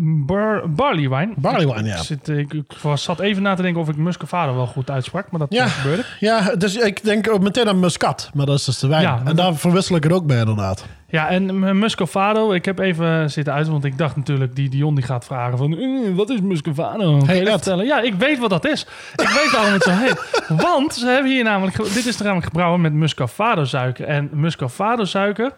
bar 0.02 0.70
barley 0.70 1.10
wine. 1.10 1.34
Barley 1.36 1.66
wine, 1.68 1.88
ja. 1.88 1.96
Ik, 1.96 2.02
zit, 2.02 2.28
ik, 2.30 2.54
ik 2.54 2.74
was, 2.82 3.04
zat 3.04 3.20
even 3.20 3.44
na 3.44 3.56
te 3.56 3.62
denken 3.62 3.82
of 3.82 3.90
ik 3.90 3.96
Muscovado 3.98 4.56
wel 4.56 4.68
goed 4.68 4.90
uitsprak, 4.90 5.32
maar 5.32 5.40
dat 5.40 5.54
Ja. 5.54 5.64
eh, 5.66 5.72
gebeurde. 5.72 6.04
Ja, 6.20 6.56
dus 6.56 6.76
ik 6.76 7.04
denk 7.04 7.30
ook 7.32 7.40
meteen 7.42 7.68
aan 7.68 7.80
muscat, 7.80 8.30
maar 8.34 8.46
dat 8.46 8.58
is 8.60 8.66
dus 8.66 8.80
de 8.80 8.88
wijn. 8.88 9.02
Ja, 9.02 9.22
en 9.26 9.36
daar 9.36 9.56
verwissel 9.56 9.96
ik 9.96 10.04
het 10.04 10.12
ook 10.14 10.26
bij 10.26 10.40
inderdaad. 10.40 10.86
Ja, 11.12 11.28
en 11.30 11.78
Muscovado, 11.80 12.52
ik 12.52 12.66
heb 12.66 12.80
even 12.80 13.32
zitten 13.32 13.54
uit, 13.54 13.68
want 13.68 13.84
ik 13.86 13.98
dacht 13.98 14.16
natuurlijk, 14.16 14.56
die 14.56 14.70
Dion 14.70 14.96
die 14.96 15.04
gaat 15.04 15.26
vragen 15.26 15.58
van, 15.58 15.78
"Eh, 15.78 16.16
wat 16.16 16.30
is 16.30 16.42
Muscovado? 16.42 17.26
Hey, 17.26 17.40
dat 17.44 17.52
vertellen? 17.54 17.86
Ja, 17.86 18.02
ik 18.02 18.14
weet 18.14 18.40
wat 18.40 18.50
dat 18.50 18.68
is. 18.68 18.82
Ik 19.16 19.28
weet 19.28 19.52
waarom 19.52 19.74
het 19.74 19.84
zo 19.84 19.92
heet. 19.92 20.42
Want 20.64 20.94
ze 20.94 21.06
hebben 21.08 21.32
hier 21.32 21.44
namelijk, 21.44 21.78
dit 21.94 22.06
is 22.06 22.18
namelijk 22.18 22.46
gebrouwen 22.46 22.82
met 22.82 22.94
Muscovado 22.94 23.64
suiker. 23.66 24.06
En 24.06 24.30
Muscovado 24.34 25.04
suiker, 25.06 25.52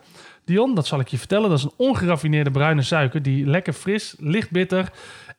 Dion, 0.46 0.76
dat 0.76 0.88
zal 0.88 1.00
ik 1.00 1.08
je 1.08 1.18
vertellen, 1.18 1.50
dat 1.50 1.58
is 1.58 1.64
een 1.64 1.74
ongeraffineerde 1.78 2.52
bruine 2.52 2.82
suiker 2.82 3.22
die 3.22 3.46
lekker 3.46 3.74
fris, 3.74 4.16
licht 4.20 4.52
bitter 4.52 4.92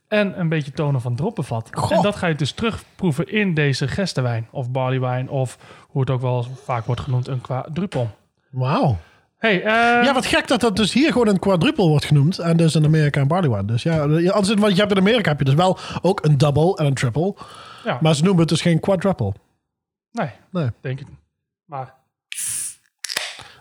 en 0.09 0.41
een 0.41 0.49
beetje 0.49 0.73
tonen 0.73 1.01
van 1.01 1.17
drop 1.17 1.35
bevat. 1.35 1.69
Goh. 1.73 1.93
En 1.97 2.03
dat 2.03 2.17
ga 2.17 2.27
je 2.27 2.35
dus 2.35 2.53
terugproeven 2.53 3.29
in 3.33 3.55
deze 3.55 3.89
gestewijn 3.89 4.49
of 4.51 4.71
barleywijn 4.71 5.29
of 5.29 5.59
hoe 5.89 6.01
het 6.01 6.11
ook 6.11 6.21
wel 6.21 6.47
vaak 6.65 6.85
wordt 6.85 7.01
genoemd, 7.01 7.29
een 7.29 7.41
quadrupel. 7.41 8.11
Wauw. 8.51 8.99
Hey, 9.39 9.57
eh, 9.63 10.05
Ja, 10.05 10.13
wat 10.15 10.27
gek 10.27 10.49
dat 10.49 10.61
dat 10.61 10.77
dus 10.77 10.93
hier 10.93 11.13
gewoon 11.13 11.29
een 11.29 11.39
quadruple 11.39 11.87
wordt 11.87 12.05
genoemd. 12.05 12.39
En 12.39 12.57
dus 12.57 12.75
in 12.75 12.85
Amerika 12.85 13.21
een 13.21 13.29
barley 13.29 13.51
wine. 13.51 13.65
Dus 13.65 13.83
ja, 13.83 14.05
ja, 14.05 14.33
anders, 14.33 14.61
want 14.61 14.73
je 14.75 14.81
hebt 14.81 14.93
in 14.93 14.99
Amerika 14.99 15.29
heb 15.31 15.39
je 15.39 15.45
dus 15.45 15.55
wel 15.55 15.79
ook 16.03 16.25
een 16.25 16.39
double 16.39 16.77
en 16.77 16.87
een 16.87 16.95
triple. 16.95 17.35
ja. 17.85 17.99
Maar 18.01 18.15
ze 18.15 18.23
noemen 18.23 18.41
het 18.41 18.49
dus 18.49 18.61
geen 18.61 18.81
quadruple. 18.81 19.33
nee, 20.13 20.31
Nee, 20.51 20.69
denk 20.81 21.01
ik. 21.01 21.07
Maar 21.65 21.95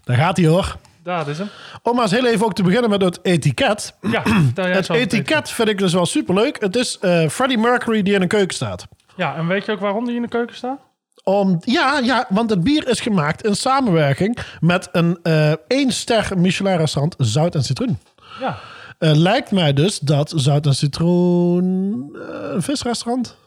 daar 0.04 0.18
gaat 0.18 0.38
hij 0.38 0.46
hoor. 0.46 0.78
Daar 1.04 1.28
is 1.28 1.38
hem. 1.38 1.50
Om 1.84 1.94
maar 1.96 2.04
eens 2.04 2.12
heel 2.12 2.26
even 2.26 2.46
ook 2.46 2.54
te 2.54 2.64
beginnen 2.64 2.90
met 2.90 3.02
het 3.02 3.20
etiket. 3.22 3.96
Ja, 4.02 4.24
Het 4.56 4.90
etiket 4.90 5.50
vind 5.50 5.70
ik 5.70 5.78
dus 5.78 5.94
wel 5.94 6.06
superleuk. 6.06 6.62
Het 6.62 6.76
is 6.76 7.00
eh, 7.00 7.28
Freddie 7.28 7.58
Mercury 7.58 8.02
die 8.02 8.14
in 8.14 8.22
een 8.22 8.28
keuken 8.28 8.56
staat. 8.56 8.88
Ja, 9.16 9.36
en 9.36 9.48
weet 9.48 9.66
je 9.66 9.72
ook 9.72 9.80
waarom 9.80 10.06
die 10.06 10.16
in 10.16 10.22
de 10.22 10.28
keuken 10.28 10.56
staat? 10.56 10.80
Om, 11.24 11.58
ja, 11.60 12.00
ja, 12.00 12.26
want 12.30 12.50
het 12.50 12.64
bier 12.64 12.88
is 12.88 13.00
gemaakt 13.00 13.46
in 13.46 13.56
samenwerking 13.56 14.38
met 14.60 14.90
een 14.92 15.20
eh 15.24 15.52
één 15.68 15.92
ster 15.92 16.28
Michelin 16.38 16.78
restaurant 16.78 17.16
Zout 17.18 17.56
en 17.56 17.64
Citroen. 17.64 18.00
Ja. 18.40 18.58
Eh, 18.98 19.12
lijkt 19.16 19.52
mij 19.52 19.74
dus 19.74 20.00
dat 20.00 20.34
Zout 20.36 20.66
en 20.66 20.76
Citroen 20.76 22.18
een 22.54 22.62
visrestaurant, 22.62 23.38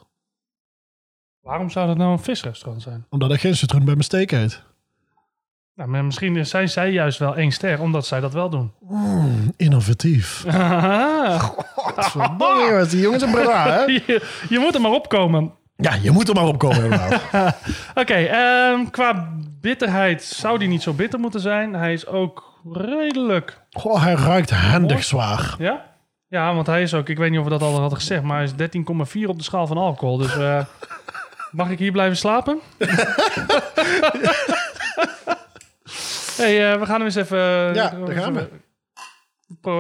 Waarom 1.41 1.71
zou 1.71 1.87
dat 1.87 1.97
nou 1.97 2.13
een 2.13 2.19
visrestaurant 2.23 2.83
zijn? 2.83 3.07
omdat 3.11 3.31
er 3.31 3.39
geen 3.39 3.57
citroen 3.57 3.85
bij 3.85 3.93
mijn 3.93 4.05
steak 4.05 4.31
heet. 4.31 4.63
Nou, 5.75 5.89
maar 5.89 6.05
misschien 6.05 6.47
zijn 6.47 6.69
zij 6.69 6.91
juist 6.91 7.19
wel 7.19 7.37
één 7.37 7.51
ster, 7.53 7.81
omdat 7.81 8.07
zij 8.07 8.21
dat 8.21 8.33
wel 8.33 8.51
doen. 8.51 8.73
Innovatief. 9.57 10.45
Ah. 11.97 12.11
Verdomme, 12.11 12.67
jongens, 12.69 12.91
die 12.91 13.01
jongens 13.01 13.31
Breda, 13.31 13.65
hè? 13.71 13.81
je, 13.93 14.27
je 14.49 14.59
moet 14.59 14.75
er 14.75 14.81
maar 14.81 14.91
opkomen. 14.91 15.53
Ja, 15.77 15.95
je 16.03 16.11
moet 16.11 16.29
er 16.29 16.35
maar 16.35 16.47
op 16.47 16.59
komen 16.59 16.85
inderdaad. 16.91 17.57
Oké, 17.95 18.15
ehm, 18.15 18.85
qua 18.91 19.29
bitterheid 19.61 20.23
zou 20.23 20.59
die 20.59 20.69
niet 20.69 20.83
zo 20.83 20.93
bitter 20.93 21.21
moeten 21.21 21.41
zijn. 21.41 21.75
Hij 21.75 21.93
is 21.93 22.07
ook 22.07 22.61
redelijk... 22.73 23.61
Goh, 23.71 24.03
hij 24.03 24.15
ruikt 24.15 24.51
handig 24.51 25.05
zwaar. 25.05 25.55
Ja? 25.59 25.85
Ja, 26.29 26.55
want 26.55 26.67
hij 26.67 26.83
is 26.83 26.95
ook... 26.95 27.09
Ik 27.09 27.19
weet 27.19 27.31
niet 27.31 27.39
of 27.39 27.45
we 27.45 27.51
dat 27.51 27.63
al 27.63 27.81
hadden 27.81 27.99
gezegd, 27.99 28.23
maar 28.23 28.37
hij 28.37 28.45
is 28.45 28.71
13,4 29.23 29.29
op 29.29 29.39
de 29.39 29.45
schaal 29.45 29.67
van 29.67 29.79
alcohol. 29.79 30.17
Dus 30.17 30.37
eh, 30.37 30.65
mag 31.51 31.71
ik 31.71 31.79
hier 31.79 31.93
blijven 31.93 32.17
slapen? 32.17 32.61
Hey, 36.37 36.73
eh, 36.73 36.79
we 36.79 36.87
gaan 36.87 36.95
hem 36.97 37.05
eens 37.05 37.15
even... 37.15 37.39
Ja, 37.39 37.73
daar 37.91 38.13
gaan 38.17 38.35
we. 38.35 38.49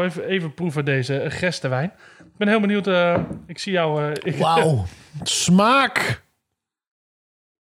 Even, 0.05 0.25
even 0.25 0.55
proeven 0.55 0.85
deze 0.85 1.21
eh, 1.21 1.31
gestenwijn. 1.39 1.93
Ik 2.19 2.37
ben 2.37 2.49
heel 2.49 2.61
benieuwd. 2.61 2.87
eh, 2.87 3.19
ik 3.47 3.59
zie 3.59 3.73
jou... 3.73 4.13
eh, 4.13 4.39
Wauw. 4.41 4.85
Smaak. 5.23 6.23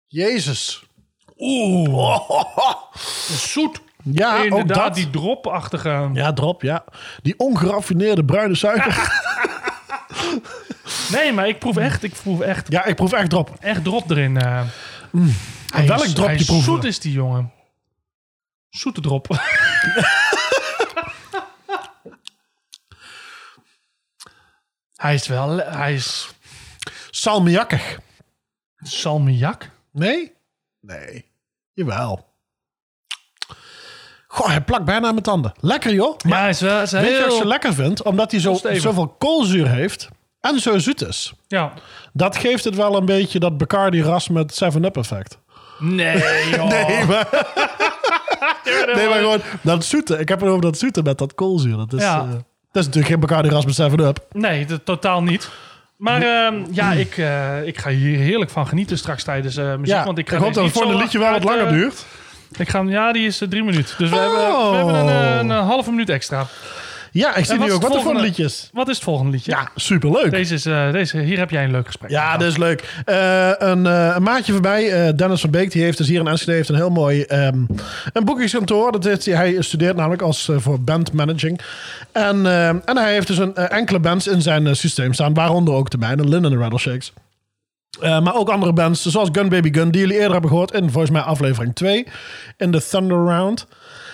Jezus. 0.06 0.84
Oeh. 1.38 2.18
Zoet. 3.28 3.80
Ja, 4.04 4.38
ook 4.38 4.44
Inderdaad, 4.44 4.76
dat. 4.84 4.94
die 4.94 5.10
dropachtige... 5.10 6.10
Ja, 6.12 6.32
drop, 6.32 6.62
ja. 6.62 6.84
Die 7.22 7.34
ongeraffineerde 7.38 8.24
bruine 8.24 8.54
suiker. 8.54 8.96
Nee, 11.12 11.32
maar 11.32 11.48
ik 11.48 11.58
proef 11.58 11.76
echt, 11.76 12.02
ik 12.02 12.12
proef 12.22 12.40
echt, 12.40 12.70
Ja, 12.72 12.84
ik 12.84 12.94
proef 12.96 13.12
echt 13.12 13.30
drop. 13.30 13.50
echt 13.60 13.84
drop 13.84 14.10
erin. 14.10 14.36
eh. 14.40 14.62
Hij 15.74 15.86
welk 15.86 16.04
is- 16.04 16.12
drop 16.12 16.24
hij 16.26 16.34
je 16.34 16.40
is 16.40 16.46
proeven 16.46 16.72
Zoet 16.72 16.84
is 16.84 17.00
die 17.00 17.12
jongen. 17.12 17.52
Zoete 18.74 19.00
drop. 19.00 19.26
hij 24.96 25.14
is 25.14 25.26
wel, 25.26 25.56
hij 25.58 25.94
is 25.94 26.28
Salmiakkig. 27.10 27.98
salmiak. 28.76 29.70
Nee? 29.92 30.32
Nee. 30.80 31.24
Jawel. 31.72 32.32
Goh, 34.26 34.46
hij 34.46 34.60
plakt 34.60 34.84
bijna 34.84 35.06
aan 35.06 35.12
mijn 35.12 35.22
tanden. 35.24 35.52
Lekker, 35.60 35.92
joh. 35.92 36.14
Ja, 36.18 36.38
hij 36.40 36.48
is 36.48 36.60
wel, 36.60 36.78
Weet 36.78 36.90
je 36.90 36.96
wat 36.96 37.04
heel, 37.28 37.36
zo 37.36 37.44
lekker 37.44 37.74
vind? 37.74 38.02
Omdat 38.02 38.30
hij 38.30 38.40
zo, 38.40 38.54
zoveel 38.72 39.08
koolzuur 39.08 39.68
heeft 39.68 40.08
en 40.40 40.60
zo 40.60 40.78
zoet 40.78 41.02
is. 41.06 41.32
ja. 41.46 41.72
Dat 42.12 42.36
geeft 42.36 42.64
het 42.64 42.74
wel 42.74 42.96
een 42.96 43.04
beetje 43.04 43.38
dat 43.38 43.58
Bacardi-ras 43.58 44.28
met 44.28 44.64
7-Up 44.64 44.96
effect. 44.96 45.38
Nee, 45.78 46.48
joh. 46.56 46.68
Nee, 46.68 47.04
maar, 47.04 47.28
nee, 48.96 49.08
maar 49.08 49.18
gewoon 49.18 49.40
dat 49.60 49.84
zoete. 49.84 50.18
Ik 50.18 50.28
heb 50.28 50.40
het 50.40 50.48
over 50.48 50.62
dat 50.62 50.78
zoete 50.78 51.02
met 51.02 51.18
dat 51.18 51.34
koolzuur. 51.34 51.76
Dat 51.76 51.92
is, 51.92 52.02
Ja. 52.02 52.18
eh, 52.20 52.28
dat 52.72 52.82
is 52.82 52.84
natuurlijk 52.86 53.06
geen 53.06 53.20
Bacardi-ras 53.20 53.64
met 53.64 53.74
7-Up. 53.92 54.24
Nee, 54.32 54.66
dat- 54.66 54.84
totaal 54.84 55.22
niet. 55.22 55.48
Maar 55.96 56.22
ehm, 56.22 56.54
ja, 56.70 56.92
ik, 56.92 57.16
eh, 57.16 57.66
ik 57.66 57.78
ga 57.78 57.90
hier 57.90 58.18
heerlijk 58.18 58.50
van 58.50 58.66
genieten 58.66 58.98
straks 58.98 59.24
tijdens 59.24 59.56
eh, 59.56 59.70
muziek. 59.70 59.86
Ja, 59.86 60.04
want 60.04 60.18
ik, 60.18 60.24
ik, 60.26 60.30
ga 60.32 60.38
hoop 60.44 60.54
deze 60.54 60.72
dat 60.72 60.82
het 60.82 60.92
een 60.92 60.96
liedje 60.98 61.18
wel 61.18 61.30
wat 61.30 61.44
langer 61.44 61.68
duurt. 61.68 62.04
Ik 62.58 62.68
ga, 62.68 62.82
ja, 62.86 63.12
die 63.12 63.26
is 63.26 63.42
drie 63.48 63.62
minuten. 63.64 63.94
Dus 63.98 64.10
we, 64.10 64.16
Oh. 64.16 64.22
hebben, 64.22 64.70
we 64.70 64.76
hebben 64.76 64.94
een, 64.94 65.08
eh, 65.50 65.56
een 65.56 65.64
halve 65.66 65.90
minuut 65.90 66.08
extra. 66.08 66.46
Ja, 67.14 67.34
ik 67.34 67.44
zie 67.44 67.58
nu 67.58 67.72
ook 67.72 67.82
wat 67.82 67.82
er 67.82 67.88
voor 67.88 68.02
volgende? 68.02 68.22
liedjes. 68.22 68.70
Wat 68.72 68.88
is 68.88 68.94
het 68.94 69.04
volgende 69.04 69.30
liedje? 69.30 69.50
Ja, 69.50 69.70
superleuk. 69.74 70.30
Deze 70.30 70.54
is, 70.54 70.66
eh, 70.66 70.92
deze, 70.92 71.18
hier 71.18 71.38
heb 71.38 71.50
jij 71.50 71.64
een 71.64 71.70
leuk 71.70 71.86
gesprek. 71.86 72.10
Ja, 72.10 72.36
dat 72.36 72.48
is 72.48 72.56
leuk. 72.56 73.02
Eh, 73.04 73.50
een, 73.58 73.86
eh, 73.86 74.12
een 74.14 74.22
maatje 74.22 74.52
voorbij, 74.52 75.14
Dennis 75.14 75.40
van 75.40 75.50
Beek, 75.50 75.72
die 75.72 75.82
heeft 75.82 75.98
dus 75.98 76.08
hier 76.08 76.20
in 76.20 76.26
Enschede 76.26 76.52
heeft 76.52 76.68
een 76.68 76.74
heel 76.74 76.90
mooi 76.90 77.22
ehm, 77.22 77.64
een 78.12 78.24
boekingskantoor. 78.24 78.92
Dat 78.92 79.04
heeft, 79.04 79.24
hij 79.24 79.56
studeert 79.62 79.96
namelijk 79.96 80.22
als 80.22 80.50
voor 80.56 80.80
band 80.80 81.12
managing. 81.12 81.60
En, 82.12 82.46
en 82.84 82.96
hij 82.96 83.12
heeft 83.12 83.26
dus 83.26 83.38
een, 83.38 83.54
enkele 83.54 83.98
bands 83.98 84.26
in 84.26 84.42
zijn 84.42 84.76
systeem 84.76 85.12
staan, 85.12 85.34
waaronder 85.34 85.74
ook 85.74 85.90
de 85.90 85.98
mijne, 85.98 86.28
Lynn 86.28 86.44
and 86.44 86.54
the 86.54 86.60
Rattleshakes. 86.60 87.12
Maar 88.00 88.34
ook 88.34 88.48
andere 88.48 88.72
bands, 88.72 89.06
zoals 89.06 89.28
Gun 89.32 89.48
Baby 89.48 89.72
Gun, 89.72 89.90
die 89.90 90.00
jullie 90.00 90.16
eerder 90.16 90.32
hebben 90.32 90.50
gehoord 90.50 90.72
in 90.72 90.90
volgens 90.90 91.12
mij 91.12 91.22
aflevering 91.22 91.74
2, 91.74 92.06
in 92.56 92.70
de 92.70 92.86
Thunder 92.88 93.16
Round. 93.16 93.66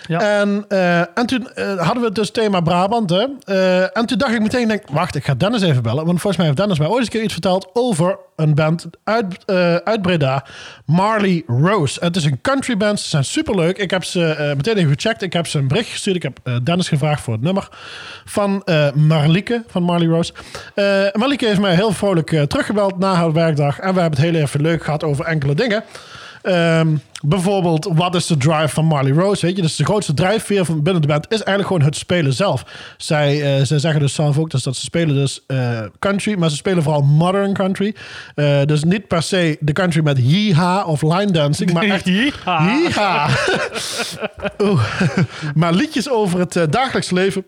Ja. 0.06 0.40
En, 0.40 0.64
eh, 0.68 0.98
en 0.98 1.26
toen 1.26 1.50
eh, 1.54 1.76
hadden 1.76 2.00
we 2.00 2.04
het 2.04 2.14
dus 2.14 2.30
thema 2.30 2.60
Brabant. 2.60 3.10
Hè? 3.10 3.26
Eh, 3.44 3.96
en 3.96 4.06
toen 4.06 4.18
dacht 4.18 4.32
ik 4.32 4.40
meteen, 4.40 4.68
denk, 4.68 4.82
wacht, 4.90 5.14
ik 5.14 5.24
ga 5.24 5.34
Dennis 5.34 5.62
even 5.62 5.82
bellen. 5.82 6.04
Want 6.04 6.20
volgens 6.20 6.36
mij 6.36 6.46
heeft 6.46 6.58
Dennis 6.58 6.78
mij 6.78 6.88
ooit 6.88 7.02
een 7.02 7.08
keer 7.08 7.22
iets 7.22 7.32
verteld 7.32 7.70
over 7.72 8.18
een 8.36 8.54
band 8.54 8.86
uit, 9.04 9.52
uit 9.84 10.02
Breda. 10.02 10.44
Marley 10.84 11.42
Rose. 11.46 12.04
Het 12.04 12.16
is 12.16 12.24
een 12.24 12.40
country 12.40 12.76
band. 12.76 13.00
Ze 13.00 13.08
zijn 13.08 13.24
superleuk. 13.24 13.78
Ik 13.78 13.90
heb 13.90 14.04
ze 14.04 14.52
meteen 14.56 14.76
even 14.76 14.92
gecheckt. 14.92 15.22
Ik 15.22 15.32
heb 15.32 15.46
ze 15.46 15.58
een 15.58 15.68
bericht 15.68 15.90
gestuurd. 15.90 16.16
Ik 16.16 16.22
heb 16.22 16.64
Dennis 16.64 16.88
gevraagd 16.88 17.22
voor 17.22 17.32
het 17.32 17.42
nummer 17.42 17.68
van 18.24 18.62
Marlieke, 18.94 19.62
van 19.66 19.82
Marley 19.82 20.06
Rose. 20.08 20.32
Marlieke 21.12 21.46
heeft 21.46 21.60
mij 21.60 21.74
heel 21.74 21.92
vrolijk 21.92 22.44
teruggebeld 22.48 22.98
na 22.98 23.14
haar 23.14 23.32
werkdag. 23.32 23.78
En 23.78 23.94
we 23.94 24.00
hebben 24.00 24.20
het 24.20 24.30
heel 24.30 24.40
even 24.42 24.60
leuk 24.60 24.84
gehad 24.84 25.04
over 25.04 25.24
enkele 25.24 25.54
dingen. 25.54 25.84
Ehm, 26.42 26.88
bijvoorbeeld, 27.20 27.88
wat 27.94 28.14
is 28.14 28.26
de 28.26 28.36
drive 28.36 28.68
van 28.68 28.84
Marley 28.84 29.12
Rose? 29.12 29.46
Weet 29.46 29.56
je, 29.56 29.62
dus 29.62 29.76
de 29.76 29.84
grootste 29.84 30.14
drijfveer 30.14 30.64
van 30.64 30.82
binnen 30.82 31.02
de 31.02 31.08
band 31.08 31.24
is 31.24 31.42
eigenlijk 31.42 31.66
gewoon 31.66 31.82
het 31.82 31.96
spelen 31.96 32.32
zelf. 32.32 32.64
Zij, 32.96 33.58
eh, 33.58 33.64
zij 33.64 33.78
zeggen 33.78 34.00
dus 34.00 34.14
zelf 34.14 34.38
ook 34.38 34.50
dus 34.50 34.62
dat 34.62 34.76
ze 34.76 34.84
spelen 34.84 35.14
dus 35.14 35.44
eh, 35.46 35.80
country, 35.98 36.38
maar 36.38 36.50
ze 36.50 36.56
spelen 36.56 36.82
vooral 36.82 37.02
modern 37.02 37.52
country. 37.52 37.94
Eh, 38.34 38.62
dus 38.64 38.84
niet 38.84 39.08
per 39.08 39.22
se 39.22 39.56
de 39.60 39.72
country 39.72 40.02
met 40.02 40.18
yeehaw 40.18 40.88
of 40.88 41.02
line 41.02 41.30
dancing, 41.30 41.72
maar 41.72 41.82
echt. 41.82 42.06
Oeh. 44.62 44.84
maar 45.54 45.72
liedjes 45.72 46.10
over 46.10 46.38
het 46.38 46.72
dagelijks 46.72 47.10
leven. 47.10 47.44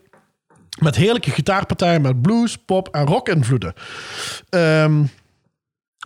Met 0.81 0.97
heerlijke 0.97 1.31
gitaarpartijen 1.31 2.03
met 2.03 2.23
blues, 2.23 2.57
pop 2.57 2.89
en 2.89 3.07
rock 3.07 3.29
invloeden. 3.29 3.73
Ehm, 4.49 5.03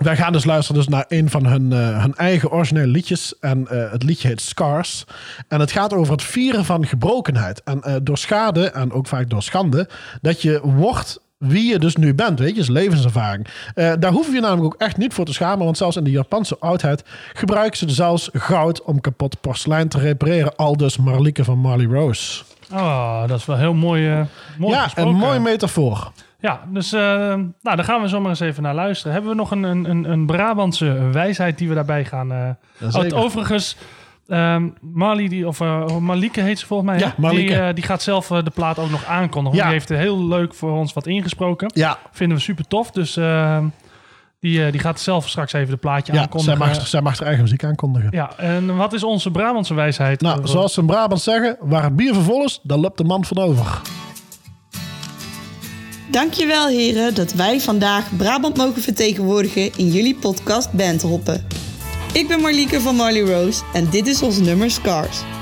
wij 0.03 0.17
gaan 0.17 0.33
dus 0.33 0.45
luisteren 0.45 0.81
dus 0.81 0.91
naar 0.91 1.05
een 1.09 1.31
van 1.31 1.47
hun, 1.47 1.73
eh, 1.73 2.03
hun 2.03 2.15
eigen 2.15 2.51
originele 2.51 2.87
liedjes. 2.87 3.39
En 3.41 3.69
eh, 3.69 3.91
het 3.91 4.03
liedje 4.03 4.29
heet 4.29 4.41
Scars. 4.41 5.05
En 5.49 5.61
het 5.61 5.71
gaat 5.71 5.93
over 5.93 6.13
het 6.13 6.23
vieren 6.23 6.65
van 6.65 6.87
gebrokenheid. 6.87 7.63
En 7.63 7.83
eh, 7.83 7.95
door 8.03 8.19
schade, 8.19 8.71
en 8.71 8.93
ook 8.93 9.07
vaak 9.07 9.31
door 9.31 9.43
schande, 9.43 9.89
dat 10.21 10.43
je 10.43 10.61
wordt 10.63 11.21
wie 11.39 11.71
je 11.73 11.79
dus 11.79 11.97
nu 11.97 12.15
bent, 12.15 12.39
weet 12.39 12.55
je, 12.55 12.61
is 12.61 12.69
levenservaring. 12.69 13.47
Eh, 13.75 13.93
daar 13.99 14.13
hoef 14.13 14.33
je 14.33 14.41
namelijk 14.41 14.65
ook 14.65 14.81
echt 14.81 14.97
niet 14.97 15.15
voor 15.15 15.25
te 15.25 15.33
schamen, 15.33 15.65
want 15.65 15.77
zelfs 15.77 15.97
in 15.97 16.05
de 16.05 16.11
Japanse 16.11 16.57
oudheid 16.59 17.05
gebruiken 17.33 17.79
ze 17.79 17.91
zelfs 17.91 18.29
goud 18.33 18.83
om 18.83 19.01
kapot 19.01 19.41
porselein 19.41 19.89
te 19.89 19.99
repareren. 19.99 20.57
Al 20.57 20.77
dus 20.77 20.97
Marlieke 20.97 21.45
van 21.45 21.59
Marley 21.59 21.87
Rose. 21.87 22.43
Oh, 22.73 23.29
dat 23.29 23.39
is 23.39 23.45
wel 23.45 23.57
heel 23.57 23.75
mooi. 23.75 24.09
eh 24.09 24.21
mooi 24.59 24.75
ja, 24.75 24.83
gesproken. 24.83 25.13
een 25.13 25.19
mooie 25.19 25.41
metafoor. 25.41 26.13
Ja, 26.41 26.61
dus 26.69 26.93
eh, 26.93 27.01
nou, 27.01 27.51
daar 27.63 27.85
gaan 27.85 28.01
we 28.03 28.09
zomaar 28.09 28.29
eens 28.31 28.41
even 28.41 28.63
naar 28.63 28.75
luisteren. 28.75 29.13
Hebben 29.13 29.31
we 29.31 29.37
nog 29.37 29.51
een, 29.51 29.63
een, 29.63 30.11
een, 30.11 30.27
Brabantse 30.27 31.09
wijsheid 31.13 31.59
die 31.59 31.69
we 31.69 31.75
daarbij 31.75 32.05
gaan... 32.05 32.33
eh 32.33 32.49
oh, 32.83 32.89
zeker. 32.89 33.17
overigens, 33.17 33.77
ehm 34.27 34.69
Marley, 34.81 35.29
die, 35.29 35.47
of 35.49 35.61
uh, 35.61 35.97
Malike 35.99 36.41
heet 36.41 36.59
ze 36.59 36.67
volgens 36.67 36.91
mij. 36.91 36.99
Ja. 36.99 37.31
Die, 37.31 37.57
eh, 37.57 37.75
die 37.75 37.85
gaat 37.85 38.03
zelf 38.03 38.31
eh, 38.31 38.45
de 38.45 38.51
plaat 38.51 38.79
ook 38.79 38.91
nog 38.91 39.05
aankondigen. 39.05 39.59
Ja. 39.59 39.65
Die 39.65 39.73
heeft 39.73 39.91
eh, 39.91 39.99
heel 39.99 40.27
leuk 40.29 40.55
voor 40.55 40.73
ons 40.73 40.93
wat 40.93 41.07
ingesproken. 41.07 41.71
Ja, 41.75 41.99
Vinden 42.13 42.37
we 42.37 42.43
super 42.43 42.67
tof. 42.69 42.91
Dus 42.91 43.17
eh, 43.17 43.59
die, 44.41 44.65
eh, 44.65 44.73
die 44.73 44.81
gaat 44.81 45.01
zelf 45.01 45.29
straks 45.29 45.53
even 45.53 45.71
de 45.71 45.77
plaatje 45.77 46.13
ja 46.13 46.19
zij, 46.19 46.23
aankondigen. 46.23 46.59
mag, 46.59 46.87
zij 46.87 47.01
mag 47.01 47.13
haar 47.19 47.27
eigen 47.27 47.43
muziek 47.45 47.65
aankondigen. 47.65 48.09
Ja, 48.11 48.31
en 48.37 48.77
wat 48.77 48.93
is 48.93 49.05
onze 49.05 49.31
Brabantse 49.31 49.75
wijsheid? 49.75 50.21
Nou, 50.21 50.41
Eh, 50.41 50.47
zoals 50.47 50.75
ze 50.75 50.81
in 50.81 50.87
Brabant 50.87 51.21
zeggen, 51.21 51.57
waar 51.61 51.83
het 51.83 51.97
bier 51.97 52.15
vervol 52.15 52.45
is, 52.45 52.61
daar 52.63 52.79
loopt 52.79 52.99
de 52.99 53.05
man 53.05 53.25
van 53.25 53.39
over. 53.39 53.81
Dankjewel 56.11 56.69
heren 56.69 57.15
dat 57.15 57.33
wij 57.33 57.61
vandaag 57.61 58.17
Brabant 58.17 58.57
mogen 58.57 58.83
vertegenwoordigen 58.83 59.71
in 59.77 59.91
jullie 59.91 60.15
podcast 60.15 60.73
Bandhoppen. 60.73 61.47
Ik 62.13 62.29
ben 62.29 62.41
Marlieke 62.41 62.81
van 62.81 62.97
Marley 62.97 63.23
Rose 63.23 63.63
en 63.73 63.91
dit 63.91 64.07
is 64.07 64.23
ons 64.23 64.39
nummer 64.39 64.71
Scars. 64.71 65.36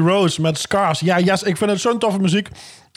Rose 0.00 0.40
met 0.40 0.58
Scars. 0.58 1.00
Ja, 1.00 1.18
yes, 1.18 1.42
ik 1.42 1.56
vind 1.56 1.70
het 1.70 1.80
zo'n 1.80 1.98
toffe 1.98 2.18
muziek. 2.20 2.48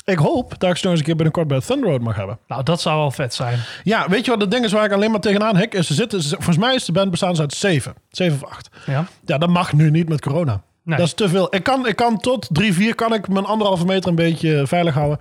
Ik 0.06 0.18
hoop 0.18 0.60
dat 0.60 0.70
ik 0.70 0.76
ze 0.78 0.82
nog 0.84 0.92
eens 0.92 1.00
een 1.00 1.06
keer 1.06 1.16
binnenkort 1.16 1.48
bij 1.48 1.60
Thunder 1.60 1.90
Road 1.90 2.02
mag 2.02 2.16
hebben. 2.16 2.40
Nou, 2.48 2.64
dat 2.64 2.82
zou 2.82 2.98
wel 3.00 3.12
vet 3.12 3.34
zijn. 3.34 3.60
Ja, 3.84 4.10
weet 4.10 4.26
je 4.26 4.32
wat 4.32 4.42
het 4.42 4.52
ding 4.52 4.66
is 4.66 4.72
waar 4.72 4.86
ik 4.86 4.92
alleen 4.92 5.12
maar 5.12 5.20
tegenaan? 5.20 5.62
Is 5.62 5.88
ze 5.88 5.94
zitten, 5.94 6.22
ze- 6.22 6.36
volgens 6.36 6.58
mij 6.58 6.76
is 6.76 6.86
de 6.86 6.92
band 6.92 7.10
bestaan 7.12 7.40
uit 7.40 7.54
zeven. 7.54 7.94
Zeven 8.10 8.42
of 8.44 8.50
acht. 8.52 8.70
Ja. 8.86 9.06
Ja, 9.26 9.38
dat 9.38 9.50
mag 9.50 9.74
nu 9.74 9.90
niet 9.92 10.10
met 10.10 10.22
corona. 10.22 10.62
Nee. 10.84 10.98
Dat 10.98 11.08
is 11.08 11.14
te 11.14 11.30
veel. 11.30 11.56
Ik 11.56 11.64
kan, 11.64 11.88
ik 11.88 11.96
kan 11.96 12.18
tot 12.18 12.48
drie, 12.52 12.74
vier 12.74 12.96
kan 12.96 13.14
ik 13.14 13.28
mijn 13.28 13.46
anderhalve 13.46 13.86
meter 13.86 14.10
een 14.10 14.16
beetje 14.16 14.68
veilig 14.68 14.94
houden. 14.94 15.18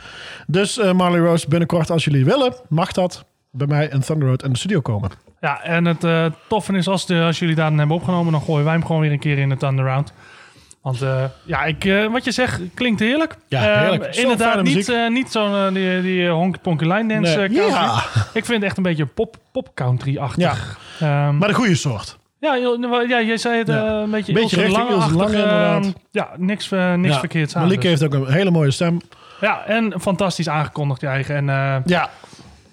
Dus 0.46 0.78
eh, 0.78 0.92
Marley 0.92 1.20
Rose, 1.20 1.48
binnenkort 1.48 1.90
als 1.90 2.04
jullie 2.04 2.24
willen, 2.24 2.54
mag 2.68 2.92
dat 2.92 3.24
bij 3.50 3.66
mij 3.66 3.88
in 3.92 4.00
Thunder 4.00 4.28
Road 4.28 4.42
in 4.42 4.52
de 4.52 4.58
studio 4.58 4.80
komen. 4.80 5.10
Ja, 5.40 5.62
en 5.62 5.84
het 5.84 6.04
eh 6.04 6.26
toffe 6.48 6.72
is, 6.76 6.88
als, 6.88 7.06
de, 7.06 7.20
als 7.20 7.38
jullie 7.38 7.54
daar 7.54 7.72
hebben 7.72 7.96
opgenomen, 7.96 8.32
dan 8.32 8.42
gooien 8.42 8.64
wij 8.64 8.72
hem 8.72 8.86
gewoon 8.86 9.00
weer 9.00 9.12
een 9.12 9.18
keer 9.18 9.38
in 9.38 9.50
het 9.50 9.62
underround. 9.62 10.12
Want 10.82 11.02
eh, 11.02 11.24
ja, 11.44 11.64
ik, 11.64 11.84
eh, 11.84 12.06
wat 12.06 12.24
je 12.24 12.30
zegt, 12.30 12.60
klinkt 12.74 13.00
heerlijk. 13.00 13.36
Ja, 13.48 13.72
Eh, 13.72 13.80
heerlijk. 13.80 14.16
Inderdaad, 14.16 14.62
niet, 14.62 14.88
eh, 14.88 15.08
niet 15.08 15.30
zo'n 15.32 15.72
die, 15.74 16.02
die 16.02 16.28
honky 16.28 16.58
ponky 16.62 16.84
line 16.84 17.14
dance 17.14 17.36
Nee. 17.36 17.48
country. 17.48 17.66
Ja. 17.74 18.02
Ik 18.32 18.44
vind 18.44 18.48
het 18.48 18.62
echt 18.62 18.76
een 18.76 18.82
beetje 18.82 19.06
pop, 19.06 19.36
pop 19.52 19.68
country-achtig. 19.74 20.78
Ehm, 21.00 21.38
Maar 21.38 21.48
de 21.48 21.54
goede 21.54 21.74
soort. 21.74 22.18
ja, 22.38 22.58
joh, 22.58 23.08
ja, 23.08 23.20
jij 23.22 23.36
zei 23.36 23.58
het 23.58 23.66
Ja. 23.66 23.86
een 23.86 24.10
beetje, 24.10 24.32
Beetje 24.32 24.60
richting 24.60 24.88
inderdaad. 24.90 25.32
ehm, 25.84 25.90
ja, 26.10 26.28
niks, 26.36 26.68
niks 26.96 27.18
verkeerds 27.18 27.56
aan. 27.56 27.62
Malik 27.62 27.80
Dus- 27.80 27.88
heeft 27.90 28.04
ook 28.04 28.12
een 28.26 28.32
hele 28.32 28.50
mooie 28.50 28.70
stem. 28.70 29.00
Ja, 29.40 29.64
en 29.66 30.00
fantastisch 30.00 30.48
aangekondigd, 30.48 31.00
je 31.00 31.06
eigen. 31.06 31.36
En 31.48 31.82
Ja, 31.86 32.10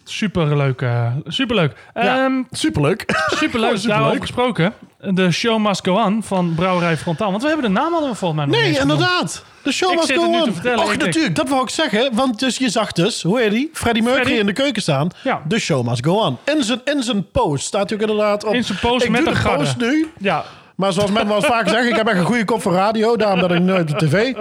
superleuk. 0.03 0.85
superleuk. 1.25 1.73
Ehm, 1.93 2.31
superleuk. 2.51 3.03
Superleuk, 3.11 3.37
Superleuk. 3.37 3.81
daarover 3.87 4.21
gesproken. 4.21 4.73
De 5.01 5.31
show 5.31 5.59
must 5.67 5.85
go 5.87 5.93
on 5.93 6.23
van 6.23 6.53
Brouwerij 6.55 6.97
Frontaal. 6.97 7.29
Want 7.31 7.41
we 7.41 7.47
hebben 7.47 7.65
de 7.73 7.79
naam 7.79 7.91
hadden 7.91 8.09
we 8.09 8.15
volgens 8.15 8.39
mij 8.39 8.49
nog 8.49 8.55
Nee, 8.55 8.65
niet 8.69 8.73
eens 8.73 8.81
genoemd. 8.81 8.99
inderdaad. 9.01 9.43
De 9.63 9.71
show 9.71 9.91
Ik 9.91 10.07
nu 10.07 10.13
gewoon. 10.15 10.43
te 10.43 10.53
vertellen, 10.53 10.83
Och, 10.83 10.97
natuurlijk. 10.97 11.35
Dat 11.35 11.49
wou 11.49 11.61
ik 11.61 11.69
zeggen. 11.69 12.15
Want 12.15 12.39
dus 12.39 12.57
je 12.57 12.69
zag 12.69 12.91
dus, 12.91 13.21
hoe 13.23 13.39
heet 13.39 13.51
die? 13.51 13.69
Freddie 13.73 14.03
Mercury 14.03 14.37
in 14.37 14.45
de 14.45 14.53
keuken 14.53 14.81
staan. 14.81 15.09
Ja. 15.23 15.41
De 15.47 15.59
show 15.59 15.87
must 15.87 16.05
go 16.05 16.13
on. 16.13 16.37
In 16.45 16.63
zijn, 16.63 16.81
in 16.83 17.03
zijn 17.03 17.31
post 17.31 17.65
staat 17.65 17.89
hij 17.89 17.99
ook 17.99 18.09
inderdaad 18.09 18.43
op. 18.43 18.53
In 18.53 18.63
zijn 18.63 18.79
post 18.79 19.03
ik 19.05 19.11
met 19.11 19.25
doe 19.25 19.33
de 19.33 19.39
post 19.55 19.77
nu. 19.77 20.11
Ja, 20.17 20.43
Maar 20.75 20.93
zoals 20.93 21.11
men 21.11 21.27
wel 21.27 21.41
vaak 21.41 21.67
zeggen, 21.69 21.89
ik 21.89 21.95
heb 21.95 22.07
echt 22.07 22.17
een 22.17 22.25
goede 22.25 22.45
kop 22.45 22.61
voor 22.61 22.73
radio. 22.73 23.15
Daarom 23.17 23.47
ben 23.47 23.57
ik 23.57 23.63
nooit 23.63 23.91
op 23.91 23.97
tv. 23.97 24.33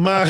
Maar, 0.00 0.26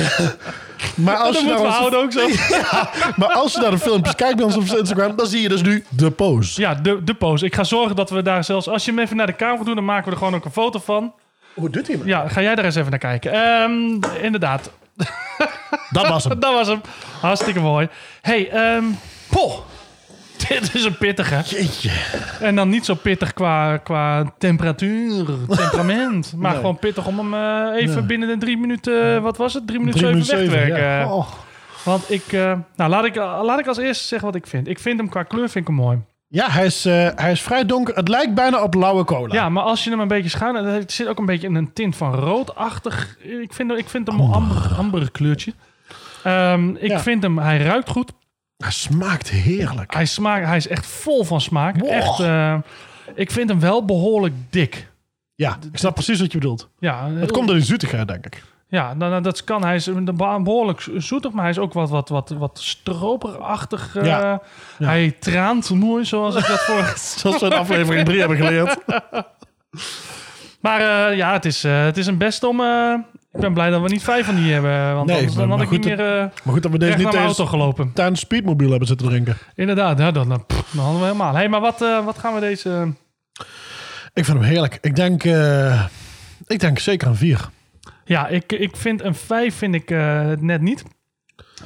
maar, 0.95 1.17
als, 1.27 1.41
je 1.41 1.59
ons, 1.59 1.95
ook 1.95 2.13
zo. 2.13 2.29
ja, 2.55 2.91
maar 3.17 3.33
als 3.33 3.53
je 3.53 3.61
naar 3.61 3.71
de 3.71 3.79
filmpjes 3.79 4.15
kijkt 4.15 4.37
bij 4.37 4.45
ons 4.45 4.57
op 4.57 4.79
Instagram, 4.79 5.17
dan 5.17 5.27
zie 5.27 5.43
je 5.43 5.49
dus 5.49 5.63
nu 5.63 5.85
de 5.89 6.11
pose. 6.11 6.61
Ja, 6.61 6.75
de, 6.75 7.05
de 7.05 7.15
pose. 7.15 7.45
Ik 7.45 7.55
ga 7.55 7.65
zorgen 7.65 7.97
dat 7.97 8.11
we 8.11 8.23
daar 8.23 8.45
zelfs... 8.45 8.69
Als 8.69 8.85
je 8.85 8.91
hem 8.91 9.01
even 9.01 9.17
naar 9.17 9.27
de 9.27 9.37
camera 9.37 9.65
doet, 9.65 9.75
dan 9.75 9.85
maken 9.85 10.05
we 10.05 10.11
er 10.11 10.17
gewoon 10.17 10.35
ook 10.35 10.45
een 10.45 10.53
foto 10.53 10.79
van. 10.79 11.15
Hoe 11.55 11.71
doet 11.71 11.87
hij 11.87 11.97
hem? 11.97 12.07
Ja, 12.07 12.29
ga 12.29 12.43
jij 12.43 12.55
daar 12.55 12.65
eens 12.65 12.75
even 12.75 12.91
naar 12.91 12.99
kijken. 12.99 13.33
Ehm, 13.33 14.23
inderdaad, 14.23 14.71
Dat 15.91 16.09
was 16.09 16.25
hem. 16.25 16.41
dat 16.41 16.53
was 16.53 16.69
hem. 16.69 16.81
Hartstikke 17.21 17.61
mooi. 17.61 17.89
hey, 18.21 18.51
ehm 18.51 18.85
poh. 19.29 19.59
Dit 20.49 20.75
is 20.75 20.85
een 20.85 20.97
pittige. 20.99 21.43
Jeetje. 21.57 21.91
En 22.41 22.55
dan 22.57 22.69
niet 22.69 22.85
zo 22.85 22.95
pittig 22.95 23.35
qua, 23.35 23.77
qua 23.77 24.33
temperatuur, 24.39 25.25
temperament. 25.49 26.33
Maar 26.37 26.51
Nee. 26.51 26.61
gewoon 26.61 26.79
pittig 26.79 27.07
om 27.07 27.19
hem 27.19 27.35
eh, 27.75 27.83
even 27.83 28.07
binnen 28.07 28.29
de 28.29 28.37
drie 28.39 28.57
minuten... 28.59 29.23
Wat 29.23 29.37
was 29.37 29.55
het? 29.55 29.67
Drie 29.67 29.79
minuten 29.79 30.11
Drie 30.13 30.23
zeven 30.23 30.51
weg 30.51 30.65
te 30.65 30.71
werken. 30.71 30.89
ja. 30.89 31.13
Oh. 31.15 31.29
Want 31.85 32.11
ik... 32.11 32.33
eh, 32.33 32.53
nou, 32.77 32.91
laat 32.91 33.05
ik, 33.05 33.15
laat 33.17 33.59
ik 33.59 33.67
als 33.67 33.79
eerste 33.79 34.05
zeggen 34.07 34.27
wat 34.29 34.37
ik 34.37 34.47
vind. 34.47 34.69
Ik 34.69 34.79
vind 34.79 34.99
hem 34.99 35.09
qua 35.09 35.23
kleur 35.23 35.49
vind 35.49 35.69
ik 35.69 35.75
hem 35.75 35.85
mooi. 35.85 35.99
Ja, 36.29 36.51
hij 36.51 36.65
is, 36.67 36.85
eh, 36.85 37.09
hij 37.15 37.31
is 37.33 37.41
vrij 37.43 37.67
donker. 37.67 37.95
Het 37.95 38.09
lijkt 38.09 38.35
bijna 38.35 38.63
op 38.63 38.75
lauwe 38.75 39.05
cola. 39.05 39.35
Ja, 39.35 39.49
maar 39.49 39.63
als 39.63 39.85
je 39.85 39.91
hem 39.91 40.01
een 40.01 40.09
beetje 40.09 40.29
schuin... 40.31 40.55
Er 40.57 40.83
zit 40.87 41.07
ook 41.07 41.19
een 41.19 41.27
beetje 41.27 41.47
in 41.47 41.55
een 41.55 41.73
tint 41.73 41.97
van 41.97 42.15
roodachtig. 42.15 43.17
Ik 43.43 43.53
vind, 43.53 43.71
ik 43.73 43.89
vind 43.89 44.07
hem 44.07 44.21
een 44.21 44.33
amber, 44.33 44.57
amber 44.79 45.11
kleurtje. 45.11 45.53
Ehm, 46.23 46.69
ik 46.77 46.89
Ja. 46.91 47.01
vind 47.01 47.23
hem... 47.23 47.39
Hij 47.39 47.59
ruikt 47.59 47.89
goed. 47.89 48.13
Hij 48.65 48.73
smaakt 48.73 49.31
heerlijk. 49.31 49.95
Hij, 49.95 50.05
smaakt, 50.05 50.47
hij 50.47 50.57
is 50.57 50.69
echt 50.69 50.87
vol 50.87 51.25
van 51.25 51.41
smaak. 51.41 51.77
Wow. 51.79 51.91
Echt... 51.91 52.21
eh, 52.21 52.59
ik 53.15 53.31
vind 53.31 53.49
hem 53.49 53.61
wel 53.61 53.85
behoorlijk 53.85 54.35
dik. 54.51 54.91
Ja, 55.35 55.59
ik 55.73 55.79
snap 55.79 55.95
precies 55.95 56.21
wat 56.21 56.33
je 56.33 56.39
bedoelt. 56.39 56.69
Ja, 56.79 57.11
Het 57.11 57.31
komt 57.31 57.47
door 57.47 57.57
die 57.57 57.65
zoetigheid, 57.65 58.09
denk 58.09 58.27
ik. 58.27 58.43
Ja, 58.69 58.95
nou, 58.95 59.11
nou, 59.11 59.23
dat 59.23 59.45
kan. 59.45 59.65
Hij 59.65 59.75
is 59.75 59.91
behoorlijk 60.17 60.87
zoetig, 60.97 61.33
maar 61.33 61.43
hij 61.43 61.51
is 61.51 61.59
ook 61.59 61.73
wat, 61.73 61.91
wat, 61.91 62.09
wat, 62.09 62.29
wat 62.29 62.59
stroperachtig. 62.63 63.95
Ja. 63.95 64.03
Ja. 64.03 64.41
Hij 64.87 65.17
traant 65.21 65.71
mooi, 65.71 66.05
zoals 66.05 66.37
ik 66.37 66.47
dat 66.47 66.61
voor... 66.61 66.93
Zoals 67.19 67.41
we 67.41 67.47
in 67.47 67.53
aflevering 67.53 68.05
3 68.05 68.19
hebben 68.19 68.37
geleerd. 68.37 68.79
maar 70.61 70.81
eh, 70.81 71.17
ja, 71.17 71.33
het 71.33 71.45
is, 71.45 71.63
het 71.63 71.97
is 71.97 72.07
een 72.07 72.19
best 72.19 72.43
om... 72.45 72.61
eh, 73.35 73.41
ik 73.41 73.41
ben 73.41 73.55
blij 73.55 73.71
dat 73.71 73.83
we 73.83 73.89
niet 73.89 74.03
vijf 74.03 74.27
van 74.27 74.35
die 74.35 74.53
hebben. 74.53 74.95
Want 74.95 75.07
Nee, 75.07 75.17
anders 75.17 75.35
dan 75.35 75.51
had 75.51 75.61
ik 75.61 75.71
niet 75.71 75.85
meer 75.85 76.01
eh 76.01 76.25
Maar 76.45 76.53
goed 76.55 76.63
dat 76.63 76.73
we 76.73 76.79
deze 76.79 76.95
niet 76.95 77.03
naar 77.03 77.13
mijn 77.13 77.25
auto 77.25 77.47
gelopen. 77.47 77.93
tijdens 77.93 78.21
speedmobiel 78.21 78.71
hebben 78.71 78.89
zitten 78.89 79.07
drinken. 79.07 79.37
Inderdaad, 79.55 79.99
ja, 79.99 80.11
dan, 80.11 80.29
dan, 80.29 80.47
pff, 80.47 80.71
dan 80.73 80.83
hadden 80.85 81.01
we 81.01 81.07
helemaal. 81.07 81.35
hey, 81.35 81.49
maar 81.49 81.61
wat, 81.61 81.83
eh, 81.83 82.05
wat 82.05 82.19
gaan 82.19 82.35
we 82.35 82.41
deze... 82.41 82.93
Ik 84.15 84.25
vind 84.25 84.39
hem 84.39 84.47
heerlijk. 84.47 84.79
Ik 84.81 84.97
denk, 84.97 85.25
eh, 85.25 85.85
ik 86.47 86.61
denk 86.61 86.79
zeker 86.79 87.09
een 87.09 87.17
4. 87.17 87.49
Ja, 88.05 88.29
ik, 88.29 88.53
ik 88.53 88.77
vind 88.77 89.03
een 89.03 89.15
vijf 89.15 89.55
vind 89.55 89.75
ik 89.75 89.91
eh, 89.91 90.31
net 90.39 90.61
niet. 90.61 90.85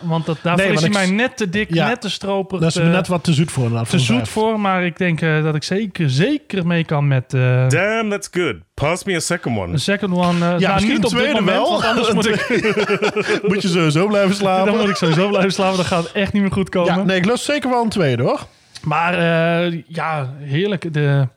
Want 0.03 0.27
dat, 0.27 0.39
daarvoor 0.43 0.65
Nee, 0.65 0.75
is 0.75 0.81
hij 0.81 0.89
ik- 0.89 0.95
mij 0.97 1.11
net 1.11 1.37
te 1.37 1.49
dik, 1.51 1.75
Ja. 1.75 1.89
net 1.89 2.01
te 2.01 2.11
stroperig. 2.11 2.61
Dat 2.61 2.69
is 2.69 2.75
te- 2.75 2.83
net 2.83 3.09
wat 3.09 3.25
te 3.25 3.33
zoet 3.33 3.51
voor 3.51 3.85
te 3.89 3.99
zoet 3.99 4.17
vijf. 4.17 4.31
voor. 4.31 4.61
Maar 4.61 4.85
ik 4.85 4.99
denk 4.99 5.21
eh, 5.21 5.43
dat 5.43 5.55
ik 5.55 5.63
zeker, 5.63 6.11
zeker 6.11 6.67
mee 6.67 6.85
kan 6.85 7.09
met... 7.09 7.35
eh, 7.35 7.69
Damn, 7.69 8.11
that's 8.11 8.29
good. 8.33 8.55
Pass 8.75 9.05
me 9.05 9.15
a 9.15 9.19
second 9.21 9.59
one. 9.59 9.73
Een 9.73 9.79
second 9.81 10.13
one. 10.13 10.27
eh 10.27 10.39
nou, 10.39 10.53
misschien 10.59 10.89
niet 10.89 10.91
een 10.91 10.97
op 11.05 11.11
dit 11.11 11.11
tweede 11.11 11.35
moment, 11.41 11.57
wel. 11.57 11.71
want 11.71 11.85
anders 11.85 12.13
moet 12.13 12.27
ik, 12.29 12.49
Moet 13.49 13.63
je 13.63 13.69
sowieso 13.69 14.07
blijven 14.07 14.35
slapen. 14.43 14.73
dan 14.73 14.81
moet 14.81 14.89
ik 14.91 14.97
sowieso 14.97 15.29
blijven 15.29 15.53
slapen. 15.53 15.77
Dan 15.77 15.85
gaat 15.87 16.03
het 16.03 16.13
echt 16.13 16.33
niet 16.33 16.43
meer 16.43 16.53
goed 16.53 16.69
komen. 16.69 16.95
ja, 16.97 17.03
nee, 17.03 17.17
ik 17.17 17.25
lust 17.25 17.45
zeker 17.45 17.71
wel 17.71 17.83
een 17.83 17.89
tweede 17.89 18.23
hoor. 18.23 18.47
Maar 18.83 19.15
eh, 19.15 19.83
ja, 19.87 20.33
heerlijk. 20.41 20.93
De, 20.93 21.29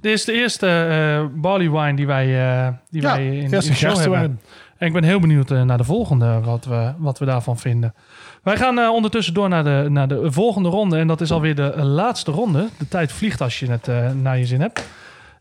dit 0.00 0.12
is 0.12 0.24
de 0.24 0.32
eerste 0.32 0.66
eh 0.66 1.40
barley 1.40 1.70
wine 1.70 1.94
die 1.94 2.06
wij, 2.06 2.24
eh, 2.64 2.68
die 2.90 3.02
Ja, 3.02 3.14
wij 3.14 3.26
in, 3.36 3.50
de 3.50 3.62
show 3.62 3.96
hebben. 3.96 4.40
En 4.80 4.86
ik 4.86 4.92
ben 4.92 5.04
heel 5.04 5.20
benieuwd 5.20 5.50
eh, 5.50 5.62
naar 5.62 5.78
de 5.78 5.84
volgende, 5.84 6.40
wat 6.40 6.64
we, 6.64 6.92
wat 6.98 7.18
we 7.18 7.24
daarvan 7.24 7.58
vinden. 7.58 7.94
Wij 8.42 8.56
gaan 8.56 8.78
eh, 8.78 8.88
ondertussen 8.92 9.34
door 9.34 9.48
naar 9.48 9.64
de, 9.64 9.86
naar 9.88 10.08
de 10.08 10.32
volgende 10.32 10.68
ronde. 10.68 10.98
En 10.98 11.06
dat 11.06 11.20
is 11.20 11.30
alweer 11.30 11.54
de 11.54 11.72
eh, 11.72 11.84
laatste 11.84 12.30
ronde. 12.30 12.68
De 12.78 12.88
tijd 12.88 13.12
vliegt 13.12 13.40
als 13.40 13.58
je 13.58 13.70
het 13.70 13.88
naar 14.22 14.38
je 14.38 14.46
zin 14.46 14.60
hebt. 14.60 14.88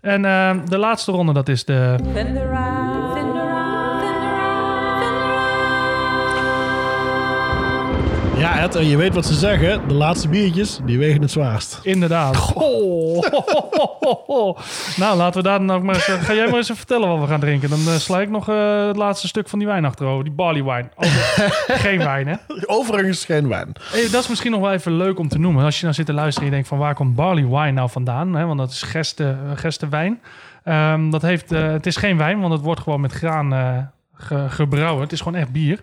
En 0.02 0.22
de 0.66 0.78
laatste 0.78 1.12
ronde, 1.12 1.34
dat 1.34 1.48
is 1.48 1.66
de... 1.66 1.96
Ja, 8.50 8.60
Ed, 8.62 8.76
en 8.76 8.86
je 8.86 8.98
weet 8.98 9.14
wat 9.14 9.26
ze 9.26 9.34
zeggen. 9.34 9.88
De 9.88 9.94
laatste 9.94 10.28
biertjes, 10.30 10.80
die 10.86 10.98
wegen 10.98 11.22
het 11.22 11.32
zwaarst. 11.32 11.80
Inderdaad. 11.84 12.54
Oh. 12.54 13.24
Nou, 14.98 15.18
laten 15.18 15.42
we 15.42 15.48
daar 15.48 15.60
dan 15.60 15.72
ook 15.72 15.84
maar 15.84 15.96
eens... 15.96 16.08
eh, 16.08 16.22
Ga 16.24 16.34
jij 16.34 16.46
maar 16.46 16.56
eens 16.56 16.64
even 16.64 16.76
vertellen 16.76 17.08
wat 17.10 17.20
we 17.20 17.28
gaan 17.28 17.40
drinken. 17.40 17.70
Dan 17.70 17.80
eh, 17.80 17.94
sla 17.94 18.20
ik 18.22 18.30
nog 18.30 18.50
eh, 18.50 18.88
het 18.88 18.96
laatste 18.96 19.28
stuk 19.28 19.50
van 19.50 19.60
die 19.60 19.68
wijn 19.68 19.86
achterover. 19.86 20.24
Die 20.24 20.34
barley 20.34 20.64
wine. 20.64 20.90
Over- 20.96 21.52
geen 21.86 21.98
wijn, 21.98 22.28
hè? 22.28 22.36
Overigens 22.66 23.26
geen 23.26 23.48
wijn. 23.48 23.72
Hey, 23.92 24.10
dat 24.12 24.22
is 24.24 24.28
misschien 24.28 24.52
nog 24.52 24.62
wel 24.62 24.72
even 24.72 24.92
leuk 24.98 25.20
om 25.20 25.28
te 25.28 25.40
noemen. 25.40 25.64
Als 25.66 25.76
je 25.78 25.84
nou 25.84 25.96
zit 25.96 26.06
te 26.06 26.14
luisteren 26.14 26.40
en 26.42 26.46
je 26.50 26.52
denkt 26.54 26.68
van 26.68 26.78
waar 26.78 26.94
komt 26.96 27.16
barley 27.16 27.46
wine 27.48 27.72
nou 27.72 27.90
vandaan? 27.90 28.36
Hè? 28.36 28.46
Want 28.46 28.60
dat 28.60 28.72
is 28.72 28.82
geste, 28.82 29.36
gestenwijn. 29.56 30.22
Ehm, 30.64 31.10
dat 31.10 31.22
heeft, 31.22 31.52
eh, 31.52 31.72
het 31.72 31.86
is 31.86 31.96
geen 31.96 32.18
wijn, 32.18 32.40
want 32.40 32.54
het 32.54 32.62
wordt 32.62 32.82
gewoon 32.82 33.02
met 33.02 33.12
graan 33.12 33.54
eh, 33.54 33.78
ge- 34.14 34.46
gebrouwen. 34.50 35.02
Het 35.04 35.12
is 35.12 35.22
gewoon 35.22 35.40
echt 35.40 35.52
bier. 35.52 35.80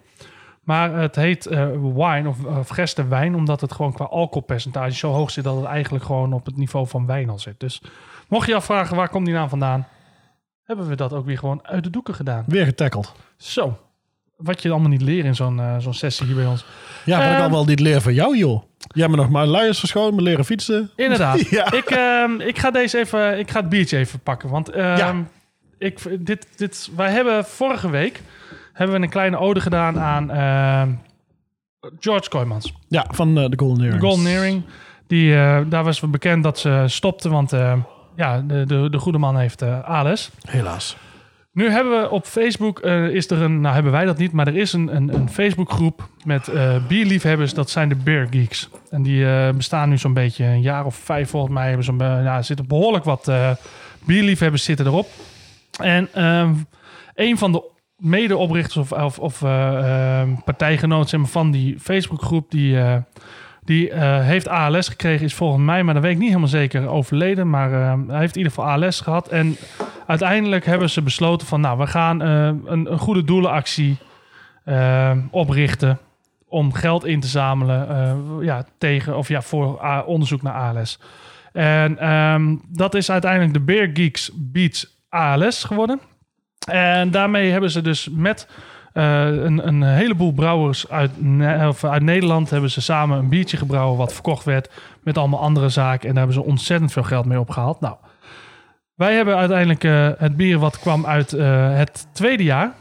Maar 0.67 0.95
het 0.95 1.17
heet 1.17 1.47
eh, 1.47 1.67
wine 1.95 2.29
of, 2.29 2.45
of 2.45 2.69
gestenwijn, 2.69 3.35
omdat 3.35 3.61
het 3.61 3.73
gewoon 3.73 3.93
qua 3.93 4.05
alcoholpercentage 4.05 4.93
zo 4.97 5.13
hoog 5.13 5.31
zit 5.31 5.45
dat 5.45 5.57
het 5.57 5.65
eigenlijk 5.65 6.05
gewoon 6.05 6.33
op 6.33 6.47
het 6.47 6.57
niveau 6.57 6.87
van 6.87 7.07
wijn 7.07 7.29
al 7.31 7.39
zit. 7.39 7.61
Dus 7.61 7.83
mocht 8.29 8.45
je 8.47 8.51
je 8.53 8.57
afvragen 8.59 8.97
waar 8.97 9.09
komt 9.09 9.25
die 9.27 9.35
naam 9.35 9.49
vandaan, 9.49 9.87
hebben 10.65 10.89
we 10.89 10.95
dat 10.97 11.13
ook 11.13 11.27
weer 11.27 11.39
gewoon 11.39 11.61
uit 11.67 11.85
de 11.85 11.91
doeken 11.91 12.15
gedaan. 12.15 12.45
Weer 12.47 12.65
getackeld. 12.65 13.15
Zo, 13.37 13.79
wat 14.37 14.63
je 14.63 14.71
allemaal 14.71 14.89
niet 14.89 15.03
leert 15.03 15.25
in 15.25 15.35
zo'n 15.35 15.61
eh, 15.61 15.77
zo'n 15.79 15.95
sessie 15.95 16.27
hier 16.27 16.35
bij 16.35 16.47
ons. 16.47 16.65
Ja, 17.05 17.17
wat 17.19 17.27
ik 17.27 17.33
Ehm. 17.33 17.43
al 17.43 17.51
wel 17.51 17.65
niet 17.65 17.81
leer 17.81 18.01
van 18.01 18.15
jou, 18.15 18.37
joh. 18.37 18.63
Jij 18.79 19.03
hebt 19.05 19.17
me 19.17 19.23
nog 19.23 19.31
maar 19.31 19.47
luiers 19.47 19.79
verschoond, 19.79 20.15
me 20.15 20.23
leren 20.23 20.45
fietsen. 20.45 20.91
Inderdaad. 20.97 21.41
Ja. 21.51 21.73
Ik, 21.73 21.85
ehm, 21.91 22.41
ik 22.41 22.59
ga 22.59 22.71
deze 22.71 22.99
even, 22.99 23.39
ik 23.39 23.51
ga 23.51 23.61
het 23.61 23.69
biertje 23.69 23.99
even 23.99 24.21
pakken. 24.21 24.49
Want 24.49 24.69
ehm, 24.69 24.97
Ja. 24.97 25.15
ik, 25.79 26.27
dit, 26.27 26.47
dit, 26.57 26.91
wij 26.97 27.11
hebben 27.11 27.45
vorige 27.45 27.91
week 27.91 28.21
hebben 28.77 28.97
we 28.97 29.03
een 29.03 29.11
kleine 29.11 29.39
ode 29.39 29.61
gedaan 29.61 30.01
aan 30.01 30.31
ehm, 30.31 30.91
George 31.99 32.29
Kooijmans. 32.29 32.73
Ja, 32.89 33.07
van 33.11 33.39
eh, 33.39 33.49
de 33.49 33.59
Golden 33.59 33.85
Earrings. 33.85 34.05
De 34.05 34.09
Golden 34.09 34.33
Earring. 34.33 34.65
Die, 35.07 35.37
eh, 35.37 35.61
daar 35.67 35.85
was 35.85 36.01
bekend 36.01 36.43
dat 36.43 36.59
ze 36.59 36.85
stopte, 36.87 37.29
want 37.29 37.53
eh, 37.53 37.73
ja, 38.17 38.41
de, 38.41 38.65
de, 38.67 38.91
de 38.91 38.99
goede 38.99 39.19
man 39.19 39.39
heeft 39.39 39.63
ALS. 39.63 40.31
Helaas. 40.49 40.97
Nu 41.53 41.71
hebben 41.71 42.01
we 42.01 42.11
op 42.11 42.27
Facebook, 42.27 42.81
is 42.81 43.31
er 43.31 43.43
een, 43.43 43.61
nou 43.61 43.75
hebben 43.75 43.93
wij 43.93 44.05
dat 44.05 44.19
niet, 44.19 44.33
maar 44.33 44.47
er 44.47 44.57
is 44.57 44.73
een, 44.73 44.97
een, 44.97 45.15
een 45.15 45.31
Facebookgroep 45.31 46.09
met 46.25 46.49
eh, 46.49 46.87
bierliefhebbers, 46.87 47.55
dat 47.55 47.71
zijn 47.71 47.89
de 47.89 47.95
Beer 47.95 48.27
Geeks. 48.31 48.69
En 48.91 49.03
die 49.03 49.53
bestaan 49.53 49.89
nu 49.89 49.99
zo'n 49.99 50.13
beetje 50.13 50.45
een 50.45 50.61
jaar 50.61 50.85
of 50.85 50.95
vijf 50.95 51.31
volgens 51.31 51.53
mij. 51.53 51.67
Hebben 51.67 51.85
zo'n, 51.85 51.99
ja, 51.99 52.43
zitten 52.43 52.67
behoorlijk 52.67 53.05
wat 53.05 53.31
bierliefhebbers 54.05 54.65
zitten 54.65 54.87
erop. 54.87 55.09
En 55.81 56.09
ehm, 56.13 56.55
een 57.15 57.39
van 57.39 57.53
de 57.53 57.63
medeoprichters 57.97 58.77
of, 58.77 58.93
of, 58.93 59.19
of 59.19 59.43
eh, 59.43 60.21
ehm, 60.21 60.35
partijgenoot 60.45 61.09
zeg 61.09 61.21
van 61.31 61.51
die 61.51 61.81
Facebookgroep, 61.81 62.51
die, 62.51 62.81
eh, 62.81 62.97
die 63.65 63.91
eh, 63.91 64.21
heeft 64.25 64.49
ALS 64.49 64.89
gekregen, 64.89 65.25
is 65.25 65.35
volgens 65.35 65.65
mij, 65.65 65.83
maar 65.83 65.95
dat 65.95 66.03
weet 66.03 66.13
ik 66.13 66.19
niet 66.19 66.29
helemaal 66.29 66.49
zeker, 66.49 66.89
overleden. 66.89 67.51
Maar 67.51 67.71
hij 67.71 68.19
heeft 68.19 68.37
in 68.37 68.43
ieder 68.43 68.53
geval 68.53 68.71
ALS 68.71 69.01
gehad. 69.01 69.29
En 69.29 69.57
uiteindelijk 70.07 70.65
hebben 70.65 70.91
ze 70.91 71.03
besloten 71.03 71.47
van, 71.47 71.61
nou, 71.61 71.79
we 71.79 71.87
gaan 71.87 72.21
een, 72.21 72.93
een 72.93 72.99
goede 72.99 73.25
doelenactie 73.25 73.97
eh, 74.65 75.13
oprichten 75.31 75.99
om 76.49 76.73
geld 76.73 77.05
in 77.05 77.21
te 77.21 77.27
zamelen 77.27 78.45
ja, 78.45 78.65
tegen, 78.79 79.17
of 79.17 79.29
ja, 79.29 79.43
voor 79.43 79.81
onderzoek 80.07 80.43
naar 80.43 80.55
ALS. 80.55 80.99
En 81.53 81.99
ehm, 81.99 82.57
dat 82.69 82.95
is 82.95 83.11
uiteindelijk 83.11 83.53
de 83.53 83.61
Beer 83.61 83.91
Geeks 83.93 84.31
Beats 84.35 85.01
ALS 85.09 85.65
geworden. 85.65 86.01
En 86.67 87.11
daarmee 87.11 87.51
hebben 87.51 87.71
ze 87.71 87.83
dus 87.83 88.09
met 88.13 88.49
eh, 88.93 89.27
een, 89.27 89.67
een 89.67 89.83
heleboel 89.83 90.33
brouwers 90.33 90.89
uit, 90.89 91.11
of 91.69 91.85
uit 91.85 92.03
Nederland 92.03 92.51
hebben 92.51 92.71
ze 92.71 92.81
samen 92.81 93.19
een 93.19 93.29
biertje 93.29 93.57
gebrouwen 93.57 93.99
wat 93.99 94.13
verkocht 94.13 94.45
werd 94.45 94.71
met 95.03 95.19
allemaal 95.19 95.41
andere 95.41 95.69
zaken. 95.69 96.09
En 96.09 96.15
daar 96.15 96.25
hebben 96.25 96.43
ze 96.43 96.49
ontzettend 96.51 96.93
veel 96.93 97.03
geld 97.03 97.25
mee 97.27 97.41
opgehaald. 97.41 97.81
Nou, 97.81 97.97
wij 98.95 99.15
hebben 99.15 99.37
uiteindelijk 99.37 99.85
eh, 99.85 100.09
het 100.19 100.37
bier 100.37 100.59
wat 100.59 100.79
kwam 100.79 101.07
uit 101.07 101.33
eh, 101.33 101.77
het 101.77 102.07
tweede 102.13 102.45
jaar. 102.45 102.73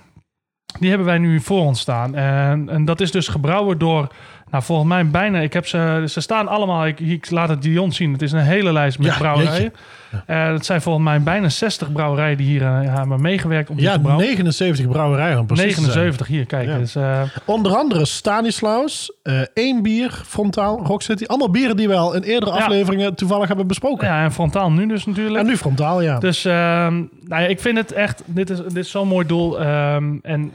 Die 0.80 0.90
hebben 0.90 1.08
wij 1.08 1.18
nu 1.18 1.40
voor 1.40 1.62
ons 1.62 1.80
staan. 1.80 2.16
En, 2.16 2.70
en 2.70 2.86
dat 2.86 3.02
is 3.02 3.12
dus 3.12 3.28
gebrouwen 3.28 3.78
door 3.78 4.08
Nou, 4.52 4.64
volgens 4.64 4.88
mij 4.90 5.08
bijna. 5.08 5.40
Ik 5.40 5.54
heb 5.54 5.68
ze, 5.68 6.04
ze 6.08 6.22
staan 6.22 6.48
allemaal. 6.48 6.86
Ik, 6.88 7.00
ik 7.00 7.32
laat 7.32 7.50
het 7.50 7.62
Dion 7.62 7.92
zien. 7.92 8.12
Het 8.12 8.22
is 8.22 8.32
een 8.32 8.40
hele 8.40 8.72
lijst 8.74 9.00
met 9.00 9.08
Ja, 9.08 9.18
brouwerijen. 9.18 9.74
Eh 10.26 10.48
het 10.48 10.66
zijn 10.66 10.82
volgens 10.82 11.06
mij 11.06 11.22
bijna 11.22 11.50
60 11.50 11.92
brouwerijen 11.92 12.38
die 12.38 12.46
hier 12.48 12.62
eh, 12.62 12.96
hebben 12.96 13.22
meegewerkt 13.22 13.70
om 13.70 13.76
dit 13.76 13.86
Ja, 13.86 13.94
te 13.94 14.00
brouwen. 14.00 14.26
79 14.26 14.88
brouwerijen 14.88 15.40
om 15.40 15.46
precies 15.46 15.64
te 15.76 15.82
zijn. 15.82 15.86
79 15.86 16.28
hier, 16.28 16.46
kijk. 16.46 16.68
Ja. 16.68 16.78
Dus, 16.78 16.96
eh, 16.96 17.22
Onder 17.46 17.76
andere 17.76 18.06
Stanislaus, 18.06 19.12
eh 19.24 19.40
één 19.54 19.82
bier, 19.84 20.22
Frontaal, 20.26 20.80
Rock 20.86 21.02
City. 21.02 21.24
Allemaal 21.26 21.50
bieren 21.50 21.78
die 21.78 21.88
we 21.88 21.96
al 21.96 22.14
in 22.16 22.22
eerdere 22.22 22.52
Ja. 22.52 22.58
afleveringen 22.58 23.16
toevallig 23.16 23.48
hebben 23.48 23.68
besproken. 23.68 24.08
ja, 24.08 24.24
en 24.24 24.32
frontaal 24.32 24.72
nu 24.72 24.88
dus 24.88 25.06
natuurlijk. 25.06 25.40
En 25.40 25.46
nu 25.46 25.58
Frontaal, 25.58 26.02
ja. 26.02 26.20
Dus 26.20 26.46
ehm, 26.46 26.94
nou 27.24 27.42
ja, 27.42 27.48
ik 27.48 27.60
vind 27.60 27.78
het 27.78 27.92
echt, 27.92 28.22
dit 28.26 28.50
is, 28.50 28.58
dit 28.58 28.76
is 28.76 28.90
zo'n 28.92 29.08
mooi 29.08 29.28
doel. 29.28 29.60
ehm, 29.62 30.16
en 30.22 30.52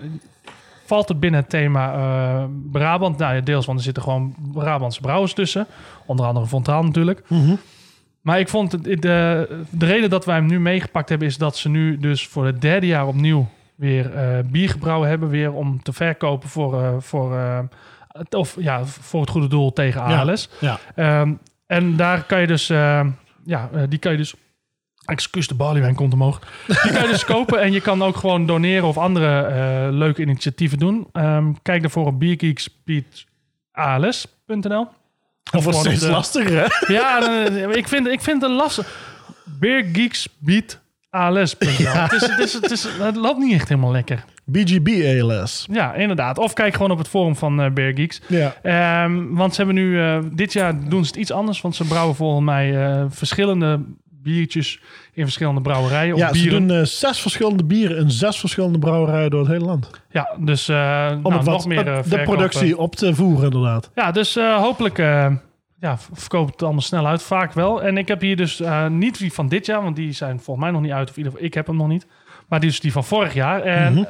valt 0.90 1.08
het 1.08 1.20
binnen 1.20 1.40
het 1.40 1.50
thema 1.50 1.92
eh, 1.94 2.44
Brabant? 2.72 3.18
Nou 3.18 3.34
ja, 3.34 3.40
deels, 3.40 3.66
want 3.66 3.78
er 3.78 3.84
zitten 3.84 4.02
gewoon 4.02 4.34
Brabantse 4.52 5.00
brouwers 5.00 5.32
tussen. 5.32 5.66
Onder 6.06 6.26
andere 6.26 6.46
Fontaal 6.46 6.82
natuurlijk. 6.82 7.22
Mhm. 7.28 7.54
Maar 8.20 8.38
ik 8.40 8.48
vond 8.48 8.72
het, 8.72 8.82
de, 8.84 9.64
de 9.70 9.86
reden 9.86 10.10
dat 10.10 10.24
wij 10.24 10.34
hem 10.36 10.46
nu 10.46 10.60
meegepakt 10.60 11.08
hebben... 11.08 11.28
is 11.28 11.36
dat 11.38 11.56
ze 11.56 11.68
nu 11.68 11.98
dus 11.98 12.26
voor 12.26 12.46
het 12.46 12.60
derde 12.60 12.86
jaar 12.86 13.06
opnieuw 13.06 13.48
weer 13.74 14.14
eh, 14.14 14.38
bier 14.46 14.68
gebrouwen 14.68 15.08
hebben. 15.08 15.28
Weer 15.28 15.52
om 15.52 15.82
te 15.82 15.92
verkopen 15.92 16.48
voor, 16.48 16.82
eh, 16.82 16.94
voor, 16.98 17.38
het- 18.08 18.34
of, 18.34 18.56
ja, 18.58 18.84
voor 18.84 19.20
het 19.20 19.30
goede 19.30 19.48
doel 19.48 19.72
tegen. 19.72 20.00
ALS. 20.02 20.48
ja. 20.60 20.78
Ehm, 20.94 21.32
en 21.66 21.96
daar 21.96 22.22
kan 22.22 22.40
je 22.40 22.46
dus, 22.46 22.66
ja, 23.44 23.70
die 23.88 23.98
kan 23.98 24.12
je 24.12 24.18
dus. 24.18 24.34
Excuus, 25.04 25.46
de 25.46 25.54
barleywijn 25.54 25.94
komt 25.94 26.12
omhoog. 26.12 26.40
Die 26.66 26.76
kan 26.92 27.02
je 27.02 27.08
dus 27.08 27.24
kopen 27.24 27.60
en 27.60 27.72
je 27.72 27.80
kan 27.80 28.02
ook 28.02 28.16
gewoon 28.16 28.46
doneren 28.46 28.88
of 28.88 28.98
andere 28.98 29.40
eh, 29.42 29.86
leuke 29.90 30.22
initiatieven 30.22 30.78
doen. 30.78 31.08
Ehm, 31.12 31.52
kijk 31.62 31.80
daarvoor 31.80 32.06
op 32.06 32.18
biergeeks.als.nl. 32.18 34.88
Dat 35.50 35.62
wordt 35.62 35.78
steeds 35.78 36.00
de- 36.00 36.10
lastiger, 36.10 36.58
hè? 36.58 36.64
Ja, 36.94 37.22
eh, 37.46 37.76
ik 37.76 37.88
vind, 37.88 38.06
ik 38.06 38.20
vind 38.20 38.42
het 38.42 38.50
lastig. 38.50 39.08
Beergeeks.als.nl. 39.44 41.92
Het, 41.92 42.12
is, 42.12 42.20
het, 42.22 42.38
is, 42.38 42.52
het, 42.52 42.70
is, 42.70 42.86
het 42.98 43.16
loopt 43.16 43.38
niet 43.38 43.52
echt 43.52 43.68
helemaal 43.68 43.90
lekker. 43.92 44.24
BGB 44.44 45.20
ALS. 45.22 45.66
Ja, 45.70 45.94
inderdaad. 45.94 46.38
Of 46.38 46.52
kijk 46.52 46.74
gewoon 46.74 46.90
op 46.90 46.98
het 46.98 47.08
forum 47.08 47.36
van 47.36 47.60
eh 47.60 47.70
Beer 47.70 47.92
Geeks. 47.94 48.20
Ja. 48.28 48.54
Ehm, 48.62 49.26
want 49.34 49.54
ze 49.54 49.64
hebben 49.64 49.74
nu, 49.84 49.98
dit 50.34 50.52
jaar 50.52 50.88
doen 50.88 51.04
ze 51.04 51.10
het 51.10 51.20
iets 51.20 51.32
anders. 51.32 51.60
Want 51.60 51.76
ze 51.76 51.84
brouwen 51.84 52.14
volgens 52.16 52.44
mij 52.44 52.74
verschillende 53.08 53.80
biertjes 54.22 54.80
in 55.12 55.22
verschillende 55.24 55.60
brouwerijen. 55.60 56.16
Ja, 56.16 56.28
of 56.30 56.36
ze 56.36 56.42
bieren. 56.42 56.66
doen 56.68 56.76
eh, 56.78 56.84
zes 56.84 57.20
verschillende 57.20 57.64
bieren 57.64 57.96
in 57.98 58.10
zes 58.10 58.38
verschillende 58.40 58.78
brouwerijen 58.78 59.30
door 59.30 59.40
het 59.40 59.48
hele 59.48 59.64
land. 59.64 59.90
ja, 60.10 60.30
dus 60.38 60.68
eh, 60.68 61.10
Om 61.12 61.22
nou, 61.22 61.34
het 61.34 61.44
nog 61.44 61.66
meer 61.66 61.88
eh, 61.88 62.02
de 62.04 62.22
productie 62.22 62.78
op 62.78 62.96
te 62.96 63.14
voeren, 63.14 63.44
inderdaad. 63.44 63.90
Ja, 63.94 64.10
dus 64.10 64.34
hopelijk 64.34 64.96
ja, 65.80 65.98
verkoopt 66.12 66.52
het 66.52 66.62
allemaal 66.62 66.80
snel 66.80 67.06
uit. 67.06 67.22
Vaak 67.22 67.52
wel. 67.52 67.82
En 67.82 67.96
ik 67.98 68.08
heb 68.08 68.20
hier 68.20 68.36
dus 68.36 68.62
niet 68.88 69.18
die 69.18 69.32
van 69.32 69.48
dit 69.48 69.66
jaar, 69.66 69.82
want 69.82 69.96
die 69.96 70.12
zijn 70.12 70.40
volgens 70.40 70.64
mij 70.66 70.70
nog 70.74 70.82
niet 70.82 70.92
uit. 70.92 71.08
Of 71.10 71.16
in 71.16 71.16
ieder 71.16 71.32
geval, 71.32 71.46
ik 71.46 71.54
heb 71.54 71.66
hem 71.66 71.76
nog 71.76 71.88
niet. 71.88 72.06
Maar 72.48 72.60
die 72.60 72.70
is 72.70 72.80
die 72.80 72.92
van 72.92 73.04
vorig 73.04 73.34
jaar. 73.34 73.62
En 73.62 73.92
Mhm. 73.92 74.04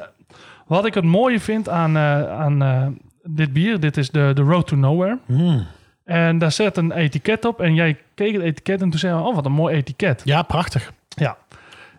wat 0.67 0.85
ik 0.85 0.93
het 0.93 1.03
mooie 1.03 1.39
vind 1.39 1.69
aan, 1.69 1.97
aan 1.97 2.97
dit 3.23 3.53
bier, 3.53 3.79
dit 3.79 3.97
is 3.97 4.09
de, 4.09 4.31
de 4.33 4.41
Road 4.41 4.67
to 4.67 4.75
Nowhere. 4.75 5.17
Hmm. 5.25 5.65
En 6.11 6.37
daar 6.37 6.51
zet 6.51 6.77
een 6.77 6.91
etiket 6.91 7.45
op. 7.45 7.61
En 7.61 7.73
jij 7.73 7.97
keek 8.15 8.33
het 8.33 8.41
etiket 8.41 8.81
en 8.81 8.89
toen 8.89 8.99
zei 8.99 9.15
je, 9.17 9.21
oh 9.23 9.35
wat 9.35 9.45
een 9.45 9.51
mooi 9.51 9.75
etiket. 9.75 10.21
Ja, 10.23 10.41
prachtig. 10.41 10.93
Ja. 11.07 11.37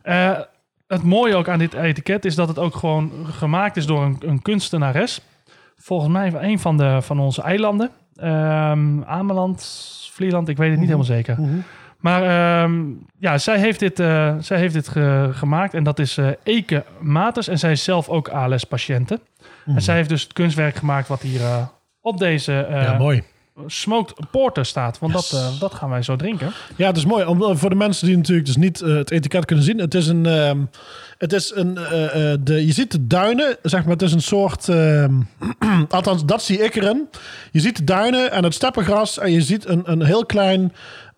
Eh, 0.02 0.38
het 0.86 1.02
mooie 1.02 1.36
ook 1.36 1.48
aan 1.48 1.58
dit 1.58 1.74
etiket 1.74 2.24
is 2.24 2.34
dat 2.34 2.48
het 2.48 2.58
ook 2.58 2.74
gewoon 2.74 3.12
gemaakt 3.30 3.76
is 3.76 3.86
door 3.86 4.02
een, 4.02 4.16
een 4.20 4.42
kunstenares. 4.42 5.20
Volgens 5.76 6.10
mij 6.12 6.32
een 6.40 6.58
van, 6.58 6.76
de, 6.76 6.98
van 7.02 7.18
onze 7.20 7.42
eilanden. 7.42 7.90
Ehm 8.16 9.02
Ameland, 9.02 9.64
Vlieland, 10.12 10.48
ik 10.48 10.56
weet 10.56 10.68
het 10.70 10.78
niet 10.78 10.86
helemaal 10.86 11.06
zeker. 11.06 11.36
Maar 11.98 12.22
ehm, 12.62 12.80
ja, 13.18 13.38
zij 13.38 13.58
heeft 13.58 13.78
dit, 13.78 14.00
eh, 14.00 14.34
zij 14.40 14.58
heeft 14.58 14.74
dit 14.74 14.88
ge- 14.88 15.28
gemaakt 15.32 15.74
en 15.74 15.82
dat 15.84 15.98
is 15.98 16.16
eh 16.18 16.26
Eke 16.42 16.84
Maters. 17.00 17.48
En 17.48 17.58
zij 17.58 17.72
is 17.72 17.84
zelf 17.84 18.08
ook 18.08 18.28
ALS-patiënte. 18.28 19.20
En 19.66 19.82
zij 19.82 19.94
heeft 19.96 20.08
dus 20.08 20.22
het 20.22 20.32
kunstwerk 20.32 20.74
gemaakt 20.76 21.08
wat 21.08 21.20
hier 21.22 21.40
op 22.00 22.18
deze 22.18 22.66
ja, 22.70 22.98
mooi. 22.98 23.22
Smoked 23.66 24.14
porter 24.30 24.66
staat. 24.66 24.98
Want 24.98 25.12
Yes. 25.12 25.30
dat, 25.30 25.40
eh, 25.40 25.60
dat 25.60 25.74
gaan 25.74 25.90
wij 25.90 26.02
zo 26.02 26.16
drinken. 26.16 26.52
Ja, 26.76 26.86
het 26.86 26.96
is 26.96 27.04
mooi. 27.04 27.24
Om, 27.24 27.42
eh, 27.42 27.56
voor 27.56 27.70
de 27.70 27.76
mensen 27.76 28.06
die 28.06 28.16
natuurlijk 28.16 28.46
dus 28.46 28.56
niet 28.56 28.80
eh, 28.80 28.94
het 28.94 29.10
etiket 29.10 29.44
kunnen 29.44 29.64
zien. 29.64 29.78
Het 29.78 29.94
is 29.94 30.06
een... 30.06 30.26
ehm, 30.26 30.58
het 31.18 31.32
is 31.32 31.52
een 31.54 31.74
de, 32.44 32.66
je 32.66 32.72
ziet 32.72 32.90
de 32.90 33.06
duinen, 33.06 33.56
zeg 33.62 33.82
maar. 33.82 33.92
Het 33.92 34.02
is 34.02 34.12
een 34.12 34.22
soort... 34.22 34.68
ehm, 34.68 35.14
althans, 35.88 36.24
dat 36.24 36.42
zie 36.42 36.58
ik 36.58 36.74
erin. 36.74 37.08
Je 37.50 37.60
ziet 37.60 37.76
de 37.76 37.84
duinen 37.84 38.32
en 38.32 38.44
het 38.44 38.54
steppengras. 38.54 39.18
En 39.18 39.32
je 39.32 39.40
ziet 39.42 39.68
een, 39.68 39.82
een 39.84 40.02
heel 40.02 40.26
klein... 40.26 40.72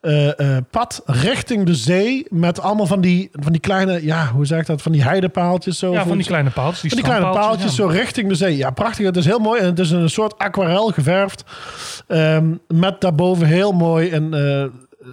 eh, 0.05 0.57
pad 0.71 1.03
richting 1.07 1.67
de 1.67 1.75
zee 1.75 2.27
met 2.29 2.61
allemaal 2.61 2.87
van 2.87 3.01
die, 3.01 3.29
van 3.33 3.53
die 3.53 3.61
kleine, 3.61 4.05
ja, 4.05 4.27
hoe 4.27 4.47
zeg 4.47 4.61
ik 4.61 4.67
dat, 4.67 4.83
van 4.83 4.93
die 4.93 5.03
heidepaaltjes 5.03 5.79
zo. 5.79 5.93
Ja, 5.93 6.07
van 6.07 6.17
die 6.17 6.27
kleine 6.27 6.51
paaltjes. 6.51 6.81
Die, 6.81 6.91
Van 6.91 6.99
die 6.99 7.09
kleine 7.09 7.39
paaltjes 7.39 7.77
ja. 7.77 7.83
zo 7.83 7.87
richting 7.87 8.29
de 8.29 8.35
zee. 8.35 8.57
Ja, 8.57 8.71
prachtig. 8.71 9.07
Het 9.07 9.17
is 9.17 9.25
heel 9.25 9.39
mooi. 9.39 9.61
En 9.61 9.67
het 9.67 9.79
is 9.79 9.91
een 9.91 10.11
soort 10.11 10.39
aquarel 10.39 10.91
geverfd. 10.91 11.45
Ehm, 12.07 12.55
met 12.69 13.01
daarboven 13.01 13.47
heel 13.47 13.73
mooi 13.73 14.13
een, 14.13 14.35
eh, 14.35 14.65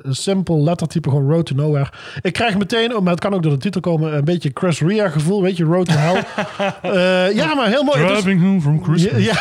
een 0.03 0.15
simpel 0.15 0.63
lettertype, 0.63 1.09
gewoon 1.09 1.31
Road 1.31 1.45
to 1.45 1.55
Nowhere. 1.55 1.89
Ik 2.21 2.33
krijg 2.33 2.57
meteen, 2.57 2.95
oh, 2.95 3.01
maar 3.01 3.11
het 3.11 3.21
kan 3.21 3.33
ook 3.33 3.43
door 3.43 3.51
de 3.51 3.57
titel 3.57 3.81
komen, 3.81 4.15
een 4.15 4.25
beetje 4.25 4.51
Chris 4.53 4.81
Rea 4.81 5.09
gevoel. 5.09 5.41
Weet 5.41 5.57
je, 5.57 5.63
Road 5.63 5.85
to 5.85 5.93
Hell. 5.97 6.23
Ja, 7.33 7.55
maar 7.55 7.67
heel 7.67 7.83
mooi. 7.83 8.05
Driving 8.05 8.41
home 8.41 8.61
from 8.61 8.75
ja, 8.75 8.83
Christmas. 8.83 9.23
ja. 9.23 9.35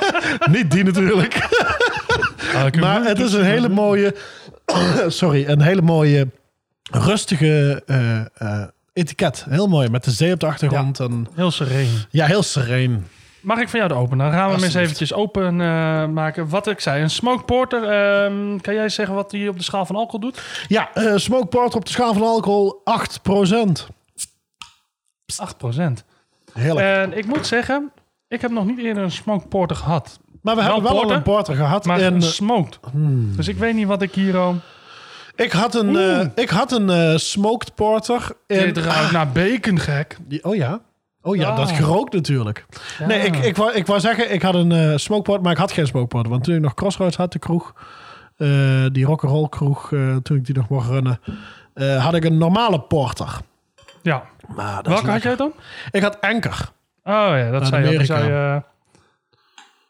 niet 0.56 0.70
die 0.70 0.84
natuurlijk. 0.84 1.48
Maar 2.80 3.04
het 3.04 3.20
is 3.20 3.32
een 3.32 3.44
hele 3.44 3.68
mooie, 3.68 4.14
sorry, 5.08 5.46
een 5.48 5.60
hele 5.60 5.82
mooie 5.82 6.28
rustige 6.90 7.82
eh, 7.86 8.20
eh, 8.20 8.68
etiket. 8.92 9.44
Heel 9.48 9.66
mooi, 9.68 9.88
met 9.88 10.04
de 10.04 10.10
zee 10.10 10.32
op 10.32 10.40
de 10.40 10.46
achtergrond. 10.46 11.00
En, 11.00 11.26
Heel 11.34 11.50
sereen. 11.50 11.88
ja, 12.10 12.26
heel 12.26 12.42
sereen. 12.42 13.06
Mag 13.40 13.58
ik 13.58 13.68
van 13.68 13.78
jou 13.78 13.92
de 13.92 13.98
open? 13.98 14.18
Dan 14.18 14.32
gaan 14.32 14.48
we 14.48 14.54
hem 14.54 14.64
eens 14.64 14.74
eventjes 14.74 15.12
open 15.12 15.60
eh, 15.60 16.06
maken. 16.06 16.48
Wat 16.48 16.66
ik 16.66 16.80
zei, 16.80 17.02
een 17.02 17.10
smoke 17.10 17.44
porter. 17.44 17.82
ehm, 17.82 18.58
kan 18.58 18.74
jij 18.74 18.88
zeggen 18.88 19.14
wat 19.14 19.32
hij 19.32 19.48
op 19.48 19.56
de 19.56 19.62
schaal 19.64 19.86
van 19.86 19.96
alcohol 19.96 20.20
doet? 20.20 20.42
Ja, 20.68 20.90
smoke 21.16 21.46
porter 21.46 21.78
op 21.78 21.84
de 21.84 21.90
schaal 21.90 22.12
van 22.12 22.22
alcohol 22.22 22.82
8%. 22.84 23.86
8 25.36 25.56
procent. 25.56 26.04
Heerlijk. 26.52 26.86
En 26.86 27.18
ik 27.18 27.26
moet 27.26 27.46
zeggen, 27.46 27.92
ik 28.28 28.40
heb 28.40 28.50
nog 28.50 28.66
niet 28.66 28.78
eerder 28.78 29.02
een 29.02 29.10
smoke 29.10 29.46
porter 29.46 29.76
gehad. 29.76 30.18
Maar 30.54 30.56
we 30.56 30.62
wel 30.62 30.72
hebben 30.74 30.92
wel 30.92 31.02
al 31.02 31.10
een 31.12 31.22
porter 31.22 31.54
gehad. 31.54 31.84
Maar 31.84 32.00
en, 32.00 32.14
eh, 32.14 32.20
smoked. 32.20 32.78
Dus 33.36 33.48
ik 33.48 33.56
weet 33.56 33.74
niet 33.74 33.86
wat 33.86 34.02
ik 34.02 34.14
hier 34.14 34.36
al... 34.36 34.56
ik 35.36 35.52
had 35.52 35.74
een, 35.74 35.96
eh, 35.96 36.26
ik 36.34 36.48
had 36.50 36.72
een 36.72 36.90
eh, 36.90 37.16
smoked 37.16 37.74
porter. 37.74 38.28
In, 38.46 38.58
Dit 38.58 38.76
ruikt 38.78 39.12
naar 39.12 39.28
bacon, 39.32 39.78
gek. 39.78 40.16
Die- 40.26 40.44
oh 40.44 40.54
ja. 40.54 40.80
Oh 41.22 41.36
ja, 41.36 41.48
Ah. 41.48 41.56
dat 41.56 41.70
is 41.70 41.76
gerookt 41.76 42.12
natuurlijk. 42.12 42.66
Nee, 43.06 43.18
ik, 43.20 43.36
ik, 43.36 43.56
wou, 43.56 43.72
ik 43.72 43.86
wou 43.86 44.00
zeggen, 44.00 44.32
ik 44.32 44.42
had 44.42 44.54
een 44.54 44.72
eh 44.72 44.96
smoke 44.96 45.22
porter, 45.22 45.42
maar 45.42 45.52
ik 45.52 45.58
had 45.58 45.72
geen 45.72 45.86
smoke 45.86 46.06
porter. 46.06 46.30
Want 46.30 46.44
toen 46.44 46.54
ik 46.54 46.60
nog 46.60 46.74
Crossroads 46.74 47.16
had, 47.16 47.32
de 47.32 47.38
kroeg, 47.38 47.72
eh, 48.36 48.48
die 48.92 49.04
rock'n'roll 49.04 49.48
kroeg, 49.48 49.92
eh, 49.92 50.16
toen 50.16 50.36
ik 50.36 50.44
die 50.46 50.54
nog 50.54 50.68
mocht 50.68 50.88
runnen, 50.88 51.20
eh, 51.74 52.04
had 52.04 52.14
ik 52.14 52.24
een 52.24 52.38
normale 52.38 52.80
porter. 52.80 53.38
Ja. 54.02 54.22
Maar 54.54 54.74
dat 54.82 54.86
Welke 54.92 55.10
had 55.10 55.22
jij 55.22 55.36
dan? 55.36 55.52
Ik 55.90 56.02
had 56.02 56.20
Anker. 56.20 56.70
Oh 57.04 57.12
ja, 57.12 57.50
dat 57.50 57.66
zei 57.66 57.82
je. 57.82 57.88
Amerika. 57.88 58.18
Zei, 58.18 58.30
eh, 58.54 58.56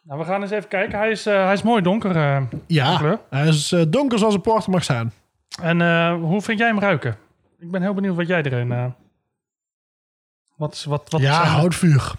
Nou, 0.07 0.18
we 0.20 0.24
gaan 0.26 0.42
eens 0.42 0.50
even 0.50 0.68
kijken. 0.68 0.98
Hij 0.98 1.11
is, 1.11 1.26
eh, 1.26 1.44
hij 1.44 1.52
is 1.52 1.62
mooi 1.62 1.82
donker. 1.82 2.16
eh, 2.16 2.42
Ja, 2.66 2.96
kleur. 2.96 3.20
hij 3.30 3.48
is 3.48 3.72
eh, 3.72 3.82
donker 3.88 4.18
zoals 4.18 4.34
een 4.34 4.40
porter 4.40 4.70
mag 4.70 4.84
zijn. 4.84 5.12
En 5.62 6.11
hoe 6.14 6.40
vind 6.42 6.59
jij 6.59 6.68
hem 6.68 6.78
ruiken? 6.78 7.16
Ik 7.59 7.70
ben 7.70 7.82
heel 7.82 7.94
benieuwd 7.94 8.16
wat 8.16 8.26
jij 8.26 8.42
erin... 8.42 8.94
wat, 10.57 10.72
is- 10.74 10.84
wat, 10.84 11.11
wat 11.11 11.20
ja, 11.20 11.44
houtvuur. 11.44 12.12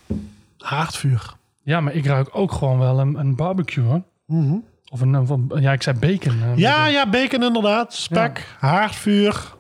Haardvuur. 0.58 1.34
Ja, 1.64 1.82
maar 1.82 1.94
ik 1.94 2.06
ruik 2.06 2.30
ook 2.32 2.52
gewoon 2.52 2.80
wel 2.80 3.00
een, 3.00 3.16
een 3.16 3.36
barbecue, 3.36 3.84
hoor. 3.84 4.02
Of 4.92 5.02
een, 5.02 5.18
of 5.18 5.30
een- 5.30 5.52
ja, 5.60 5.72
ik 5.72 5.82
zei 5.84 6.00
bacon. 6.00 6.58
Ja, 6.58 6.86
ja, 6.86 7.10
bacon 7.10 7.44
inderdaad. 7.44 7.94
Spek, 7.94 8.56
haardvuur. 8.60 9.56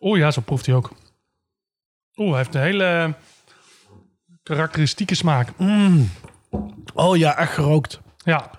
Oeh, 0.00 0.18
ja, 0.18 0.30
zo 0.30 0.40
proeft 0.40 0.66
hij 0.66 0.74
ook. 0.74 0.90
Oeh, 2.16 2.28
hij 2.28 2.38
heeft 2.38 2.54
een 2.54 2.60
hele 2.60 3.14
karakteristieke 4.54 5.14
smaak. 5.14 5.48
Oh 6.94 7.16
ja, 7.16 7.36
echt 7.36 7.52
gerookt. 7.52 8.00
Ja. 8.24 8.50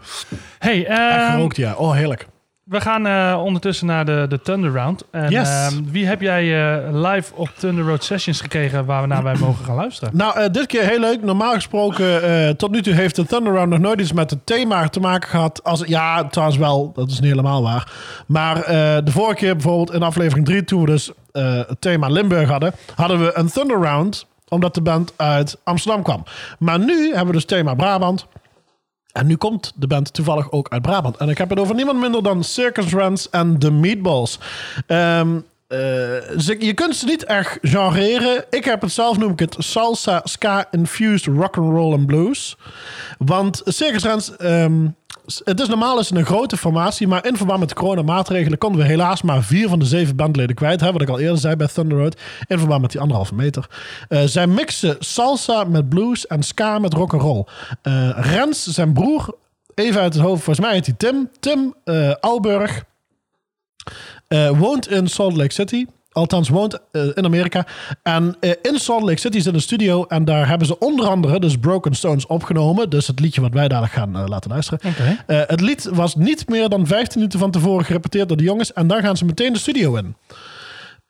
Hey, 0.60 0.86
Echt 0.88 1.00
ehm, 1.00 1.32
gerookt, 1.32 1.56
ja. 1.56 1.74
Oh, 1.76 1.94
heerlijk. 1.94 2.28
we 2.64 2.82
gaan 2.82 3.08
eh, 3.08 3.42
ondertussen 3.44 3.88
naar 3.88 4.06
de, 4.06 4.26
de 4.30 4.42
Thunder 4.42 4.72
Round. 4.72 5.04
En, 5.12 5.30
Yes. 5.32 5.50
ehm, 5.50 5.84
wie 5.92 6.06
heb 6.06 6.22
jij 6.22 6.44
eh, 6.84 6.88
live 6.92 7.34
op 7.36 7.50
Thunder 7.58 7.86
Road 7.86 8.04
Sessions 8.04 8.42
gekregen 8.42 8.86
waar 8.86 9.02
we 9.02 9.08
naar 9.08 9.24
wij 9.24 9.36
mogen 9.40 9.66
gaan 9.66 9.76
luisteren? 9.76 10.18
Nou, 10.18 10.40
eh, 10.40 10.50
dit 10.52 10.66
keer 10.66 10.84
heel 10.84 11.00
leuk. 11.00 11.24
Normaal 11.24 11.54
gesproken, 11.54 12.58
tot 12.58 12.72
nu 12.72 12.82
toe 12.82 12.94
heeft 12.94 13.16
de 13.16 13.26
Thunder 13.26 13.54
Round 13.54 13.70
nog 13.70 13.80
nooit 13.80 14.00
iets 14.02 14.14
met 14.14 14.30
het 14.30 14.46
thema 14.46 14.88
te 14.88 15.00
maken 15.00 15.30
gehad. 15.30 15.64
Als, 15.64 15.84
ja, 15.86 16.24
trouwens 16.28 16.58
wel, 16.60 16.92
dat 16.96 17.10
is 17.12 17.20
niet 17.20 17.30
helemaal 17.30 17.64
waar. 17.64 17.92
Maar 18.28 18.56
de 19.04 19.12
vorige 19.12 19.36
keer 19.36 19.54
bijvoorbeeld 19.54 19.94
in 19.94 20.04
aflevering 20.04 20.46
3, 20.46 20.64
toen 20.64 20.82
we 20.82 20.86
dus 20.88 21.12
het 21.68 21.82
thema 21.82 22.08
Limburg 22.08 22.50
hadden, 22.50 22.74
hadden 22.96 23.20
we 23.20 23.32
een 23.38 23.50
Thunder 23.52 23.82
Round. 23.82 24.26
Omdat 24.50 24.74
de 24.74 24.82
band 24.82 25.14
uit 25.16 25.58
Amsterdam 25.64 26.04
kwam. 26.04 26.24
Maar 26.60 26.80
nu 26.80 27.08
hebben 27.08 27.28
we 27.28 27.34
dus 27.34 27.46
thema 27.46 27.74
Brabant. 27.74 28.26
En 29.12 29.28
nu 29.28 29.36
komt 29.36 29.74
de 29.76 29.88
band 29.88 30.14
toevallig 30.14 30.52
ook 30.52 30.70
uit 30.70 30.82
Brabant. 30.82 31.18
En 31.18 31.30
ik 31.30 31.38
heb 31.38 31.50
het 31.50 31.60
over 31.60 31.76
niemand 31.76 32.00
minder 32.00 32.24
dan 32.24 32.44
Circus 32.44 32.94
Rants 32.94 33.30
en 33.30 33.60
The 33.60 33.72
Meatballs. 33.72 34.40
Ehm, 34.88 35.40
eh, 35.68 36.58
je 36.60 36.72
kunt 36.74 36.96
ze 36.96 37.06
niet 37.06 37.24
echt 37.24 37.58
genreren. 37.62 38.46
Ik 38.50 38.66
heb 38.66 38.82
het 38.82 38.92
zelf, 38.92 39.18
noem 39.18 39.32
ik 39.32 39.40
het 39.40 39.56
salsa, 39.60 40.22
ska, 40.24 40.68
infused 40.72 41.36
rock 41.36 41.58
and 41.58 41.72
roll 41.72 41.94
en 41.94 42.06
blues. 42.06 42.58
Want 43.18 43.62
Circus 43.66 44.04
Rants, 44.04 44.36
ehm, 44.36 44.88
het 45.44 45.60
is 45.60 45.68
normaal 45.68 46.00
is 46.00 46.10
een 46.10 46.26
grote 46.26 46.58
formatie, 46.58 47.08
maar 47.08 47.26
in 47.26 47.38
verband 47.38 47.60
met 47.60 47.70
de 47.70 47.76
coronamaatregelen 47.76 48.58
konden 48.58 48.82
we 48.82 48.88
helaas 48.88 49.22
maar 49.22 49.44
vier 49.44 49.70
van 49.70 49.80
de 49.80 49.86
zeven 49.86 50.16
bandleden 50.16 50.56
kwijt. 50.56 50.82
Hè, 50.82 50.92
wat 50.92 51.02
ik 51.02 51.10
al 51.10 51.20
eerder 51.20 51.38
zei 51.38 51.56
bij 51.56 51.68
Thunder 51.68 51.98
Road, 51.98 52.22
in 52.48 52.58
verband 52.58 52.82
met 52.82 52.92
die 52.92 53.02
anderhalve 53.02 53.36
meter. 53.36 53.68
Eh, 54.08 54.24
zij 54.24 54.48
mixen 54.48 54.96
salsa 55.00 55.64
met 55.64 55.90
blues 55.90 56.28
en 56.28 56.44
ska 56.44 56.80
met 56.80 56.94
rock 56.94 57.14
and 57.14 57.22
roll. 57.22 57.46
Eh, 57.82 58.10
Rens, 58.16 58.64
zijn 58.64 58.94
broer, 58.94 59.36
even 59.76 60.02
uit 60.02 60.14
het 60.14 60.24
hoofd, 60.24 60.44
volgens 60.44 60.66
mij 60.66 60.76
heet 60.76 60.86
hij 60.86 60.96
Tim. 60.98 61.30
Tim 61.40 61.76
eh, 61.84 62.14
Alburg. 62.20 62.84
Eh, 64.28 64.50
woont 64.50 64.90
in 64.90 65.08
Salt 65.08 65.36
Lake 65.36 65.54
City. 65.54 65.86
Althans, 66.18 66.50
woont 66.50 66.80
eh, 66.92 67.06
in 67.14 67.26
Amerika. 67.26 67.66
En 68.04 68.36
eh, 68.40 68.52
in 68.62 68.80
Salt 68.80 69.04
Lake 69.04 69.20
City 69.20 69.40
zit 69.40 69.54
een 69.54 69.62
studio. 69.62 70.06
En 70.06 70.26
daar 70.26 70.48
hebben 70.48 70.68
ze 70.68 70.80
onder 70.80 71.08
andere 71.08 71.40
dus 71.40 71.58
Broken 71.58 71.96
Stones 71.96 72.26
opgenomen. 72.26 72.90
Dus 72.90 73.08
het 73.08 73.20
liedje 73.20 73.42
wat 73.42 73.54
wij 73.54 73.68
dadelijk 73.68 73.94
gaan 73.94 74.16
eh, 74.16 74.24
laten 74.28 74.50
luisteren. 74.52 74.80
Het 75.26 75.62
lied 75.62 75.90
was 75.94 76.16
niet 76.16 76.50
meer 76.50 76.70
dan 76.70 76.88
15 76.88 77.20
minuten 77.20 77.40
van 77.40 77.52
tevoren 77.52 77.86
gerepeteerd 77.86 78.28
door 78.28 78.38
de 78.38 78.44
jongens. 78.44 78.74
En 78.74 78.88
dan 78.88 79.02
gaan 79.02 79.18
ze 79.18 79.26
meteen 79.26 79.54
de 79.54 79.60
studio 79.60 79.96
in. 79.96 80.16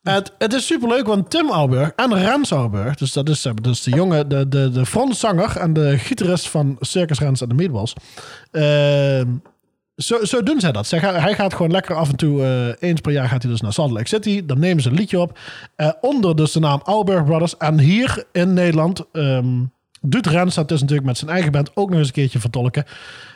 Het, 0.04 0.32
het 0.38 0.54
is 0.54 0.66
superleuk, 0.66 1.08
want 1.08 1.30
Tim 1.30 1.50
Auburg 1.50 1.92
en 1.96 2.14
Rens 2.14 2.52
Auburg, 2.52 2.96
dus 2.96 3.14
dat 3.14 3.30
is, 3.30 3.48
dus 3.62 3.84
de 3.84 3.92
jongen, 3.92 4.30
de, 4.30 4.48
de, 4.48 4.70
de 4.70 4.86
frontzanger 4.86 5.58
en 5.58 5.74
de 5.74 5.98
gitarist 5.98 6.48
van 6.48 6.76
Circus 6.80 7.20
Rens 7.20 7.42
en 7.42 7.50
de 7.50 7.56
Meatballs. 7.56 7.94
Zo, 9.98 10.26
zo 10.26 10.44
doen 10.44 10.60
zij 10.60 10.72
dat. 10.72 10.90
Hij 10.90 11.34
gaat 11.36 11.54
gewoon 11.54 11.72
lekker 11.72 11.96
af 11.96 12.10
en 12.10 12.16
toe, 12.16 12.44
eh, 12.44 12.90
eens 12.90 13.02
per 13.02 13.12
jaar 13.12 13.28
gaat 13.28 13.42
hij 13.42 13.52
dus 13.52 13.62
naar 13.62 13.74
Salt 13.74 13.92
Lake 13.92 14.08
City. 14.08 14.46
Dan 14.46 14.60
nemen 14.60 14.84
ze 14.84 14.90
een 14.90 14.96
liedje 14.96 15.20
op. 15.20 15.40
eh, 15.76 15.92
onder 16.02 16.36
dus 16.36 16.52
de 16.52 16.60
naam 16.60 16.82
Auburg 16.84 17.26
Brothers. 17.26 17.58
En 17.58 17.80
hier 17.80 18.24
in 18.32 18.54
Nederland 18.54 19.06
ehm, 19.12 19.64
doet 20.02 20.28
Rens 20.28 20.56
dat 20.56 20.70
dus 20.70 20.80
natuurlijk 20.82 21.08
met 21.08 21.18
zijn 21.18 21.32
eigen 21.32 21.52
band 21.52 21.72
ook 21.74 21.90
nog 21.90 21.98
eens 22.00 22.08
een 22.08 22.14
keertje 22.14 22.40
vertolken. 22.40 22.84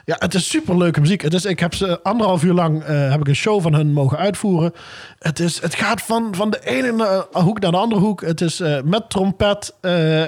Ja, 0.05 0.16
het 0.20 0.34
is 0.34 0.49
super 0.49 0.78
leuke 0.78 0.99
muziek. 0.99 1.22
Het 1.22 1.34
is, 1.34 1.45
ik 1.45 1.59
heb 1.59 1.74
ze 1.74 1.99
anderhalf 2.03 2.43
uur 2.43 2.53
lang 2.53 2.84
eh, 2.84 3.09
heb 3.12 3.20
ik 3.20 3.28
een 3.28 3.36
show 3.36 3.62
van 3.62 3.74
hun 3.74 3.93
mogen 3.93 4.18
uitvoeren. 4.18 4.74
Het, 5.20 5.39
is, 5.39 5.62
het 5.62 5.76
gaat 5.76 6.01
van, 6.01 6.36
van 6.36 6.49
de 6.49 6.59
ene 6.66 7.03
eh, 7.32 7.41
hoek 7.43 7.59
naar 7.59 7.72
de 7.72 7.78
andere 7.78 8.01
hoek. 8.01 8.22
Het 8.22 8.41
is 8.41 8.59
eh, 8.59 8.82
met 8.84 9.09
trompet 9.09 9.76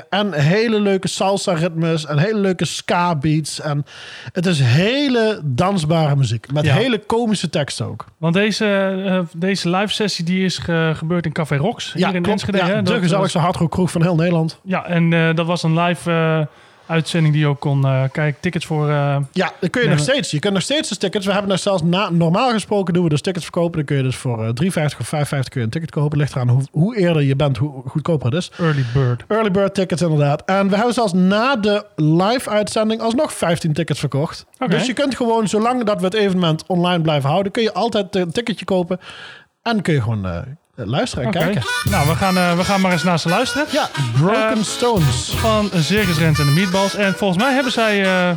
en 0.10 0.34
hele 0.34 0.80
leuke 0.80 1.08
salsa 1.08 1.54
ritmes 1.54 2.06
en 2.06 2.18
hele 2.18 2.40
leuke 2.40 2.66
ska 2.66 3.16
beats. 3.16 3.62
En 3.62 3.86
het 4.32 4.46
is 4.46 4.60
hele 4.60 5.42
dansbare 5.44 6.16
muziek. 6.16 6.52
Met 6.52 6.66
Ja. 6.66 6.74
hele 6.74 6.98
komische 7.00 7.50
teksten 7.50 7.86
ook. 7.86 8.06
Want 8.18 8.34
deze, 8.34 9.26
deze 9.38 9.70
live 9.70 9.94
sessie 9.94 10.26
die 10.26 10.46
is 10.46 10.58
ge- 10.58 10.92
gebeurd 10.96 11.26
in 11.26 11.32
Café 11.32 11.56
Rox. 11.56 11.94
hier 11.94 12.06
in 12.06 12.12
klopt. 12.12 12.28
Enschede. 12.28 12.58
Ja, 12.58 12.66
hè? 12.66 12.82
de 12.82 13.00
gezelligste 13.00 13.40
hardrock 13.40 13.72
kroeg 13.72 13.92
van 13.92 14.02
heel 14.02 14.16
Nederland. 14.16 14.60
Ja, 14.64 14.86
en 14.86 15.36
dat 15.36 15.46
was 15.46 15.64
een 15.64 15.80
live 15.80 16.10
uitzending 16.88 17.34
die 17.34 17.44
je 17.44 17.50
ook 17.50 17.60
kon 17.60 17.86
eh, 17.86 18.04
kijken. 18.12 18.42
Tickets 18.42 18.66
voor... 18.66 18.90
eh, 18.90 19.18
Ja, 19.32 19.52
dat 19.60 19.70
kun 19.70 19.82
je 19.82 19.90
nog 19.90 20.00
steeds. 20.00 20.32
Je 20.32 20.40
kunt 20.40 20.54
nog 20.54 20.64
steeds 20.64 20.90
de 20.90 20.98
tickets. 20.98 21.26
We 21.26 21.32
hebben 21.32 21.52
er 21.52 21.58
zelfs 21.58 21.84
na, 21.84 22.10
normaal 22.10 22.52
gesproken 22.52 22.94
doen 22.94 23.04
we 23.04 23.10
dus 23.10 23.22
tickets 23.22 23.44
verkopen. 23.46 23.72
Dan 23.76 23.86
kun 23.86 23.98
je 23.98 24.04
dus 24.04 24.16
voor 24.16 24.44
eh, 24.44 24.50
3,50 24.94 25.00
of 25.00 25.12
5,50 25.16 25.20
kun 25.30 25.42
je 25.52 25.60
een 25.62 25.70
ticket 25.70 25.92
kopen. 25.92 26.18
Ligt 26.18 26.32
eraan 26.36 26.50
hoe, 26.50 26.62
hoe 26.72 26.98
eerder 26.98 27.22
je 27.22 27.36
bent, 27.36 27.58
hoe 27.58 27.82
goedkoper 27.88 28.26
het 28.26 28.36
is. 28.36 28.52
Early 28.60 28.86
Bird. 28.94 29.24
Early 29.28 29.52
bird 29.52 29.74
tickets 29.74 30.02
inderdaad. 30.02 30.44
En 30.46 30.70
we 30.70 30.76
hebben 30.76 30.94
zelfs 30.94 31.14
na 31.14 31.56
de 31.56 31.86
live 31.96 32.50
uitzending 32.50 33.02
alsnog 33.02 33.34
15 33.34 33.74
tickets 33.74 34.00
verkocht. 34.00 34.46
Dus 34.68 34.86
je 34.86 34.94
kunt 34.94 35.16
gewoon, 35.16 35.48
zolang 35.48 35.84
dat 35.84 36.00
we 36.00 36.06
het 36.06 36.14
evenement 36.14 36.64
online 36.68 37.02
blijven 37.02 37.30
houden, 37.30 37.52
kun 37.52 37.64
je 37.64 37.74
altijd 37.74 38.16
een 38.16 38.32
ticketje 38.32 38.66
kopen. 38.66 39.00
En 39.62 39.82
kun 39.82 39.94
je 39.94 40.02
gewoon 40.02 40.26
eh, 40.26 40.38
luisteren 40.76 41.26
en 41.26 41.32
kijken. 41.32 41.62
Nou, 41.90 42.08
we 42.08 42.16
gaan, 42.16 42.38
eh, 42.38 42.56
we 42.58 42.64
gaan 42.64 42.82
maar 42.82 42.92
eens 42.92 43.04
naar 43.04 43.20
ze 43.20 43.30
luisteren. 43.30 43.66
Ja, 43.72 43.90
Broken 44.20 44.58
Eh, 44.58 44.64
Stones. 44.64 45.32
Van 45.36 45.72
Circus 45.80 46.18
Rens 46.18 46.40
en 46.40 46.46
de 46.46 46.52
Meatballs. 46.52 46.96
En 46.96 47.14
volgens 47.18 47.44
mij 47.44 47.54
hebben 47.54 47.72
zij 47.72 48.04
eh, 48.04 48.32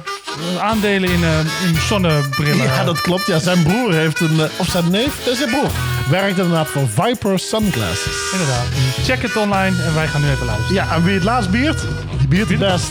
aandelen 0.61 1.11
in, 1.11 1.25
eh, 1.25 1.39
in 1.69 1.77
zonnebrillen. 1.89 2.63
Ja, 2.65 2.85
dat 2.85 3.01
klopt. 3.01 3.27
Ja, 3.27 3.39
zijn 3.39 3.63
broer 3.63 3.93
heeft 3.93 4.21
een, 4.21 4.41
eh, 4.41 4.47
of 4.57 4.69
zijn 4.69 4.91
neef, 4.91 5.25
dat 5.25 5.33
is 5.33 5.39
zijn 5.39 5.51
broer, 5.51 5.71
werkt 6.11 6.39
inderdaad 6.39 6.69
voor 6.69 6.89
Viper 6.89 7.39
Sunglasses. 7.39 8.31
Inderdaad. 8.33 8.65
Check 9.05 9.23
het 9.23 9.37
online 9.37 9.83
en 9.83 9.95
wij 9.95 10.07
gaan 10.09 10.21
nu 10.21 10.31
even 10.31 10.47
luisteren. 10.47 10.75
Ja, 10.75 10.95
en 10.95 11.05
wie 11.05 11.15
het 11.15 11.25
laatst 11.25 11.51
biert, 11.51 11.81
die 12.19 12.29
biert 12.29 12.49
het 12.49 12.59
best. 12.59 12.89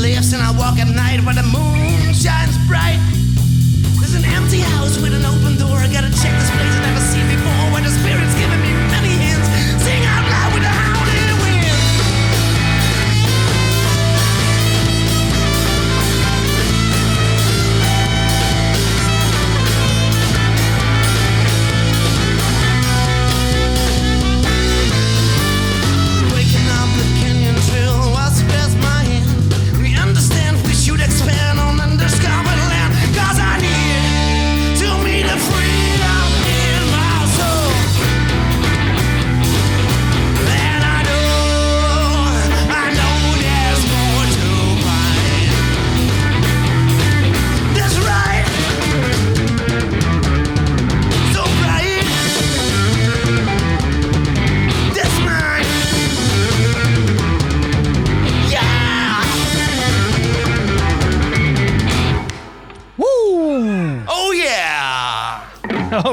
lives 0.00 0.32
and 0.32 0.42
I 0.42 0.50
walk 0.56 0.78
at 0.78 0.88
night 0.88 1.20
where 1.24 1.34
the 1.34 1.42
moon 1.42 2.14
shines 2.14 2.56
bright. 2.66 2.98
There's 4.00 4.14
an 4.14 4.24
empty 4.24 4.60
house 4.60 4.96
with 4.96 5.12
an 5.12 5.24
open 5.24 5.58
door. 5.58 5.76
I 5.76 5.92
gotta 5.92 6.08
check 6.08 6.32
this 6.40 6.49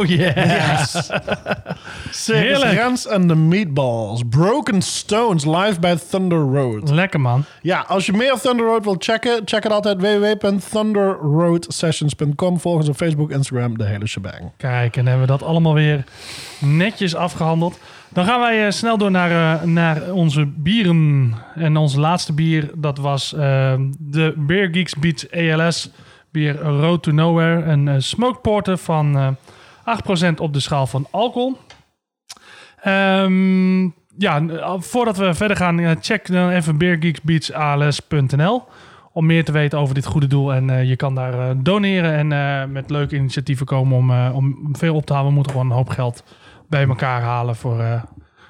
Oh. 0.09 0.83
Circus 2.11 2.27
Heerlijk. 2.41 2.73
Rens 2.73 3.07
and 3.07 3.27
the 3.27 3.35
Meatballs. 3.35 4.21
Broken 4.29 4.81
Stones 4.81 5.45
live 5.45 5.79
bij 5.79 5.97
Thunder 6.09 6.39
Road. 6.39 6.89
Lekker 6.89 7.21
man. 7.21 7.43
Ja, 7.61 7.85
als 7.87 8.05
je 8.05 8.13
meer 8.13 8.39
Thunder 8.41 8.65
Road 8.65 8.83
wilt 8.83 9.03
checken, 9.03 9.41
check 9.45 9.63
het 9.63 9.71
altijd 9.71 10.01
www.thunderroadsessions.com. 10.01 12.59
Volg 12.59 12.75
ons 12.75 12.89
op 12.89 12.95
Facebook, 12.95 13.31
Instagram, 13.31 13.77
de 13.77 13.85
hele 13.85 14.07
shebang. 14.07 14.51
Kijk, 14.57 14.97
en 14.97 15.07
hebben 15.07 15.25
we 15.25 15.31
dat 15.31 15.43
allemaal 15.43 15.73
weer 15.73 16.03
netjes 16.59 17.15
afgehandeld. 17.15 17.79
Dan 18.09 18.25
gaan 18.25 18.39
wij 18.39 18.65
eh, 18.65 18.71
snel 18.71 18.97
door 18.97 19.11
naar, 19.11 19.59
eh, 19.61 19.63
naar 19.63 20.11
onze 20.11 20.45
bieren. 20.45 21.33
En 21.55 21.77
ons 21.77 21.95
laatste 21.95 22.33
bier, 22.33 22.69
dat 22.75 22.97
was 22.97 23.33
eh, 23.33 23.73
de 23.99 24.33
Beer 24.37 24.69
Geeks 24.71 24.95
Beats 24.95 25.31
ALS 25.31 25.89
bier 26.31 26.57
Road 26.61 27.03
to 27.03 27.11
Nowhere. 27.11 27.63
Een 27.63 27.87
eh, 27.87 27.95
smoked 27.97 28.41
porter 28.41 28.77
van 28.77 29.37
8% 29.87 30.39
op 30.39 30.53
de 30.53 30.59
schaal 30.59 30.87
van 30.87 31.07
alcohol. 31.11 31.57
Ehm, 32.81 33.83
ja, 34.17 34.41
eh, 34.47 34.73
voordat 34.77 35.17
we 35.17 35.33
verder 35.33 35.57
gaan, 35.57 35.79
eh, 35.79 35.91
check 35.99 36.31
dan 36.31 36.49
even 36.49 36.77
beergeeksbeatsals.nl 36.77 38.63
om 39.11 39.25
meer 39.25 39.45
te 39.45 39.51
weten 39.51 39.79
over 39.79 39.95
dit 39.95 40.05
goede 40.05 40.27
doel. 40.27 40.53
En 40.53 40.69
eh, 40.69 40.89
je 40.89 40.95
kan 40.95 41.15
daar 41.15 41.63
doneren 41.63 42.33
en 42.33 42.71
met 42.71 42.89
leuke 42.89 43.15
initiatieven 43.15 43.65
komen 43.65 43.97
om, 43.97 44.11
om 44.33 44.75
veel 44.75 44.95
op 44.95 45.05
te 45.05 45.13
halen. 45.13 45.27
We 45.27 45.33
moeten 45.35 45.51
gewoon 45.51 45.67
een 45.67 45.75
hoop 45.75 45.89
geld 45.89 46.23
bij 46.69 46.87
elkaar 46.87 47.21
halen 47.21 47.55
voor, 47.55 48.03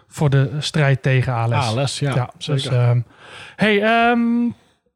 voor 0.08 0.30
de 0.30 0.52
strijd 0.60 1.02
tegen 1.02 1.34
ALS. 1.34 1.78
ALS, 1.78 2.00
ja, 2.00 2.30
dus, 2.38 2.46
zeker. 2.46 2.80
ehm, 2.80 3.02
hey, 3.56 3.84
ehm, 3.84 4.22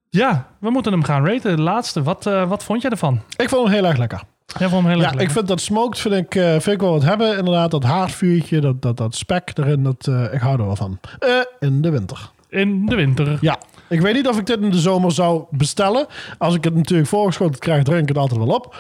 ja, 0.10 0.48
we 0.60 0.70
moeten 0.70 0.92
hem 0.92 1.04
gaan 1.04 1.26
raten. 1.28 1.56
De 1.56 1.62
laatste. 1.62 2.04
Wat, 2.04 2.24
wat 2.24 2.64
vond 2.64 2.82
jij 2.82 2.92
ervan? 2.92 3.22
Ik 3.38 3.50
vond 3.50 3.64
hem 3.64 3.74
heel 3.74 3.86
erg 3.86 3.98
lekker. 3.98 4.22
Jij 4.60 4.70
vond 4.70 4.82
hem 4.84 4.92
heel 4.92 5.02
Ja, 5.02 5.12
erg 5.12 5.22
ik 5.22 5.32
vind 5.32 5.48
dat 5.48 5.62
smoked 5.62 6.00
vind 6.00 6.16
ik, 6.16 6.36
eh, 6.36 6.50
vind 6.50 6.68
ik 6.68 6.80
wel 6.80 6.92
wat 6.92 7.04
hebben. 7.04 7.38
Inderdaad, 7.38 7.72
dat 7.72 7.84
haardvuurtje, 7.84 8.60
dat, 8.60 8.82
dat, 8.82 8.98
dat 8.98 9.16
spek 9.16 9.52
erin, 9.54 9.84
dat, 9.84 10.08
eh, 10.08 10.34
ik 10.34 10.40
hou 10.40 10.60
er 10.60 10.66
wel 10.66 10.76
van. 10.76 11.00
Eh, 11.20 11.30
in 11.60 11.82
de 11.82 11.90
winter. 11.90 12.30
In 12.50 12.86
de 12.86 12.96
winter. 12.96 13.38
Ja, 13.42 13.60
ik 13.90 14.02
weet 14.02 14.14
niet 14.14 14.28
of 14.28 14.38
ik 14.38 14.46
dit 14.46 14.62
in 14.62 14.70
de 14.70 14.80
zomer 14.80 15.12
zou 15.12 15.44
bestellen. 15.50 16.08
Als 16.38 16.56
ik 16.56 16.64
het 16.64 16.76
natuurlijk 16.76 17.10
voorgeschoten 17.10 17.60
krijg, 17.60 17.84
drink 17.84 18.02
ik 18.02 18.08
het 18.08 18.18
altijd 18.18 18.40
wel 18.40 18.56
op. 18.56 18.76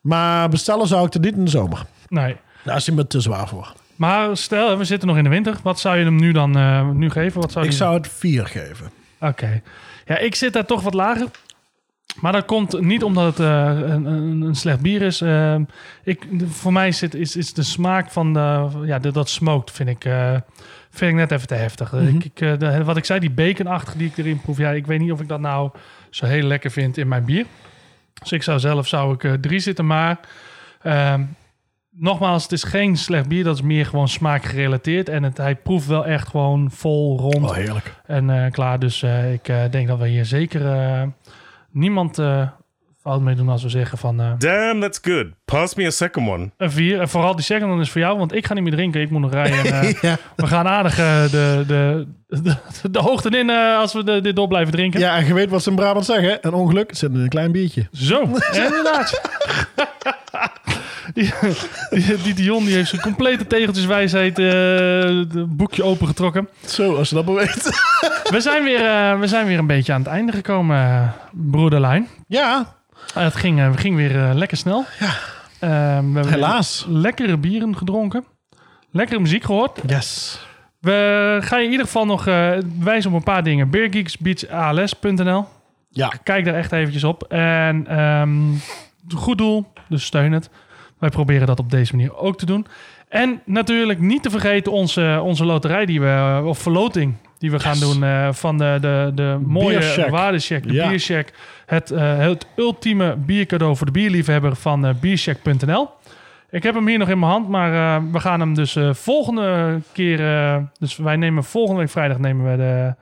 Maar 0.00 0.48
bestellen 0.48 0.86
zou 0.86 1.06
ik 1.06 1.12
het 1.12 1.22
niet 1.22 1.36
in 1.36 1.44
de 1.44 1.50
zomer. 1.50 1.84
Nee. 2.08 2.36
Daar 2.64 2.76
is 2.76 2.86
hij 2.86 2.94
me 2.94 3.06
te 3.06 3.20
zwaar 3.20 3.48
voor. 3.48 3.72
Maar 3.96 4.36
stel, 4.36 4.78
we 4.78 4.84
zitten 4.84 5.08
nog 5.08 5.16
in 5.16 5.24
de 5.24 5.30
winter. 5.30 5.56
Wat 5.62 5.80
zou 5.80 5.98
je 5.98 6.04
hem 6.04 6.16
nu 6.16 6.32
dan 6.32 6.98
nu 6.98 7.10
geven? 7.10 7.40
Wat 7.40 7.52
zou 7.52 7.64
Ik 7.64 7.72
zou 7.72 7.94
het 7.94 8.08
4 8.08 8.46
geven. 8.46 8.90
Oké. 9.20 9.62
Ja, 10.06 10.18
ik 10.18 10.34
zit 10.34 10.52
daar 10.52 10.66
toch 10.66 10.82
wat 10.82 10.94
lager. 10.94 11.26
Maar 12.16 12.32
dat 12.32 12.44
komt 12.44 12.80
niet 12.80 13.02
omdat 13.02 13.36
het 13.36 13.46
eh, 13.46 13.90
een, 13.90 14.04
een, 14.04 14.54
slecht 14.54 14.80
bier 14.80 15.02
is. 15.02 15.20
Eh, 15.20 15.56
ik, 16.02 16.26
voor 16.46 16.72
mij 16.72 16.92
zit, 16.92 17.14
is, 17.14 17.36
is 17.36 17.52
de 17.52 17.62
smaak 17.62 18.10
van 18.10 18.32
de, 18.32 18.68
ja, 18.84 18.98
de, 18.98 19.12
dat 19.12 19.28
smoked 19.28 19.70
vind 19.70 19.88
ik, 19.88 20.04
eh, 20.04 20.34
vind 20.90 21.10
ik 21.10 21.16
net 21.16 21.30
even 21.30 21.46
te 21.46 21.54
heftig. 21.54 21.92
ik, 21.92 22.24
ik, 22.24 22.40
eh, 22.40 22.58
de- 22.58 22.84
wat 22.84 22.96
ik 22.96 23.04
zei, 23.04 23.20
die 23.20 23.30
baconachtige 23.30 23.98
die 23.98 24.08
ik 24.08 24.16
erin 24.16 24.40
proef. 24.40 24.58
Ja, 24.58 24.70
ik 24.70 24.86
weet 24.86 25.00
niet 25.00 25.12
of 25.12 25.20
ik 25.20 25.28
dat 25.28 25.40
nou 25.40 25.70
zo 26.10 26.26
heel 26.26 26.42
lekker 26.42 26.70
vind 26.70 26.96
in 26.96 27.08
mijn 27.08 27.24
bier. 27.24 27.44
Dus 28.20 28.32
ik 28.32 28.42
zou 28.42 28.58
zelf 28.58 28.86
zou 28.86 29.16
ik 29.18 29.42
drie 29.42 29.58
zitten. 29.58 29.86
Maar 29.86 30.18
ehm, 30.82 31.22
nogmaals, 31.90 32.42
het 32.42 32.52
is 32.52 32.62
geen 32.64 32.96
slecht 32.96 33.28
bier. 33.28 33.44
Dat 33.44 33.54
is 33.54 33.62
meer 33.62 33.86
gewoon 33.86 34.08
smaakgerelateerd. 34.08 35.08
En 35.08 35.22
het, 35.22 35.36
hij 35.36 35.54
proeft 35.56 35.86
wel 35.86 36.06
echt 36.06 36.28
gewoon 36.28 36.70
vol 36.70 37.18
rond. 37.18 37.44
Oh, 37.44 37.54
heerlijk. 37.54 37.94
En 38.06 38.50
klaar, 38.50 38.78
dus 38.78 39.02
ik 39.32 39.52
denk 39.70 39.88
dat 39.88 39.98
we 39.98 40.08
hier 40.08 40.24
zeker 40.24 40.62
niemand 41.78 42.18
eh, 42.18 42.48
fout 43.02 43.20
mee 43.20 43.34
doen 43.34 43.48
als 43.48 43.62
we 43.62 43.68
zeggen 43.68 43.98
van 43.98 44.20
eh, 44.20 44.32
Damn, 44.38 44.80
that's 44.80 44.98
good. 45.02 45.26
Pass 45.44 45.74
me 45.74 45.86
a 45.86 45.90
second 45.90 46.28
one. 46.28 46.50
een 46.56 46.70
vier. 46.70 47.00
En 47.00 47.08
vooral 47.08 47.34
die 47.36 47.44
second 47.44 47.70
one 47.72 47.80
is 47.80 47.90
voor 47.90 48.00
jou, 48.00 48.18
want 48.18 48.34
ik 48.34 48.46
ga 48.46 48.54
niet 48.54 48.62
meer 48.62 48.72
drinken. 48.72 49.00
Ik 49.00 49.10
moet 49.10 49.20
nog 49.20 49.32
rijden. 49.32 49.58
En, 49.64 49.72
eh, 49.84 49.92
Ja. 50.00 50.16
We 50.36 50.46
gaan 50.46 50.66
aardig 50.68 50.94
de, 50.94 51.64
de, 51.66 52.06
de, 52.28 52.56
de 52.90 52.98
hoogte 52.98 53.38
in 53.38 53.50
eh, 53.50 53.78
als 53.78 53.92
we 53.92 54.04
de, 54.04 54.20
dit 54.20 54.36
door 54.36 54.48
blijven 54.48 54.72
drinken. 54.72 55.00
ja, 55.00 55.16
en 55.16 55.26
je 55.26 55.34
weet 55.34 55.50
wat 55.50 55.62
ze 55.62 55.70
in 55.70 55.76
Brabant 55.76 56.04
zeggen. 56.04 56.38
Een 56.40 56.54
ongeluk 56.54 56.94
zit 56.96 57.10
in 57.10 57.20
een 57.20 57.28
klein 57.28 57.52
biertje. 57.52 57.86
Zo, 57.92 58.20
inderdaad. 58.52 59.20
Die, 61.12 61.32
die, 61.90 62.16
die 62.22 62.34
Dion 62.34 62.64
die 62.64 62.74
heeft 62.74 62.88
zijn 62.88 63.02
complete 63.02 63.46
tegeltjeswijsheid 63.46 64.38
eh 64.38 65.44
boekje 65.48 65.82
opengetrokken. 65.84 66.48
Zo, 66.66 66.96
als 66.96 67.08
je 67.08 67.14
dat 67.14 67.24
maar 67.26 67.34
weet. 67.34 67.64
We 68.34 68.40
zijn 68.40 68.64
weer, 68.64 68.84
eh, 68.86 69.18
we 69.20 69.26
zijn 69.26 69.46
weer 69.46 69.58
een 69.58 69.66
beetje 69.66 69.92
aan 69.92 70.00
het 70.00 70.08
einde 70.08 70.32
gekomen, 70.32 70.76
eh, 70.76 71.08
broederlijn. 71.32 72.08
ja, 72.26 72.76
Uh, 73.16 73.22
het 73.24 73.36
ging, 73.36 73.58
eh, 73.60 73.70
ging 73.76 73.96
weer 73.96 74.16
eh, 74.24 74.34
lekker 74.34 74.56
snel. 74.56 74.84
Ja. 74.98 75.10
we 75.58 75.66
hebben 75.66 76.28
helaas. 76.28 76.86
lekkere 76.88 77.36
bieren 77.36 77.76
gedronken. 77.76 78.24
Lekkere 78.90 79.20
muziek 79.20 79.44
gehoord. 79.44 79.80
Yes. 79.86 80.40
We 80.80 81.38
gaan 81.42 81.58
je 81.58 81.64
in 81.64 81.70
ieder 81.70 81.86
geval 81.86 82.06
nog 82.06 82.26
eh, 82.26 82.50
wijzen 82.80 83.10
op 83.10 83.16
een 83.16 83.22
paar 83.22 83.42
dingen. 83.42 83.70
Beergeeksbeachals.nl 83.70 85.44
Ja, 85.90 86.12
Kijk 86.22 86.44
daar 86.44 86.54
echt 86.54 86.72
eventjes 86.72 87.04
op. 87.04 87.22
En 87.22 87.86
ehm, 87.86 88.38
goed 89.14 89.38
doel, 89.38 89.72
dus 89.88 90.04
steun 90.04 90.32
het. 90.32 90.50
Wij 90.98 91.08
proberen 91.08 91.46
dat 91.46 91.58
op 91.58 91.70
deze 91.70 91.96
manier 91.96 92.16
ook 92.16 92.38
te 92.38 92.46
doen. 92.46 92.66
En 93.08 93.40
natuurlijk 93.44 93.98
niet 94.00 94.22
te 94.22 94.30
vergeten 94.30 94.72
onze, 94.72 95.20
onze 95.22 95.44
loterij 95.44 95.86
die 95.86 96.00
we, 96.00 96.40
of 96.44 96.58
verloting 96.58 97.14
die 97.38 97.50
we 97.50 97.58
gaan 97.58 97.78
doen 97.80 98.02
eh, 98.04 98.32
van 98.32 98.58
de, 98.58 98.78
de, 98.80 99.10
de 99.14 99.38
mooie 99.46 100.06
waardecheck, 100.10 100.62
de 100.66 100.72
Ja. 100.72 100.88
biercheck. 100.88 101.32
Het, 101.66 101.90
eh, 101.90 102.18
het 102.18 102.46
ultieme 102.56 103.16
biercadeau 103.16 103.76
voor 103.76 103.86
de 103.86 103.92
bierliefhebber 103.92 104.56
van 104.56 104.86
eh 104.86 104.94
biercheck.nl. 105.00 105.88
Ik 106.50 106.62
heb 106.62 106.74
hem 106.74 106.86
hier 106.88 106.98
nog 106.98 107.08
in 107.08 107.18
mijn 107.18 107.30
hand, 107.32 107.48
maar 107.48 107.72
eh, 107.96 108.02
we 108.12 108.20
gaan 108.20 108.40
hem 108.40 108.54
dus 108.54 108.76
eh, 108.76 108.94
volgende 108.94 109.78
keer... 109.92 110.20
eh, 110.20 110.56
dus 110.78 110.96
wij 110.96 111.16
nemen 111.16 111.44
volgende 111.44 111.80
week 111.80 111.90
vrijdag 111.90 112.18
nemen 112.18 112.50
we 112.50 112.56
de, 112.56 112.94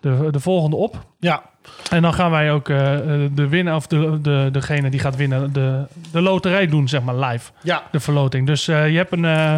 de, 0.00 0.30
de 0.30 0.40
volgende 0.40 0.76
op. 0.76 1.04
ja. 1.18 1.42
En 1.90 2.02
dan 2.02 2.14
gaan 2.14 2.30
wij 2.30 2.52
ook 2.52 2.68
eh, 2.68 2.76
de 3.34 3.48
winnaar, 3.48 3.76
of 3.76 3.86
de, 3.86 4.18
de, 4.22 4.48
degene 4.52 4.90
die 4.90 5.00
gaat 5.00 5.16
winnen, 5.16 5.52
de, 5.52 5.84
de 6.12 6.20
loterij 6.20 6.66
doen, 6.66 6.88
zeg 6.88 7.02
maar 7.02 7.16
live. 7.16 7.50
Ja. 7.62 7.82
De 7.92 8.00
verloting. 8.00 8.46
Dus 8.46 8.68
eh, 8.68 8.90
je 8.90 8.96
hebt 8.96 9.12
een, 9.12 9.24
eh, 9.24 9.54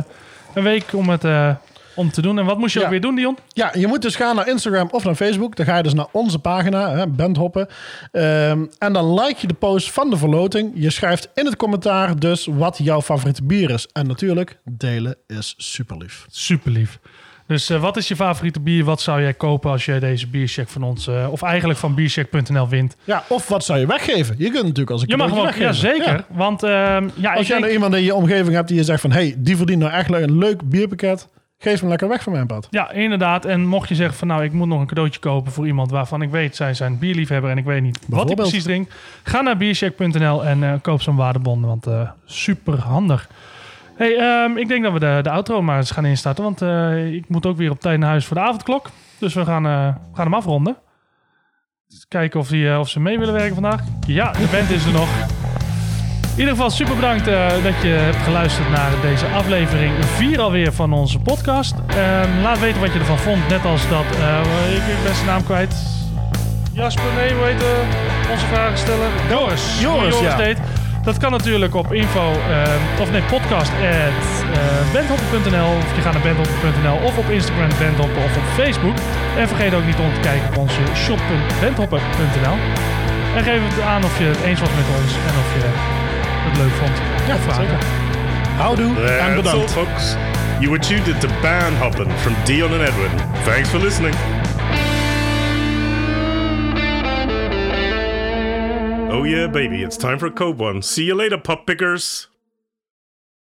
een 0.54 0.62
week 0.62 0.84
om 0.92 1.08
het 1.08 1.24
eh, 1.24 1.50
om 1.94 2.10
te 2.10 2.22
doen. 2.22 2.38
En 2.38 2.44
wat 2.44 2.58
moest 2.58 2.72
je 2.72 2.78
Ja. 2.78 2.84
ook 2.84 2.90
weer 2.90 3.00
doen, 3.00 3.14
Dion? 3.14 3.38
Ja, 3.48 3.70
je 3.78 3.86
moet 3.86 4.02
dus 4.02 4.16
gaan 4.16 4.36
naar 4.36 4.48
Instagram 4.48 4.88
of 4.90 5.04
naar 5.04 5.14
Facebook. 5.14 5.56
Dan 5.56 5.66
ga 5.66 5.76
je 5.76 5.82
dus 5.82 5.94
naar 5.94 6.06
onze 6.10 6.38
pagina, 6.38 6.90
hè, 6.90 7.06
Bandhoppen. 7.06 7.68
Ehm, 8.12 8.64
en 8.78 8.92
dan 8.92 9.14
like 9.20 9.36
je 9.40 9.46
de 9.46 9.54
post 9.54 9.90
van 9.92 10.10
de 10.10 10.16
verloting. 10.16 10.72
Je 10.74 10.90
schrijft 10.90 11.28
in 11.34 11.44
het 11.44 11.56
commentaar 11.56 12.18
dus 12.18 12.46
wat 12.50 12.78
jouw 12.82 13.02
favoriete 13.02 13.44
bier 13.44 13.70
is. 13.70 13.88
En 13.92 14.06
natuurlijk, 14.06 14.58
delen 14.64 15.16
is 15.26 15.54
super 15.56 15.96
lief. 15.96 16.26
Super 16.30 16.70
lief. 16.72 16.98
Dus 17.46 17.70
eh, 17.70 17.80
wat 17.80 17.96
is 17.96 18.08
je 18.08 18.16
favoriete 18.16 18.60
bier? 18.60 18.84
Wat 18.84 19.00
zou 19.00 19.20
jij 19.22 19.34
kopen 19.34 19.70
als 19.70 19.84
je 19.84 19.98
deze 19.98 20.26
biercheck 20.28 20.68
van 20.68 20.82
ons, 20.82 21.06
eh, 21.06 21.26
of 21.30 21.42
eigenlijk 21.42 21.78
van 21.78 21.94
biercheck.nl 21.94 22.68
wint? 22.68 22.96
Ja, 23.04 23.24
of 23.28 23.48
wat 23.48 23.64
zou 23.64 23.78
je 23.78 23.86
weggeven? 23.86 24.34
Je 24.38 24.44
kunt 24.50 24.62
natuurlijk 24.62 24.90
als 24.90 25.02
een 25.02 25.08
Je 25.08 25.16
mag 25.16 25.28
cadeautje 25.28 25.52
gewoon, 25.52 25.74
ja 25.74 25.80
weggeven. 25.82 26.04
zeker. 26.06 26.24
Want 26.36 26.62
ehm, 26.62 27.08
ja, 27.14 27.30
Als 27.30 27.40
ik 27.40 27.46
jij 27.46 27.46
denk, 27.46 27.60
nou 27.60 27.72
iemand 27.72 27.94
in 27.94 28.02
je 28.02 28.14
omgeving 28.14 28.54
hebt 28.54 28.68
die 28.68 28.76
je 28.76 28.84
zegt 28.84 29.00
van... 29.00 29.12
hey, 29.12 29.34
die 29.38 29.56
verdient 29.56 29.80
nou 29.80 29.92
echt 29.92 30.12
een 30.12 30.38
leuk 30.38 30.68
bierpakket. 30.68 31.28
Geef 31.58 31.80
hem 31.80 31.88
lekker 31.88 32.08
weg 32.08 32.22
van 32.22 32.32
mijn 32.32 32.46
pad. 32.46 32.66
ja, 32.70 32.90
inderdaad. 32.90 33.44
En 33.44 33.66
mocht 33.66 33.88
je 33.88 33.94
zeggen 33.94 34.16
van 34.18 34.28
nou, 34.28 34.44
ik 34.44 34.52
moet 34.52 34.68
nog 34.68 34.80
een 34.80 34.86
cadeautje 34.86 35.20
kopen 35.20 35.52
voor 35.52 35.66
iemand 35.66 35.90
waarvan 35.90 36.22
ik 36.22 36.30
weet, 36.30 36.56
zij 36.56 36.74
zijn 36.74 36.98
bierliefhebber 36.98 37.50
en 37.50 37.58
ik 37.58 37.64
weet 37.64 37.82
niet 37.82 37.98
wat 38.08 38.26
hij 38.26 38.34
precies 38.34 38.62
drinkt. 38.62 38.94
Ga 39.22 39.40
naar 39.40 39.56
biercheck.nl 39.56 40.44
en 40.44 40.62
eh, 40.62 40.72
koop 40.82 41.02
zo'n 41.02 41.16
waardebon, 41.16 41.60
want 41.66 41.86
super 42.24 42.78
handig. 42.80 43.28
Hey, 43.96 44.16
ehm, 44.16 44.56
ik 44.56 44.68
denk 44.68 44.82
dat 44.82 44.92
we 44.92 44.98
de, 44.98 45.18
de 45.22 45.30
outro 45.30 45.62
maar 45.62 45.76
eens 45.76 45.90
gaan 45.90 46.04
instarten, 46.04 46.44
want 46.44 46.62
eh, 46.62 47.12
ik 47.14 47.28
moet 47.28 47.46
ook 47.46 47.56
weer 47.56 47.70
op 47.70 47.80
tijd 47.80 47.98
naar 47.98 48.08
huis 48.08 48.26
voor 48.26 48.36
de 48.36 48.42
avondklok. 48.42 48.90
Dus 49.18 49.34
we 49.34 49.44
gaan, 49.44 49.66
eh, 49.66 49.86
we 49.86 50.16
gaan 50.16 50.24
hem 50.24 50.34
afronden. 50.34 50.76
Dus 51.88 52.06
kijken 52.08 52.40
of, 52.40 52.48
die, 52.48 52.70
eh, 52.70 52.78
of 52.78 52.88
ze 52.88 53.00
mee 53.00 53.18
willen 53.18 53.34
werken 53.34 53.54
vandaag. 53.54 53.82
Ja, 54.06 54.32
de 54.32 54.48
band 54.52 54.70
is 54.70 54.84
er 54.84 54.92
nog. 54.92 55.08
In 56.32 56.42
ieder 56.42 56.54
geval 56.54 56.70
super 56.70 56.94
bedankt 56.94 57.24
dat 57.64 57.82
je 57.82 57.88
hebt 57.88 58.16
geluisterd 58.16 58.70
naar 58.70 58.90
deze 59.02 59.26
aflevering 59.26 59.92
4 60.04 60.40
alweer 60.40 60.72
van 60.72 60.92
onze 60.92 61.18
podcast. 61.18 61.74
Ehm, 61.86 62.40
laat 62.42 62.60
weten 62.60 62.80
wat 62.80 62.92
je 62.92 62.98
ervan 62.98 63.18
vond. 63.18 63.48
Net 63.48 63.64
als 63.64 63.88
dat, 63.88 64.04
ik, 64.04 65.02
ben 65.04 65.14
zijn 65.14 65.26
naam 65.26 65.44
kwijt. 65.44 65.74
Jasper, 66.72 67.04
nee, 67.16 67.34
hoe 67.34 67.44
heet 67.44 67.64
onze 68.30 68.46
vragensteller? 68.46 69.08
Joris. 69.28 69.80
Joris, 69.80 70.14
Hoe 70.14 70.24
ja. 70.24 70.36
deed. 70.36 70.58
Dat 71.08 71.18
kan 71.18 71.30
natuurlijk 71.30 71.74
op 71.74 71.92
info, 71.92 72.32
ehm, 72.32 73.00
of 73.00 73.10
nee, 73.10 73.22
podcast 73.22 73.70
at 73.70 74.26
eh. 74.52 75.10
Of 75.76 75.96
je 75.96 76.02
gaat 76.02 76.12
naar 76.12 76.22
bandhoppen.nl 76.22 76.98
of 77.08 77.18
op 77.18 77.28
Instagram 77.30 77.68
bandhoppen 77.78 78.22
of 78.24 78.36
op 78.36 78.46
Facebook. 78.56 78.96
En 79.38 79.48
vergeet 79.48 79.74
ook 79.74 79.86
niet 79.86 79.98
om 79.98 80.14
te 80.14 80.20
kijken 80.20 80.48
op 80.48 80.56
onze 80.56 80.80
shop.bandhoppen.nl. 80.94 82.56
En 83.36 83.42
geef 83.42 83.60
het 83.68 83.80
aan 83.84 84.04
of 84.04 84.18
je 84.18 84.24
het 84.24 84.42
eens 84.42 84.60
was 84.60 84.68
met 84.80 84.88
ons 84.98 85.12
en 85.28 85.34
of 85.42 85.48
je 85.56 85.62
het 86.46 86.56
leuk 86.62 86.74
vond. 86.80 86.96
Ja, 87.28 87.36
vragen. 87.36 87.78
Houdoe 88.56 89.06
en 89.06 89.34
bedankt. 89.34 89.72
folks. 89.72 90.16
You 90.60 90.70
were 90.70 90.82
tuned 90.82 91.08
into 91.08 91.28
Band 91.42 91.76
Hoppin' 91.78 92.10
from 92.18 92.34
Dion 92.44 92.72
and 92.72 92.80
Edwin. 92.80 93.10
Thanks 93.44 93.68
for 93.68 93.80
listening. 93.80 94.14
Oh 99.16 99.24
yeah, 99.24 99.46
baby, 99.46 99.82
it's 99.82 99.96
time 99.96 100.18
for 100.18 100.28
code 100.30 100.58
one. 100.58 100.82
See 100.82 101.04
you 101.04 101.14
later, 101.14 101.38
pup 101.38 101.66
pickers. 101.66 102.28